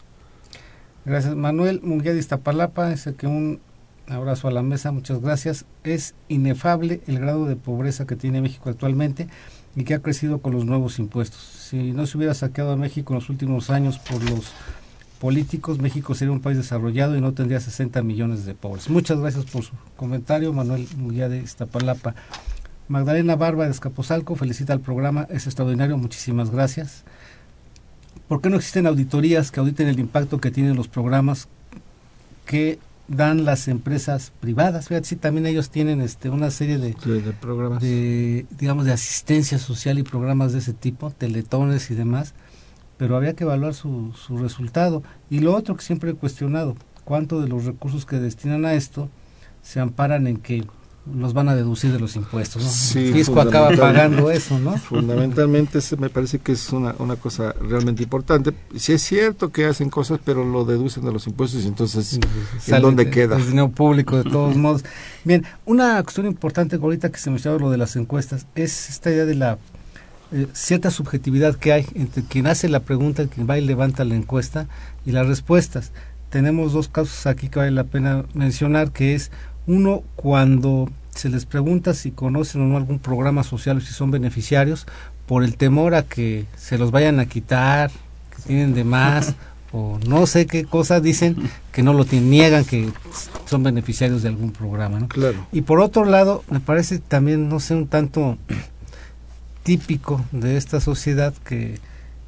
Gracias. 1.05 1.35
Manuel 1.35 1.81
Munguía 1.83 2.13
de 2.13 2.19
Iztapalapa 2.19 2.89
dice 2.89 3.15
que 3.15 3.27
un 3.27 3.59
abrazo 4.07 4.47
a 4.47 4.51
la 4.51 4.61
mesa 4.61 4.91
muchas 4.91 5.21
gracias. 5.21 5.65
Es 5.83 6.13
inefable 6.27 7.01
el 7.07 7.19
grado 7.19 7.45
de 7.45 7.55
pobreza 7.55 8.05
que 8.05 8.15
tiene 8.15 8.41
México 8.41 8.69
actualmente 8.69 9.27
y 9.75 9.83
que 9.83 9.93
ha 9.93 9.99
crecido 9.99 10.41
con 10.41 10.53
los 10.53 10.65
nuevos 10.65 10.99
impuestos. 10.99 11.39
Si 11.41 11.91
no 11.91 12.05
se 12.05 12.17
hubiera 12.17 12.33
saqueado 12.33 12.71
a 12.71 12.75
México 12.75 13.13
en 13.13 13.19
los 13.19 13.29
últimos 13.29 13.69
años 13.69 13.99
por 13.99 14.23
los 14.29 14.51
políticos, 15.19 15.79
México 15.79 16.15
sería 16.15 16.31
un 16.31 16.41
país 16.41 16.57
desarrollado 16.57 17.15
y 17.15 17.21
no 17.21 17.33
tendría 17.33 17.59
60 17.59 18.01
millones 18.01 18.45
de 18.45 18.55
pobres. 18.55 18.89
Muchas 18.89 19.19
gracias 19.19 19.45
por 19.45 19.63
su 19.63 19.73
comentario, 19.95 20.51
Manuel 20.51 20.87
Muguía 20.97 21.29
de 21.29 21.39
Iztapalapa. 21.41 22.15
Magdalena 22.87 23.35
Barba 23.35 23.65
de 23.65 23.71
Escaposalco 23.71 24.35
felicita 24.35 24.73
al 24.73 24.81
programa, 24.81 25.27
es 25.29 25.45
extraordinario, 25.45 25.97
muchísimas 25.97 26.49
gracias. 26.49 27.03
¿Por 28.27 28.41
qué 28.41 28.49
no 28.49 28.57
existen 28.57 28.87
auditorías 28.87 29.51
que 29.51 29.59
auditen 29.59 29.87
el 29.87 29.99
impacto 29.99 30.41
que 30.41 30.51
tienen 30.51 30.75
los 30.75 30.87
programas 30.87 31.47
que 32.45 32.79
dan 33.15 33.45
las 33.45 33.67
empresas 33.67 34.31
privadas. 34.39 34.87
Fíjate, 34.87 35.07
sí, 35.07 35.15
también 35.15 35.45
ellos 35.45 35.69
tienen 35.69 36.01
este 36.01 36.29
una 36.29 36.51
serie 36.51 36.77
de, 36.77 36.95
sí, 37.01 37.09
de 37.09 37.33
programas. 37.33 37.81
De, 37.81 38.45
digamos, 38.57 38.85
de 38.85 38.93
asistencia 38.93 39.59
social 39.59 39.99
y 39.99 40.03
programas 40.03 40.53
de 40.53 40.59
ese 40.59 40.73
tipo, 40.73 41.11
teletones 41.11 41.91
y 41.91 41.95
demás, 41.95 42.33
pero 42.97 43.15
había 43.17 43.33
que 43.33 43.43
evaluar 43.43 43.73
su, 43.73 44.13
su 44.13 44.37
resultado. 44.37 45.03
Y 45.29 45.39
lo 45.39 45.55
otro 45.55 45.75
que 45.75 45.83
siempre 45.83 46.11
he 46.11 46.15
cuestionado, 46.15 46.75
cuánto 47.03 47.41
de 47.41 47.47
los 47.47 47.65
recursos 47.65 48.05
que 48.05 48.17
destinan 48.17 48.65
a 48.65 48.73
esto 48.73 49.09
se 49.61 49.79
amparan 49.79 50.27
en 50.27 50.37
que 50.37 50.65
los 51.15 51.33
van 51.33 51.49
a 51.49 51.55
deducir 51.55 51.91
de 51.91 51.99
los 51.99 52.15
impuestos. 52.15 52.63
¿no? 52.63 52.69
Sí, 52.69 53.07
el 53.07 53.13
fisco 53.13 53.41
acaba 53.41 53.71
pagando 53.75 54.29
eso, 54.29 54.59
¿no? 54.59 54.77
Fundamentalmente 54.77 55.79
me 55.97 56.09
parece 56.09 56.39
que 56.39 56.51
es 56.51 56.71
una, 56.71 56.93
una 56.99 57.15
cosa 57.15 57.53
realmente 57.59 58.03
importante. 58.03 58.51
Sí 58.75 58.93
es 58.93 59.01
cierto 59.01 59.51
que 59.51 59.65
hacen 59.65 59.89
cosas, 59.89 60.19
pero 60.23 60.45
lo 60.45 60.63
deducen 60.63 61.03
de 61.03 61.11
los 61.11 61.25
impuestos 61.25 61.63
y 61.63 61.67
entonces 61.67 62.19
¿en 62.67 62.81
dónde 62.81 63.09
queda? 63.09 63.37
Es 63.37 63.47
dinero 63.47 63.69
público 63.69 64.17
de 64.17 64.29
todos 64.29 64.55
modos. 64.55 64.83
Bien, 65.23 65.43
una 65.65 66.01
cuestión 66.03 66.27
importante 66.27 66.75
ahorita 66.75 67.09
que 67.11 67.17
se 67.17 67.31
mencionaba 67.31 67.61
lo 67.61 67.71
de 67.71 67.77
las 67.77 67.95
encuestas 67.95 68.45
es 68.53 68.89
esta 68.89 69.09
idea 69.09 69.25
de 69.25 69.35
la 69.35 69.57
eh, 70.31 70.47
cierta 70.53 70.91
subjetividad 70.91 71.55
que 71.55 71.73
hay 71.73 71.85
entre 71.95 72.23
quien 72.23 72.45
hace 72.45 72.69
la 72.69 72.81
pregunta, 72.81 73.25
quien 73.25 73.49
va 73.49 73.57
y 73.57 73.65
levanta 73.65 74.05
la 74.05 74.15
encuesta 74.15 74.67
y 75.05 75.11
las 75.11 75.27
respuestas. 75.27 75.91
Tenemos 76.29 76.71
dos 76.71 76.87
casos 76.87 77.25
aquí 77.25 77.49
que 77.49 77.59
vale 77.59 77.71
la 77.71 77.83
pena 77.83 78.23
mencionar, 78.33 78.91
que 78.91 79.15
es 79.15 79.31
uno, 79.71 80.03
cuando 80.15 80.89
se 81.15 81.29
les 81.29 81.45
pregunta 81.45 81.93
si 81.93 82.11
conocen 82.11 82.61
o 82.61 82.65
no 82.65 82.77
algún 82.77 82.99
programa 82.99 83.43
social 83.43 83.77
o 83.77 83.81
si 83.81 83.93
son 83.93 84.11
beneficiarios, 84.11 84.85
por 85.27 85.43
el 85.43 85.55
temor 85.55 85.95
a 85.95 86.03
que 86.03 86.45
se 86.57 86.77
los 86.77 86.91
vayan 86.91 87.19
a 87.19 87.25
quitar, 87.25 87.89
que 88.35 88.43
tienen 88.43 88.73
de 88.73 88.83
más, 88.83 89.35
o 89.71 89.97
no 90.05 90.27
sé 90.27 90.45
qué 90.45 90.65
cosa, 90.65 90.99
dicen 90.99 91.37
que 91.71 91.83
no 91.83 91.93
lo 91.93 92.03
tienen, 92.03 92.29
niegan 92.29 92.65
que 92.65 92.89
son 93.45 93.63
beneficiarios 93.63 94.23
de 94.23 94.29
algún 94.29 94.51
programa. 94.51 94.99
¿no? 94.99 95.07
Claro. 95.07 95.47
Y 95.53 95.61
por 95.61 95.79
otro 95.79 96.03
lado, 96.03 96.43
me 96.49 96.59
parece 96.59 96.99
también, 96.99 97.47
no 97.47 97.61
sé, 97.61 97.75
un 97.75 97.87
tanto 97.87 98.37
típico 99.63 100.23
de 100.33 100.57
esta 100.57 100.81
sociedad 100.81 101.33
que 101.45 101.79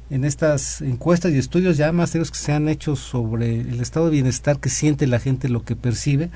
en 0.08 0.24
estas 0.24 0.80
encuestas 0.80 1.32
y 1.32 1.38
estudios 1.38 1.76
ya 1.76 1.92
más 1.92 2.10
serios 2.10 2.30
que 2.30 2.38
se 2.38 2.52
han 2.52 2.68
hecho 2.68 2.96
sobre 2.96 3.60
el 3.60 3.80
estado 3.80 4.06
de 4.06 4.12
bienestar 4.12 4.58
que 4.58 4.68
siente 4.70 5.06
la 5.06 5.18
gente, 5.18 5.48
lo 5.48 5.64
que 5.64 5.76
percibe, 5.76 6.30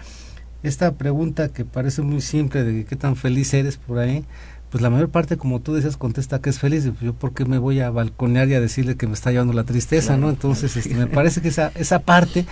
esta 0.62 0.92
pregunta 0.92 1.48
que 1.48 1.64
parece 1.64 2.02
muy 2.02 2.20
simple 2.20 2.64
de 2.64 2.84
qué 2.84 2.96
tan 2.96 3.16
feliz 3.16 3.54
eres 3.54 3.76
por 3.76 3.98
ahí, 3.98 4.24
pues 4.70 4.82
la 4.82 4.90
mayor 4.90 5.08
parte, 5.08 5.36
como 5.36 5.60
tú 5.60 5.74
decías, 5.74 5.96
contesta 5.96 6.40
que 6.40 6.50
es 6.50 6.58
feliz. 6.58 6.84
Pues 6.84 7.00
yo, 7.00 7.14
¿por 7.14 7.32
qué 7.32 7.44
me 7.44 7.58
voy 7.58 7.80
a 7.80 7.90
balconear 7.90 8.48
y 8.48 8.54
a 8.54 8.60
decirle 8.60 8.96
que 8.96 9.06
me 9.06 9.14
está 9.14 9.30
llevando 9.30 9.54
la 9.54 9.64
tristeza, 9.64 10.08
claro. 10.08 10.22
no? 10.22 10.30
Entonces, 10.30 10.76
este, 10.76 10.94
me 10.94 11.06
parece 11.06 11.40
que 11.40 11.48
esa, 11.48 11.72
esa 11.74 12.00
parte 12.00 12.44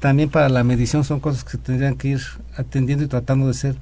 también 0.00 0.30
para 0.30 0.48
la 0.48 0.64
medición 0.64 1.04
son 1.04 1.20
cosas 1.20 1.44
que 1.44 1.52
se 1.52 1.58
tendrían 1.58 1.94
que 1.94 2.08
ir 2.08 2.20
atendiendo 2.56 3.04
y 3.04 3.08
tratando 3.08 3.46
de 3.46 3.54
ser 3.54 3.76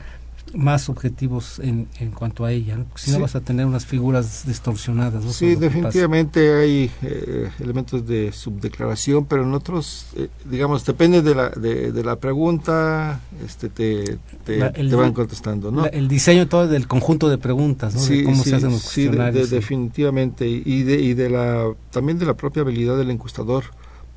más 0.55 0.89
objetivos 0.89 1.59
en, 1.59 1.89
en 1.99 2.11
cuanto 2.11 2.45
a 2.45 2.53
ella, 2.53 2.77
¿no? 2.77 2.87
si 2.95 3.07
sí. 3.07 3.13
no 3.13 3.21
vas 3.21 3.35
a 3.35 3.41
tener 3.41 3.67
unas 3.67 3.87
figuras 3.87 4.45
distorsionadas. 4.47 5.25
¿no? 5.25 5.33
Sí, 5.33 5.55
definitivamente 5.55 6.55
hay 6.55 6.91
eh, 7.03 7.51
elementos 7.61 8.07
de 8.07 8.33
subdeclaración, 8.33 9.27
pero 9.27 9.43
en 9.43 9.55
otros, 9.55 10.07
eh, 10.17 10.29
digamos, 10.45 10.85
depende 10.85 11.23
de 11.23 11.35
la, 11.35 11.51
de, 11.51 11.93
de, 11.93 12.05
la 12.05 12.17
pregunta, 12.17 13.21
este, 13.45 13.69
te, 13.69 14.19
te, 14.45 14.59
la, 14.59 14.69
el, 14.69 14.91
te 14.91 14.97
van 14.97 15.13
contestando, 15.13 15.71
¿no? 15.71 15.83
La, 15.83 15.89
el 15.89 16.09
diseño 16.09 16.49
todo 16.49 16.69
del 16.69 16.87
conjunto 16.89 17.29
de 17.29 17.39
preguntas, 17.39 17.95
¿no? 17.95 18.01
Sí, 18.01 18.19
de 18.19 18.25
cómo 18.25 18.43
sí, 18.43 18.51
se 18.51 18.57
hacen 18.57 18.71
los 18.71 18.83
sí, 18.83 19.09
de, 19.09 19.33
de, 19.33 19.47
definitivamente, 19.47 20.49
y 20.49 20.83
de, 20.83 21.01
y 21.01 21.15
de 21.15 21.31
la, 21.31 21.73
también 21.91 22.19
de 22.19 22.27
la 22.27 22.35
propia 22.35 22.63
habilidad 22.63 22.97
del 22.97 23.11
encuestador 23.11 23.65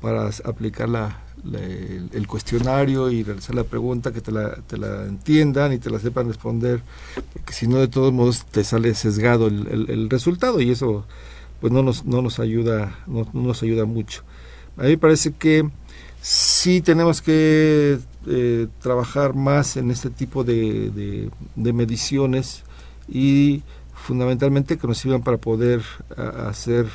para 0.00 0.30
aplicar 0.44 0.88
la, 0.88 1.21
el, 1.44 2.26
cuestionario 2.26 3.10
y 3.10 3.22
realizar 3.22 3.54
la 3.54 3.64
pregunta, 3.64 4.12
que 4.12 4.20
te 4.20 4.30
la, 4.30 4.54
te 4.56 4.76
la, 4.76 5.04
entiendan 5.04 5.72
y 5.72 5.78
te 5.78 5.90
la 5.90 5.98
sepan 5.98 6.28
responder, 6.28 6.82
porque 7.32 7.52
si 7.52 7.66
no, 7.66 7.78
de 7.78 7.88
todos 7.88 8.12
modos, 8.12 8.44
te 8.46 8.64
sale 8.64 8.94
sesgado 8.94 9.48
el, 9.48 10.08
resultado 10.08 10.60
y 10.60 10.70
eso 10.70 11.04
pues 11.60 11.72
no 11.72 11.82
nos, 11.82 12.04
no 12.04 12.22
nos 12.22 12.40
ayuda, 12.40 12.98
no, 13.06 13.28
no, 13.32 13.42
nos 13.42 13.62
ayuda 13.62 13.84
mucho. 13.84 14.22
A 14.76 14.82
mí 14.82 14.90
me 14.90 14.98
parece 14.98 15.32
que 15.32 15.68
sí 16.20 16.80
tenemos 16.80 17.22
que 17.22 17.98
eh, 18.26 18.66
trabajar 18.80 19.34
más 19.34 19.76
en 19.76 19.90
este 19.90 20.10
tipo 20.10 20.44
de, 20.44 21.30
de 21.54 21.72
mediciones 21.72 22.64
y 23.08 23.62
fundamentalmente 23.94 24.76
que 24.76 24.86
nos 24.86 24.98
sirvan 24.98 25.22
para 25.22 25.36
poder 25.36 25.82
hacer 26.16 26.86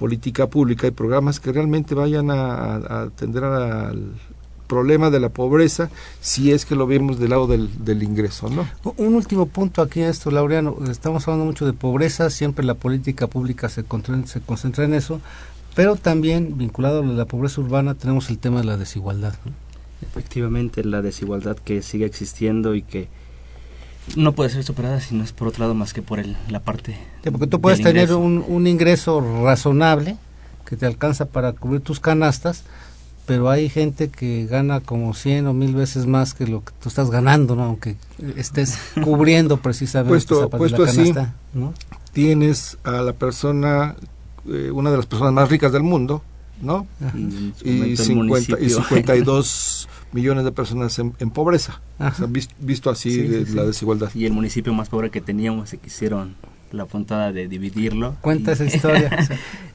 política 0.00 0.46
pública 0.46 0.86
y 0.86 0.92
programas 0.92 1.40
que 1.40 1.52
realmente 1.52 1.94
vayan 1.94 2.30
a, 2.30 3.02
atender 3.02 3.44
al 3.44 4.14
problema 4.66 5.10
de 5.10 5.20
la 5.20 5.28
pobreza 5.28 5.90
si 6.22 6.52
es 6.52 6.64
que 6.64 6.74
lo 6.74 6.86
vemos 6.86 7.18
del 7.18 7.30
lado 7.30 7.46
del, 7.46 8.02
ingreso, 8.02 8.48
¿no? 8.48 8.66
Un 8.96 9.14
último 9.14 9.44
punto 9.44 9.82
aquí 9.82 10.00
esto, 10.00 10.30
Laureano, 10.30 10.78
estamos 10.90 11.28
hablando 11.28 11.44
mucho 11.44 11.66
de 11.66 11.74
pobreza, 11.74 12.30
siempre 12.30 12.64
la 12.64 12.76
política 12.76 13.26
pública 13.26 13.68
se, 13.68 13.84
se 14.24 14.40
concentra 14.40 14.84
en 14.86 14.94
eso, 14.94 15.20
pero 15.74 15.96
también 15.96 16.56
vinculado 16.56 17.02
a 17.02 17.04
la 17.04 17.26
pobreza 17.26 17.60
urbana 17.60 17.94
tenemos 17.94 18.30
el 18.30 18.38
tema 18.38 18.60
de 18.60 18.64
la 18.64 18.78
desigualdad. 18.78 19.34
Efectivamente, 20.00 20.82
la 20.82 21.02
desigualdad 21.02 21.58
que 21.58 21.82
sigue 21.82 22.06
existiendo 22.06 22.74
y 22.74 22.80
que 22.80 23.08
no 24.16 24.32
puede 24.32 24.50
ser 24.50 24.64
superada 24.64 25.00
si 25.00 25.14
no 25.14 25.24
es 25.24 25.32
por 25.32 25.48
otro 25.48 25.62
lado 25.64 25.74
más 25.74 25.92
que 25.92 26.02
por 26.02 26.18
el, 26.20 26.36
la 26.48 26.60
parte. 26.60 26.96
porque 27.30 27.46
tú 27.46 27.60
puedes 27.60 27.80
tener 27.80 28.12
un, 28.14 28.44
un, 28.46 28.66
ingreso 28.66 29.20
razonable 29.44 30.16
que 30.64 30.76
te 30.76 30.86
alcanza 30.86 31.26
para 31.26 31.52
cubrir 31.52 31.80
tus 31.80 32.00
canastas, 32.00 32.64
pero 33.26 33.50
hay 33.50 33.68
gente 33.68 34.08
que 34.08 34.46
gana 34.46 34.80
como 34.80 35.14
100 35.14 35.46
o 35.46 35.52
mil 35.52 35.74
veces 35.74 36.06
más 36.06 36.34
que 36.34 36.46
lo 36.46 36.64
que 36.64 36.72
tú 36.82 36.88
estás 36.88 37.10
ganando, 37.10 37.56
¿no? 37.56 37.64
aunque 37.64 37.96
estés 38.36 38.78
cubriendo 39.04 39.58
precisamente 39.58 40.10
puesto, 40.10 40.40
esa 40.40 40.48
parte 40.48 40.64
de 40.64 40.70
la 40.70 40.86
canasta. 40.86 41.34
¿no? 41.54 41.74
Tienes 42.12 42.78
a 42.84 43.02
la 43.02 43.12
persona, 43.12 43.96
eh, 44.48 44.70
una 44.72 44.90
de 44.90 44.96
las 44.96 45.06
personas 45.06 45.32
más 45.32 45.48
ricas 45.48 45.72
del 45.72 45.82
mundo, 45.82 46.22
¿no? 46.60 46.86
Y, 47.64 47.96
50, 47.96 48.60
y 48.60 48.70
52 48.70 49.88
millones 50.12 50.44
de 50.44 50.52
personas 50.52 50.98
en, 50.98 51.30
pobreza, 51.30 51.80
visto, 52.58 52.90
así 52.90 53.44
la 53.54 53.64
desigualdad. 53.64 54.10
Y 54.14 54.26
el 54.26 54.32
municipio 54.32 54.72
más 54.74 54.88
pobre 54.88 55.10
que 55.10 55.20
teníamos 55.20 55.68
se 55.68 55.78
quisieron 55.78 56.34
la 56.72 56.86
puntada 56.86 57.32
de 57.32 57.48
dividirlo. 57.48 58.16
Cuenta 58.20 58.52
esa 58.52 58.64
historia. 58.64 59.28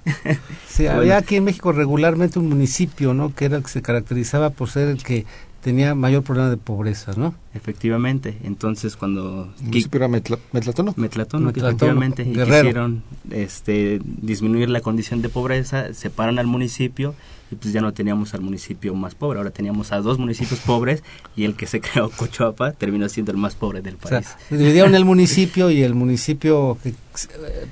había 0.90 1.18
aquí 1.18 1.36
en 1.36 1.44
México 1.44 1.72
regularmente 1.72 2.40
un 2.40 2.50
municipio, 2.50 3.14
¿no? 3.14 3.34
Que 3.34 3.46
era 3.46 3.58
el 3.58 3.64
que 3.64 3.70
se 3.70 3.82
caracterizaba 3.82 4.52
por 4.52 4.70
ser 4.70 4.90
el 4.90 5.04
que 5.04 5.26
tenía 5.62 5.96
mayor 5.96 6.24
problema 6.24 6.50
de 6.50 6.58
pobreza, 6.58 7.14
¿no? 7.18 7.34
Efectivamente, 7.56 8.38
entonces 8.44 8.98
cuando... 8.98 9.50
¿El 9.60 9.68
municipio 9.68 9.98
era 9.98 10.08
Metlatono? 10.10 10.94
Metlatono, 10.98 11.50
efectivamente, 11.50 12.24
y 12.24 12.34
quisieron 12.34 13.02
este, 13.32 14.02
disminuir 14.04 14.70
la 14.70 14.82
condición 14.82 15.22
de 15.22 15.30
pobreza, 15.30 15.94
separan 15.94 16.38
al 16.38 16.48
municipio 16.48 17.16
y 17.52 17.56
pues 17.56 17.74
ya 17.74 17.80
no 17.80 17.94
teníamos 17.94 18.34
al 18.34 18.42
municipio 18.42 18.94
más 18.96 19.16
pobre, 19.16 19.38
ahora 19.38 19.52
teníamos 19.52 19.92
a 19.92 20.02
dos 20.02 20.18
municipios 20.18 20.60
pobres 20.66 21.02
y 21.36 21.46
el 21.46 21.56
que 21.56 21.66
se 21.66 21.80
creó 21.80 22.10
Cochuapa 22.10 22.74
terminó 22.74 23.08
siendo 23.08 23.32
el 23.32 23.38
más 23.38 23.56
pobre 23.56 23.82
del 23.82 23.96
país. 23.96 24.28
O 24.28 24.48
sea, 24.50 24.58
dividieron 24.58 24.94
el 24.94 25.06
municipio 25.06 25.70
y 25.70 25.84
el 25.84 25.94
municipio, 25.94 26.78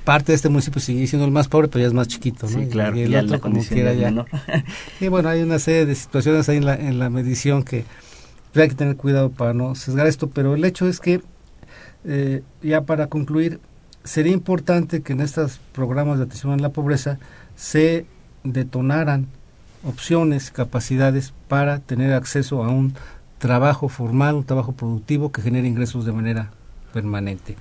parte 0.06 0.32
de 0.32 0.36
este 0.36 0.48
municipio 0.48 0.80
sigue 0.80 1.08
siendo 1.08 1.26
el 1.26 1.32
más 1.32 1.50
pobre, 1.50 1.68
pero 1.68 1.82
ya 1.82 1.88
es 1.88 1.94
más 1.94 2.08
chiquito, 2.08 2.48
¿no? 2.50 2.60
Sí, 2.60 2.68
claro, 2.68 2.98
y 2.98 3.02
el 3.02 3.16
otro 3.16 3.42
como 3.42 3.62
quiera 3.64 3.94
ya. 3.94 4.14
y 5.02 5.08
bueno, 5.10 5.28
hay 5.28 5.42
una 5.42 5.60
serie 5.60 5.86
de 5.86 5.96
situaciones 5.96 6.48
ahí 6.48 6.58
en 6.58 6.66
la, 6.66 6.76
en 6.76 7.00
la 7.00 7.10
medición 7.10 7.64
que 7.64 7.84
hay 8.62 8.70
que 8.70 8.76
tener 8.76 8.96
cuidado 8.96 9.32
para 9.32 9.54
no 9.54 9.76
sesgar 9.76 10.08
esto, 10.08 10.30
pero 10.30 10.56
el 10.56 10.64
hecho 10.64 10.88
es 10.88 11.00
que, 11.00 11.22
eh, 12.06 12.44
ya 12.62 12.82
para 12.82 13.08
concluir, 13.08 13.60
sería 14.04 14.34
importante 14.34 15.02
que 15.02 15.14
en 15.14 15.22
estos 15.22 15.60
programas 15.72 16.18
de 16.18 16.26
atención 16.26 16.54
a 16.54 16.58
la 16.58 16.70
pobreza 16.70 17.20
se 17.56 18.06
detonaran 18.44 19.28
opciones, 19.84 20.52
capacidades 20.52 21.34
para 21.48 21.80
tener 21.80 22.14
acceso 22.14 22.64
a 22.64 22.70
un 22.70 22.94
trabajo 23.38 23.90
formal, 23.90 24.36
un 24.36 24.46
trabajo 24.46 24.72
productivo 24.74 25.32
que 25.32 25.42
genere 25.42 25.68
ingresos 25.68 26.06
de 26.06 26.14
manera 26.14 26.52
permanente. 26.94 27.58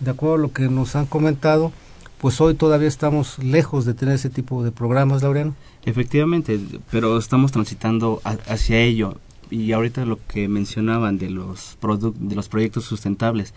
De 0.00 0.10
acuerdo 0.10 0.36
a 0.36 0.38
lo 0.38 0.52
que 0.52 0.68
nos 0.68 0.96
han 0.96 1.06
comentado, 1.06 1.72
pues 2.18 2.40
hoy 2.40 2.54
todavía 2.54 2.88
estamos 2.88 3.38
lejos 3.38 3.84
de 3.84 3.94
tener 3.94 4.14
ese 4.14 4.30
tipo 4.30 4.64
de 4.64 4.72
programas, 4.72 5.22
Laureano. 5.22 5.54
Efectivamente, 5.84 6.58
pero 6.90 7.18
estamos 7.18 7.52
transitando 7.52 8.20
hacia 8.24 8.78
ello. 8.78 9.18
Y 9.50 9.72
ahorita 9.72 10.04
lo 10.04 10.18
que 10.26 10.48
mencionaban 10.48 11.18
de 11.18 11.30
los, 11.30 11.78
de 12.16 12.34
los 12.34 12.48
proyectos 12.48 12.84
sustentables, 12.84 13.54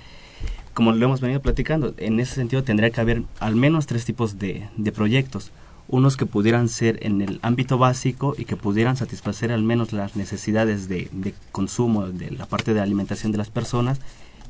como 0.73 0.91
lo 0.91 1.05
hemos 1.05 1.21
venido 1.21 1.41
platicando, 1.41 1.93
en 1.97 2.19
ese 2.19 2.35
sentido 2.35 2.63
tendría 2.63 2.91
que 2.91 3.01
haber 3.01 3.23
al 3.39 3.55
menos 3.55 3.87
tres 3.87 4.05
tipos 4.05 4.39
de, 4.39 4.69
de 4.77 4.91
proyectos 4.91 5.51
unos 5.89 6.17
que 6.17 6.27
pudieran 6.27 6.69
ser 6.69 6.99
en 7.01 7.21
el 7.21 7.39
ámbito 7.41 7.77
básico 7.77 8.35
y 8.37 8.45
que 8.45 8.55
pudieran 8.55 8.95
satisfacer 8.95 9.51
al 9.51 9.63
menos 9.63 9.91
las 9.91 10.15
necesidades 10.15 10.87
de, 10.87 11.09
consumo 11.51 12.07
de 12.07 12.31
la 12.31 12.45
parte 12.45 12.73
de 12.73 12.79
alimentación 12.79 13.31
de 13.31 13.39
las 13.39 13.49
personas 13.49 13.99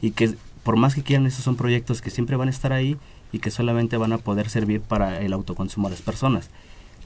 y 0.02 0.12
que 0.12 0.36
por 0.64 0.76
más 0.76 0.96
que 0.96 1.02
quieran 1.02 1.26
esos 1.26 1.46
son 1.46 1.56
proyectos 1.56 2.02
que 2.02 2.10
siempre 2.10 2.36
van 2.36 2.50
a 2.50 2.52
estar 2.52 2.74
ahí 2.74 2.98
y 3.32 3.40
que 3.40 3.52
solamente 3.52 3.96
van 3.96 4.12
a 4.12 4.18
poder 4.18 4.50
servir 4.50 4.82
para 4.82 5.22
el 5.22 5.32
autoconsumo 5.32 5.88
de 5.88 5.96
las 5.96 6.02
personas. 6.02 6.50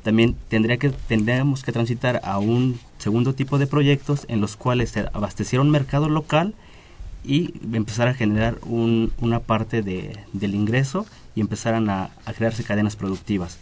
También 0.03 0.35
tendría 0.49 0.77
que 0.77 0.89
tendríamos 0.89 1.63
que 1.63 1.71
transitar 1.71 2.21
a 2.23 2.39
un 2.39 2.79
segundo 2.97 3.33
tipo 3.33 3.57
de 3.57 3.67
proyectos 3.67 4.25
en 4.27 4.41
los 4.41 4.55
cuales 4.55 4.91
se 4.91 5.07
abasteciera 5.13 5.61
un 5.61 5.71
mercado 5.71 6.09
local 6.09 6.53
y 7.23 7.53
empezar 7.73 8.09
a 8.09 8.13
generar 8.13 8.57
una 8.65 9.39
parte 9.39 9.81
de, 9.81 10.19
del 10.33 10.55
ingreso 10.55 11.05
y 11.35 11.41
empezaran 11.41 11.89
a 11.89 12.11
crearse 12.35 12.65
cadenas 12.65 12.97
productivas 12.97 13.59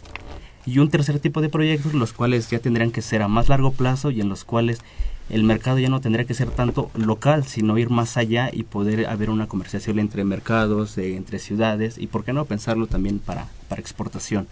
y 0.64 0.78
un 0.78 0.90
tercer 0.90 1.18
tipo 1.18 1.40
de 1.40 1.48
proyectos 1.48 1.94
los 1.94 2.12
cuales 2.12 2.48
ya 2.50 2.58
tendrían 2.58 2.90
que 2.90 3.02
ser 3.02 3.22
a 3.22 3.28
más 3.28 3.48
largo 3.48 3.72
plazo 3.72 4.10
y 4.10 4.20
en 4.20 4.28
los 4.28 4.44
cuales 4.44 4.80
el 5.28 5.44
mercado 5.44 5.78
ya 5.78 5.88
no 5.88 6.00
tendría 6.00 6.26
que 6.26 6.34
ser 6.34 6.50
tanto 6.50 6.90
local, 6.94 7.44
sino 7.46 7.78
ir 7.78 7.90
más 7.90 8.16
allá 8.16 8.50
y 8.52 8.64
poder 8.64 9.06
haber 9.06 9.30
una 9.30 9.48
comerciación 9.48 9.98
entre 9.98 10.24
mercados, 10.24 10.98
entre 10.98 11.38
ciudades 11.38 11.96
y 11.98 12.06
por 12.06 12.24
qué 12.24 12.32
no 12.32 12.44
pensarlo 12.44 12.86
también 12.86 13.18
para, 13.18 13.48
para 13.68 13.80
exportación. 13.80 14.46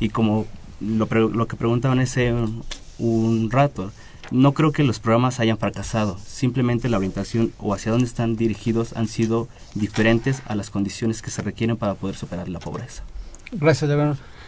Y 0.00 0.08
como 0.08 0.46
lo, 0.80 1.06
lo 1.06 1.48
que 1.48 1.56
preguntaban 1.56 2.00
ese 2.00 2.34
un, 2.98 3.50
rato, 3.50 3.92
no 4.30 4.52
creo 4.52 4.72
que 4.72 4.82
los 4.82 4.98
programas 4.98 5.40
hayan 5.40 5.58
fracasado, 5.58 6.18
simplemente 6.18 6.88
la 6.88 6.98
orientación 6.98 7.52
o 7.58 7.74
hacia 7.74 7.92
dónde 7.92 8.06
están 8.06 8.36
dirigidos 8.36 8.92
han 8.94 9.08
sido 9.08 9.48
diferentes 9.74 10.42
a 10.46 10.54
las 10.54 10.70
condiciones 10.70 11.22
que 11.22 11.30
se 11.30 11.42
requieren 11.42 11.76
para 11.76 11.94
poder 11.94 12.16
superar 12.16 12.48
la 12.48 12.60
pobreza. 12.60 13.04
Gracias, 13.52 13.90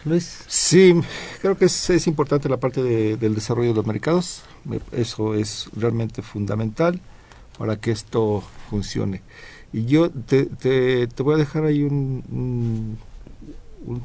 Luis. 0.03 0.43
Sí, 0.47 0.95
creo 1.41 1.57
que 1.57 1.65
es, 1.65 2.07
importante 2.07 2.49
la 2.49 2.57
parte 2.57 2.81
del 2.83 3.35
desarrollo 3.35 3.69
de 3.69 3.75
los 3.75 3.85
mercados. 3.85 4.43
Eso 4.91 5.35
es 5.35 5.69
realmente 5.75 6.21
fundamental 6.21 6.99
para 7.57 7.77
que 7.77 7.91
esto 7.91 8.43
funcione. 8.69 9.21
Y 9.73 9.85
yo 9.85 10.09
te, 10.09 10.45
te, 10.45 11.07
voy 11.23 11.35
a 11.35 11.37
dejar 11.37 11.65
ahí 11.65 11.83
un, 11.83 12.23
un, 12.31 12.97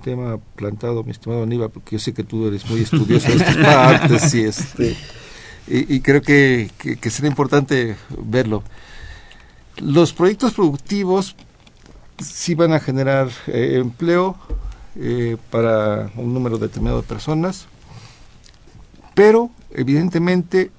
tema 0.02 0.38
plantado, 0.54 1.04
mi 1.04 1.10
estimado 1.10 1.42
Aníbal, 1.42 1.70
porque 1.70 1.96
yo 1.96 1.98
sé 1.98 2.12
que 2.12 2.24
tú 2.24 2.46
eres 2.46 2.68
muy 2.68 2.82
estudioso 2.82 3.28
de 3.28 3.36
estas 3.36 3.56
partes 3.64 4.34
y, 4.34 4.44
este, 4.44 4.96
y, 5.66 6.00
creo 6.00 6.22
que, 6.22 6.70
que, 6.78 7.10
sería 7.10 7.30
importante 7.30 7.96
verlo. 8.18 8.62
Los 9.78 10.12
proyectos 10.12 10.54
productivos 10.54 11.36
sí 12.18 12.54
van 12.54 12.72
a 12.72 12.80
generar 12.80 13.28
eh, 13.46 13.78
empleo, 13.80 14.36
eh, 14.98 15.36
para 15.50 16.10
un 16.16 16.32
número 16.32 16.56
determinado 16.56 17.02
de 17.02 17.06
personas, 17.06 17.66
pero 19.14 19.50
evidentemente 19.70 20.70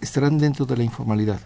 estarán 0.00 0.38
dentro 0.38 0.64
de 0.64 0.76
la 0.76 0.84
informalidad. 0.84 1.40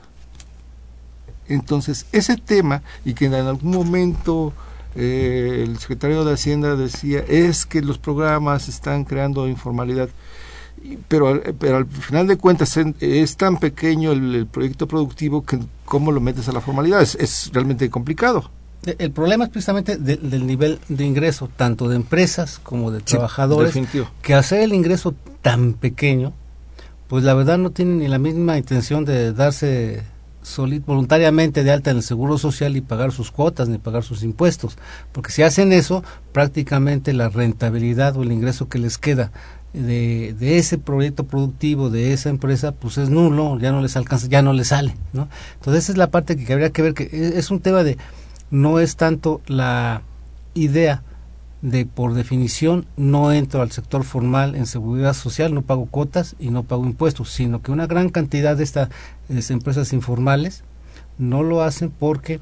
Entonces, 1.49 2.05
ese 2.13 2.37
tema, 2.37 2.83
y 3.05 3.15
que 3.15 3.27
en 3.27 3.35
algún 3.35 3.71
momento 3.71 4.53
eh, 4.97 5.65
el 5.67 5.79
secretario 5.79 6.25
de 6.25 6.33
Hacienda 6.33 6.75
decía, 6.75 7.25
es 7.29 7.67
que 7.67 7.83
los 7.83 7.99
programas 7.99 8.69
están 8.69 9.05
creando 9.05 9.47
informalidad, 9.47 10.09
pero, 11.09 11.43
pero 11.59 11.79
al 11.79 11.87
final 11.87 12.27
de 12.27 12.37
cuentas 12.37 12.77
es 13.01 13.37
tan 13.37 13.59
pequeño 13.59 14.13
el, 14.13 14.47
proyecto 14.47 14.89
productivo 14.89 15.45
que 15.45 15.59
cómo 15.85 16.13
lo 16.13 16.21
metes 16.21 16.49
a 16.49 16.53
la 16.53 16.61
formalidad, 16.61 17.03
es 17.03 17.51
realmente 17.53 17.91
complicado. 17.91 18.51
El 18.99 19.11
problema 19.11 19.45
es 19.45 19.51
precisamente 19.51 19.97
del 19.97 20.47
nivel 20.47 20.79
de 20.89 21.05
ingreso, 21.05 21.51
tanto 21.57 21.89
de 21.89 21.97
empresas 21.97 22.61
como 22.63 22.91
de 22.93 23.01
trabajadores, 23.01 23.77
que 24.23 24.35
hacer 24.35 24.61
el 24.61 24.73
ingreso 24.73 25.15
tan 25.43 25.75
pequeño, 25.75 26.33
pues 27.09 27.25
la 27.25 27.35
verdad 27.35 27.59
no 27.59 27.71
tienen 27.71 27.99
ni 27.99 28.09
la 28.09 28.19
misma 28.19 28.59
intención 28.59 29.05
de 29.05 29.33
darse 29.33 30.03
voluntariamente 30.85 31.65
de 31.65 31.71
alta 31.71 31.91
en 31.91 31.99
el 31.99 32.03
seguro 32.03 32.39
social 32.39 32.77
y 32.77 32.81
pagar 32.81 33.13
sus 33.13 33.31
cuotas 33.31 33.69
ni 33.69 33.79
pagar 33.79 34.03
sus 34.03 34.23
impuestos, 34.23 34.77
porque 35.13 35.33
si 35.33 35.43
hacen 35.43 35.73
eso, 35.73 36.05
prácticamente 36.33 37.13
la 37.13 37.29
rentabilidad 37.29 38.17
o 38.17 38.23
el 38.23 38.33
ingreso 38.33 38.69
que 38.69 38.79
les 38.79 38.99
queda 38.99 39.33
de, 39.73 40.35
de, 40.39 40.59
ese 40.59 40.79
proyecto 40.79 41.25
productivo 41.25 41.91
de 41.91 42.13
esa 42.13 42.31
empresa 42.31 42.73
pues 42.73 42.97
es 42.97 43.11
nulo, 43.11 43.59
ya 43.59 43.73
no 43.73 43.83
les 43.83 43.97
alcanza, 43.97 44.27
ya 44.29 44.41
no 44.41 44.53
les 44.53 44.69
sale, 44.69 44.97
¿no? 45.13 45.29
Entonces 45.55 45.85
esa 45.85 45.93
es 45.93 45.99
la 45.99 46.11
parte 46.11 46.37
que 46.37 46.53
habría 46.53 46.71
que 46.71 46.83
ver 46.83 46.95
que 46.95 47.09
es 47.13 47.51
un 47.51 47.61
tema 47.61 47.83
de 47.83 47.99
no 48.51 48.79
es 48.81 48.97
tanto 48.97 49.43
la 49.47 50.03
idea 50.55 51.03
de 51.63 51.87
por 51.87 52.15
definición 52.15 52.87
no 52.97 53.33
entro 53.33 53.63
al 53.63 53.73
sector 53.73 54.05
formal 54.05 54.55
en 54.55 54.67
seguridad 54.67 55.15
social, 55.15 55.55
no 55.55 55.63
pago 55.63 55.87
cuotas 55.87 56.37
y 56.39 56.51
no 56.51 56.63
pago 56.63 56.85
impuestos, 56.85 57.31
sino 57.31 57.63
que 57.63 57.73
una 57.73 57.87
gran 57.87 58.11
cantidad 58.11 58.57
de 58.57 58.65
estas 58.65 58.91
empresas 59.29 59.93
informales 59.93 60.63
no 61.19 61.43
lo 61.43 61.63
hacen 61.63 61.91
porque 61.91 62.41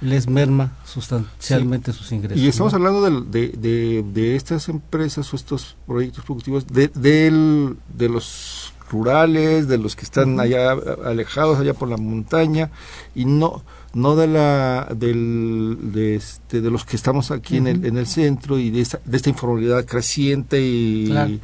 les 0.00 0.28
merma 0.28 0.76
sustancialmente 0.84 1.92
sus 1.92 2.12
ingresos. 2.12 2.42
Y 2.42 2.48
estamos 2.48 2.74
hablando 2.74 3.02
de, 3.02 3.48
de, 3.48 4.04
de, 4.04 4.36
estas 4.36 4.68
empresas 4.68 5.32
o 5.32 5.36
estos 5.36 5.76
proyectos 5.86 6.24
productivos 6.24 6.66
de, 6.66 6.88
de 6.88 8.08
los 8.08 8.72
rurales, 8.90 9.68
de 9.68 9.78
los 9.78 9.96
que 9.96 10.04
están 10.04 10.38
allá 10.40 10.72
alejados, 11.04 11.58
allá 11.58 11.74
por 11.74 11.88
la 11.88 11.96
montaña, 11.96 12.70
y 13.14 13.24
no 13.24 13.62
no 13.94 14.16
de 14.16 14.26
la 14.26 14.88
del, 14.94 15.78
de, 15.92 16.16
este, 16.16 16.60
de 16.60 16.70
los 16.70 16.84
que 16.84 16.96
estamos 16.96 17.30
aquí 17.30 17.56
en, 17.56 17.66
el, 17.66 17.84
en 17.84 17.96
el 17.96 18.06
centro 18.06 18.58
y 18.58 18.70
de 18.70 18.80
esta, 18.80 19.00
de 19.04 19.16
esta 19.16 19.30
informalidad 19.30 19.84
creciente 19.86 20.60
y, 20.60 21.40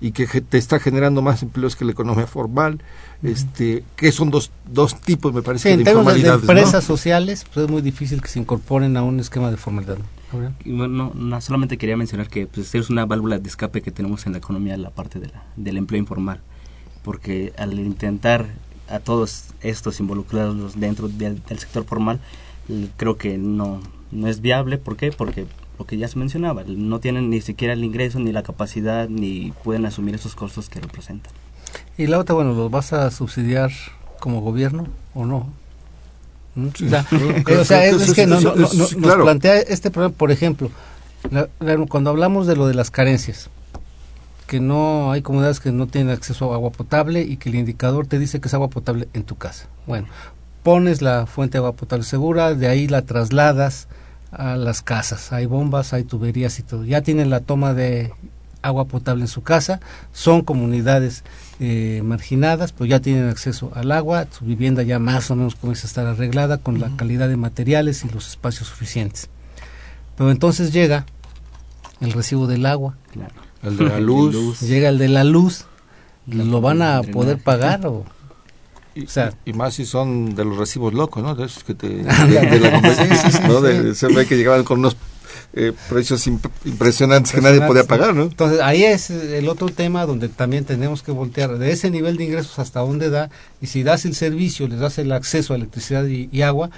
y 0.00 0.12
que 0.12 0.26
te 0.40 0.58
está 0.58 0.78
generando 0.78 1.22
más 1.22 1.42
empleos 1.42 1.74
que 1.76 1.84
la 1.84 1.92
economía 1.92 2.26
formal 2.26 2.80
este 3.22 3.82
que 3.96 4.12
son 4.12 4.30
dos, 4.30 4.52
dos 4.70 5.00
tipos 5.00 5.34
me 5.34 5.42
parece 5.42 5.76
de 5.76 5.82
informalidad 5.82 6.34
de 6.34 6.40
empresas 6.40 6.84
sociales 6.84 7.44
pues 7.52 7.66
es 7.66 7.70
muy 7.70 7.82
difícil 7.82 8.22
que 8.22 8.28
se 8.28 8.38
incorporen 8.38 8.96
a 8.96 9.02
un 9.02 9.20
esquema 9.20 9.50
de 9.50 9.56
formalidad. 9.56 9.98
No, 10.66 10.88
no, 10.88 11.40
solamente 11.40 11.78
quería 11.78 11.96
mencionar 11.96 12.28
que 12.28 12.46
pues, 12.46 12.74
es 12.74 12.90
una 12.90 13.06
válvula 13.06 13.38
de 13.38 13.48
escape 13.48 13.80
que 13.80 13.90
tenemos 13.90 14.26
en 14.26 14.32
la 14.32 14.38
economía 14.38 14.76
la 14.76 14.90
parte 14.90 15.18
de 15.18 15.28
la, 15.28 15.44
del 15.56 15.78
empleo 15.78 15.98
informal 15.98 16.42
porque 17.02 17.54
al 17.56 17.78
intentar 17.78 18.46
a 18.90 19.00
todos 19.00 19.46
estos 19.60 20.00
involucrados 20.00 20.78
dentro 20.78 21.08
del, 21.08 21.42
sector 21.48 21.84
formal 21.84 22.20
creo 22.96 23.16
que 23.16 23.38
no 23.38 23.80
no 24.10 24.26
es 24.28 24.40
viable 24.40 24.78
¿por 24.78 24.96
qué? 24.96 25.12
porque 25.12 25.46
lo 25.78 25.86
que 25.86 25.96
ya 25.96 26.08
se 26.08 26.18
mencionaba 26.18 26.64
no 26.66 26.98
tienen 26.98 27.30
ni 27.30 27.40
siquiera 27.40 27.74
el 27.74 27.84
ingreso 27.84 28.18
ni 28.18 28.32
la 28.32 28.42
capacidad 28.42 29.08
ni 29.08 29.52
pueden 29.64 29.86
asumir 29.86 30.14
esos 30.14 30.34
costos 30.34 30.68
que 30.68 30.80
representan 30.80 31.32
y 31.96 32.06
la 32.06 32.18
otra, 32.18 32.34
bueno, 32.34 32.54
¿los 32.54 32.70
vas 32.70 32.92
a 32.92 33.10
subsidiar 33.10 33.70
como 34.20 34.40
gobierno 34.40 34.86
o 35.14 35.24
no? 35.26 35.52
O 37.60 37.64
sea, 37.64 37.86
es, 37.86 38.14
que 38.14 38.26
nos 38.26 38.44
plantea 38.94 39.58
este 39.60 39.92
problema, 39.92 40.14
por 40.16 40.32
ejemplo, 40.32 40.70
cuando 41.88 42.10
hablamos 42.10 42.48
de 42.48 42.56
lo 42.56 42.66
de 42.66 42.74
las 42.74 42.90
carencias, 42.90 43.48
que 44.48 44.58
no 44.58 45.12
hay 45.12 45.22
comunidades 45.22 45.60
que 45.60 45.70
no 45.70 45.86
tienen 45.86 46.10
acceso 46.12 46.50
a 46.50 46.56
agua 46.56 46.70
potable 46.70 47.22
y 47.22 47.36
que 47.36 47.50
el 47.50 47.54
indicador 47.54 48.06
te 48.06 48.18
dice 48.18 48.40
que 48.40 48.48
es 48.48 48.54
agua 48.54 48.70
potable 48.70 49.06
en 49.12 49.22
tu 49.22 49.36
casa. 49.36 49.68
Bueno, 49.86 50.08
pones 50.64 51.02
la 51.02 51.26
fuente 51.26 51.52
de 51.52 51.58
agua 51.58 51.74
potable 51.74 52.04
segura, 52.04 52.54
de 52.54 52.66
ahí 52.66 52.88
la 52.88 53.02
trasladas 53.02 53.88
a 54.32 54.56
las 54.56 54.82
casas. 54.82 55.32
Hay 55.32 55.46
bombas, 55.46 55.92
hay 55.92 56.02
tuberías 56.02 56.58
y 56.58 56.62
todo. 56.62 56.84
Ya 56.84 57.02
tienen 57.02 57.30
la 57.30 57.40
toma 57.40 57.74
de 57.74 58.10
agua 58.62 58.86
potable 58.86 59.22
en 59.22 59.28
su 59.28 59.42
casa, 59.42 59.80
son 60.12 60.42
comunidades 60.42 61.24
eh, 61.60 62.00
marginadas, 62.02 62.72
pues 62.72 62.88
ya 62.90 63.00
tienen 63.00 63.28
acceso 63.28 63.70
al 63.74 63.92
agua, 63.92 64.26
su 64.30 64.44
vivienda 64.46 64.82
ya 64.82 64.98
más 64.98 65.30
o 65.30 65.36
menos 65.36 65.54
comienza 65.56 65.86
a 65.86 65.88
estar 65.88 66.06
arreglada 66.06 66.58
con 66.58 66.80
la 66.80 66.90
calidad 66.96 67.28
de 67.28 67.36
materiales 67.36 68.04
y 68.04 68.08
los 68.08 68.28
espacios 68.28 68.68
suficientes. 68.68 69.28
Pero 70.16 70.30
entonces 70.30 70.72
llega 70.72 71.04
el 72.00 72.12
recibo 72.12 72.46
del 72.46 72.66
agua, 72.66 72.96
el 73.62 73.76
de 73.76 73.84
la 73.84 74.00
luz, 74.00 74.60
llega 74.60 74.88
el 74.88 74.98
de 74.98 75.08
la 75.08 75.24
luz, 75.24 75.64
¿lo 76.26 76.60
van 76.60 76.82
a 76.82 77.02
poder 77.02 77.38
pagar 77.38 77.86
o...? 77.86 78.04
Y, 78.94 79.04
o 79.04 79.08
sea, 79.08 79.32
y, 79.44 79.52
más 79.52 79.74
si 79.74 79.86
son 79.86 80.34
de 80.34 80.44
los 80.44 80.56
recibos 80.56 80.92
locos, 80.92 81.22
¿no? 81.22 81.34
De 81.36 81.46
esos 81.46 81.62
que 81.62 81.74
te... 81.74 81.88
De, 81.88 82.60
la 82.60 82.80
¿no? 83.46 83.60
De, 83.60 83.94
se 83.94 84.08
ve 84.08 84.26
que 84.26 84.36
llegaban 84.36 84.64
con 84.64 84.80
unos 84.80 84.96
eh, 85.54 85.72
precios 85.88 86.26
impresionantes 86.26 87.32
que 87.32 87.40
nadie 87.40 87.60
podía 87.62 87.84
pagar, 87.84 88.14
¿no? 88.14 88.24
Entonces 88.24 88.60
ahí 88.60 88.84
es 88.84 89.10
el 89.10 89.48
otro 89.48 89.68
tema 89.68 90.04
donde 90.04 90.28
también 90.28 90.64
tenemos 90.64 91.02
que 91.02 91.10
voltear 91.10 91.56
de 91.58 91.72
ese 91.72 91.90
nivel 91.90 92.18
de 92.18 92.24
ingresos 92.24 92.58
hasta 92.58 92.80
dónde 92.80 93.08
da 93.08 93.30
y 93.60 93.68
si 93.68 93.82
das 93.82 94.04
el 94.04 94.14
servicio, 94.14 94.68
les 94.68 94.78
das 94.78 94.98
el 94.98 95.10
acceso 95.10 95.54
a 95.54 95.56
electricidad 95.56 96.04
y, 96.06 96.42
agua, 96.42 96.70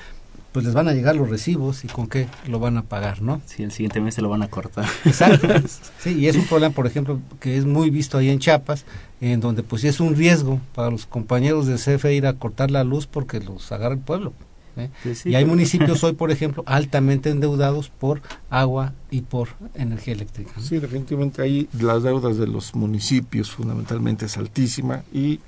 pues 0.52 0.64
les 0.64 0.74
van 0.74 0.88
a 0.88 0.92
llegar 0.92 1.16
los 1.16 1.30
recibos 1.30 1.84
y 1.84 1.88
con 1.88 2.08
qué 2.08 2.26
lo 2.48 2.58
van 2.58 2.76
a 2.76 2.82
pagar, 2.82 3.22
¿no? 3.22 3.40
Sí, 3.46 3.62
el 3.62 3.72
siguiente 3.72 4.00
mes 4.00 4.14
se 4.14 4.22
lo 4.22 4.28
van 4.28 4.42
a 4.42 4.48
cortar. 4.48 4.86
Exacto. 5.04 5.48
Sí, 6.00 6.18
y 6.18 6.28
es 6.28 6.36
un 6.36 6.46
problema, 6.46 6.74
por 6.74 6.86
ejemplo, 6.86 7.20
que 7.40 7.56
es 7.56 7.66
muy 7.66 7.90
visto 7.90 8.16
ahí 8.16 8.30
en 8.30 8.38
Chiapas, 8.38 8.84
en 9.20 9.40
donde 9.40 9.62
pues 9.62 9.84
es 9.84 10.00
un 10.00 10.16
riesgo 10.16 10.60
para 10.74 10.90
los 10.90 11.06
compañeros 11.06 11.66
de 11.66 11.76
CFE 11.76 12.14
ir 12.14 12.26
a 12.26 12.34
cortar 12.34 12.70
la 12.70 12.84
luz 12.84 13.06
porque 13.06 13.40
los 13.40 13.70
agarra 13.70 13.94
el 13.94 14.00
pueblo. 14.00 14.32
¿eh? 14.76 14.90
y 15.24 15.34
hay 15.34 15.44
municipios 15.44 16.02
hoy, 16.04 16.12
por 16.12 16.30
ejemplo, 16.30 16.62
altamente 16.66 17.30
endeudados 17.30 17.88
por 17.90 18.22
agua 18.48 18.94
y 19.10 19.22
por 19.22 19.48
energía 19.74 20.14
eléctrica. 20.14 20.52
Sí, 20.60 20.78
definitivamente 20.78 21.42
ahí 21.42 21.68
las 21.78 22.02
deudas 22.02 22.38
de 22.38 22.46
los 22.46 22.74
municipios 22.74 23.50
fundamentalmente 23.50 24.26
es 24.26 24.36
altísima 24.36 25.02
y 25.12 25.40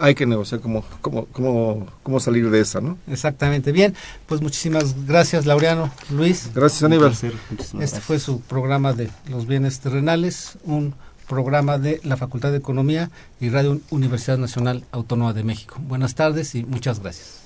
hay 0.00 0.14
que 0.14 0.26
negociar 0.26 0.60
cómo, 0.60 0.84
cómo, 1.00 1.26
cómo, 1.26 1.86
cómo 2.02 2.20
salir 2.20 2.50
de 2.50 2.60
esa, 2.60 2.80
¿no? 2.80 2.98
Exactamente. 3.06 3.72
Bien, 3.72 3.94
pues 4.26 4.40
muchísimas 4.40 5.06
gracias, 5.06 5.46
Laureano, 5.46 5.90
Luis. 6.10 6.50
Gracias, 6.54 6.82
Aníbal. 6.82 7.12
Este 7.80 8.00
fue 8.00 8.18
su 8.18 8.40
programa 8.40 8.92
de 8.92 9.10
los 9.28 9.46
bienes 9.46 9.80
terrenales, 9.80 10.58
un 10.64 10.94
programa 11.28 11.78
de 11.78 12.00
la 12.04 12.16
Facultad 12.16 12.52
de 12.52 12.58
Economía 12.58 13.10
y 13.40 13.50
Radio 13.50 13.80
Universidad 13.90 14.38
Nacional 14.38 14.84
Autónoma 14.92 15.32
de 15.32 15.44
México. 15.44 15.76
Buenas 15.80 16.14
tardes 16.14 16.54
y 16.54 16.64
muchas 16.64 17.00
gracias. 17.00 17.45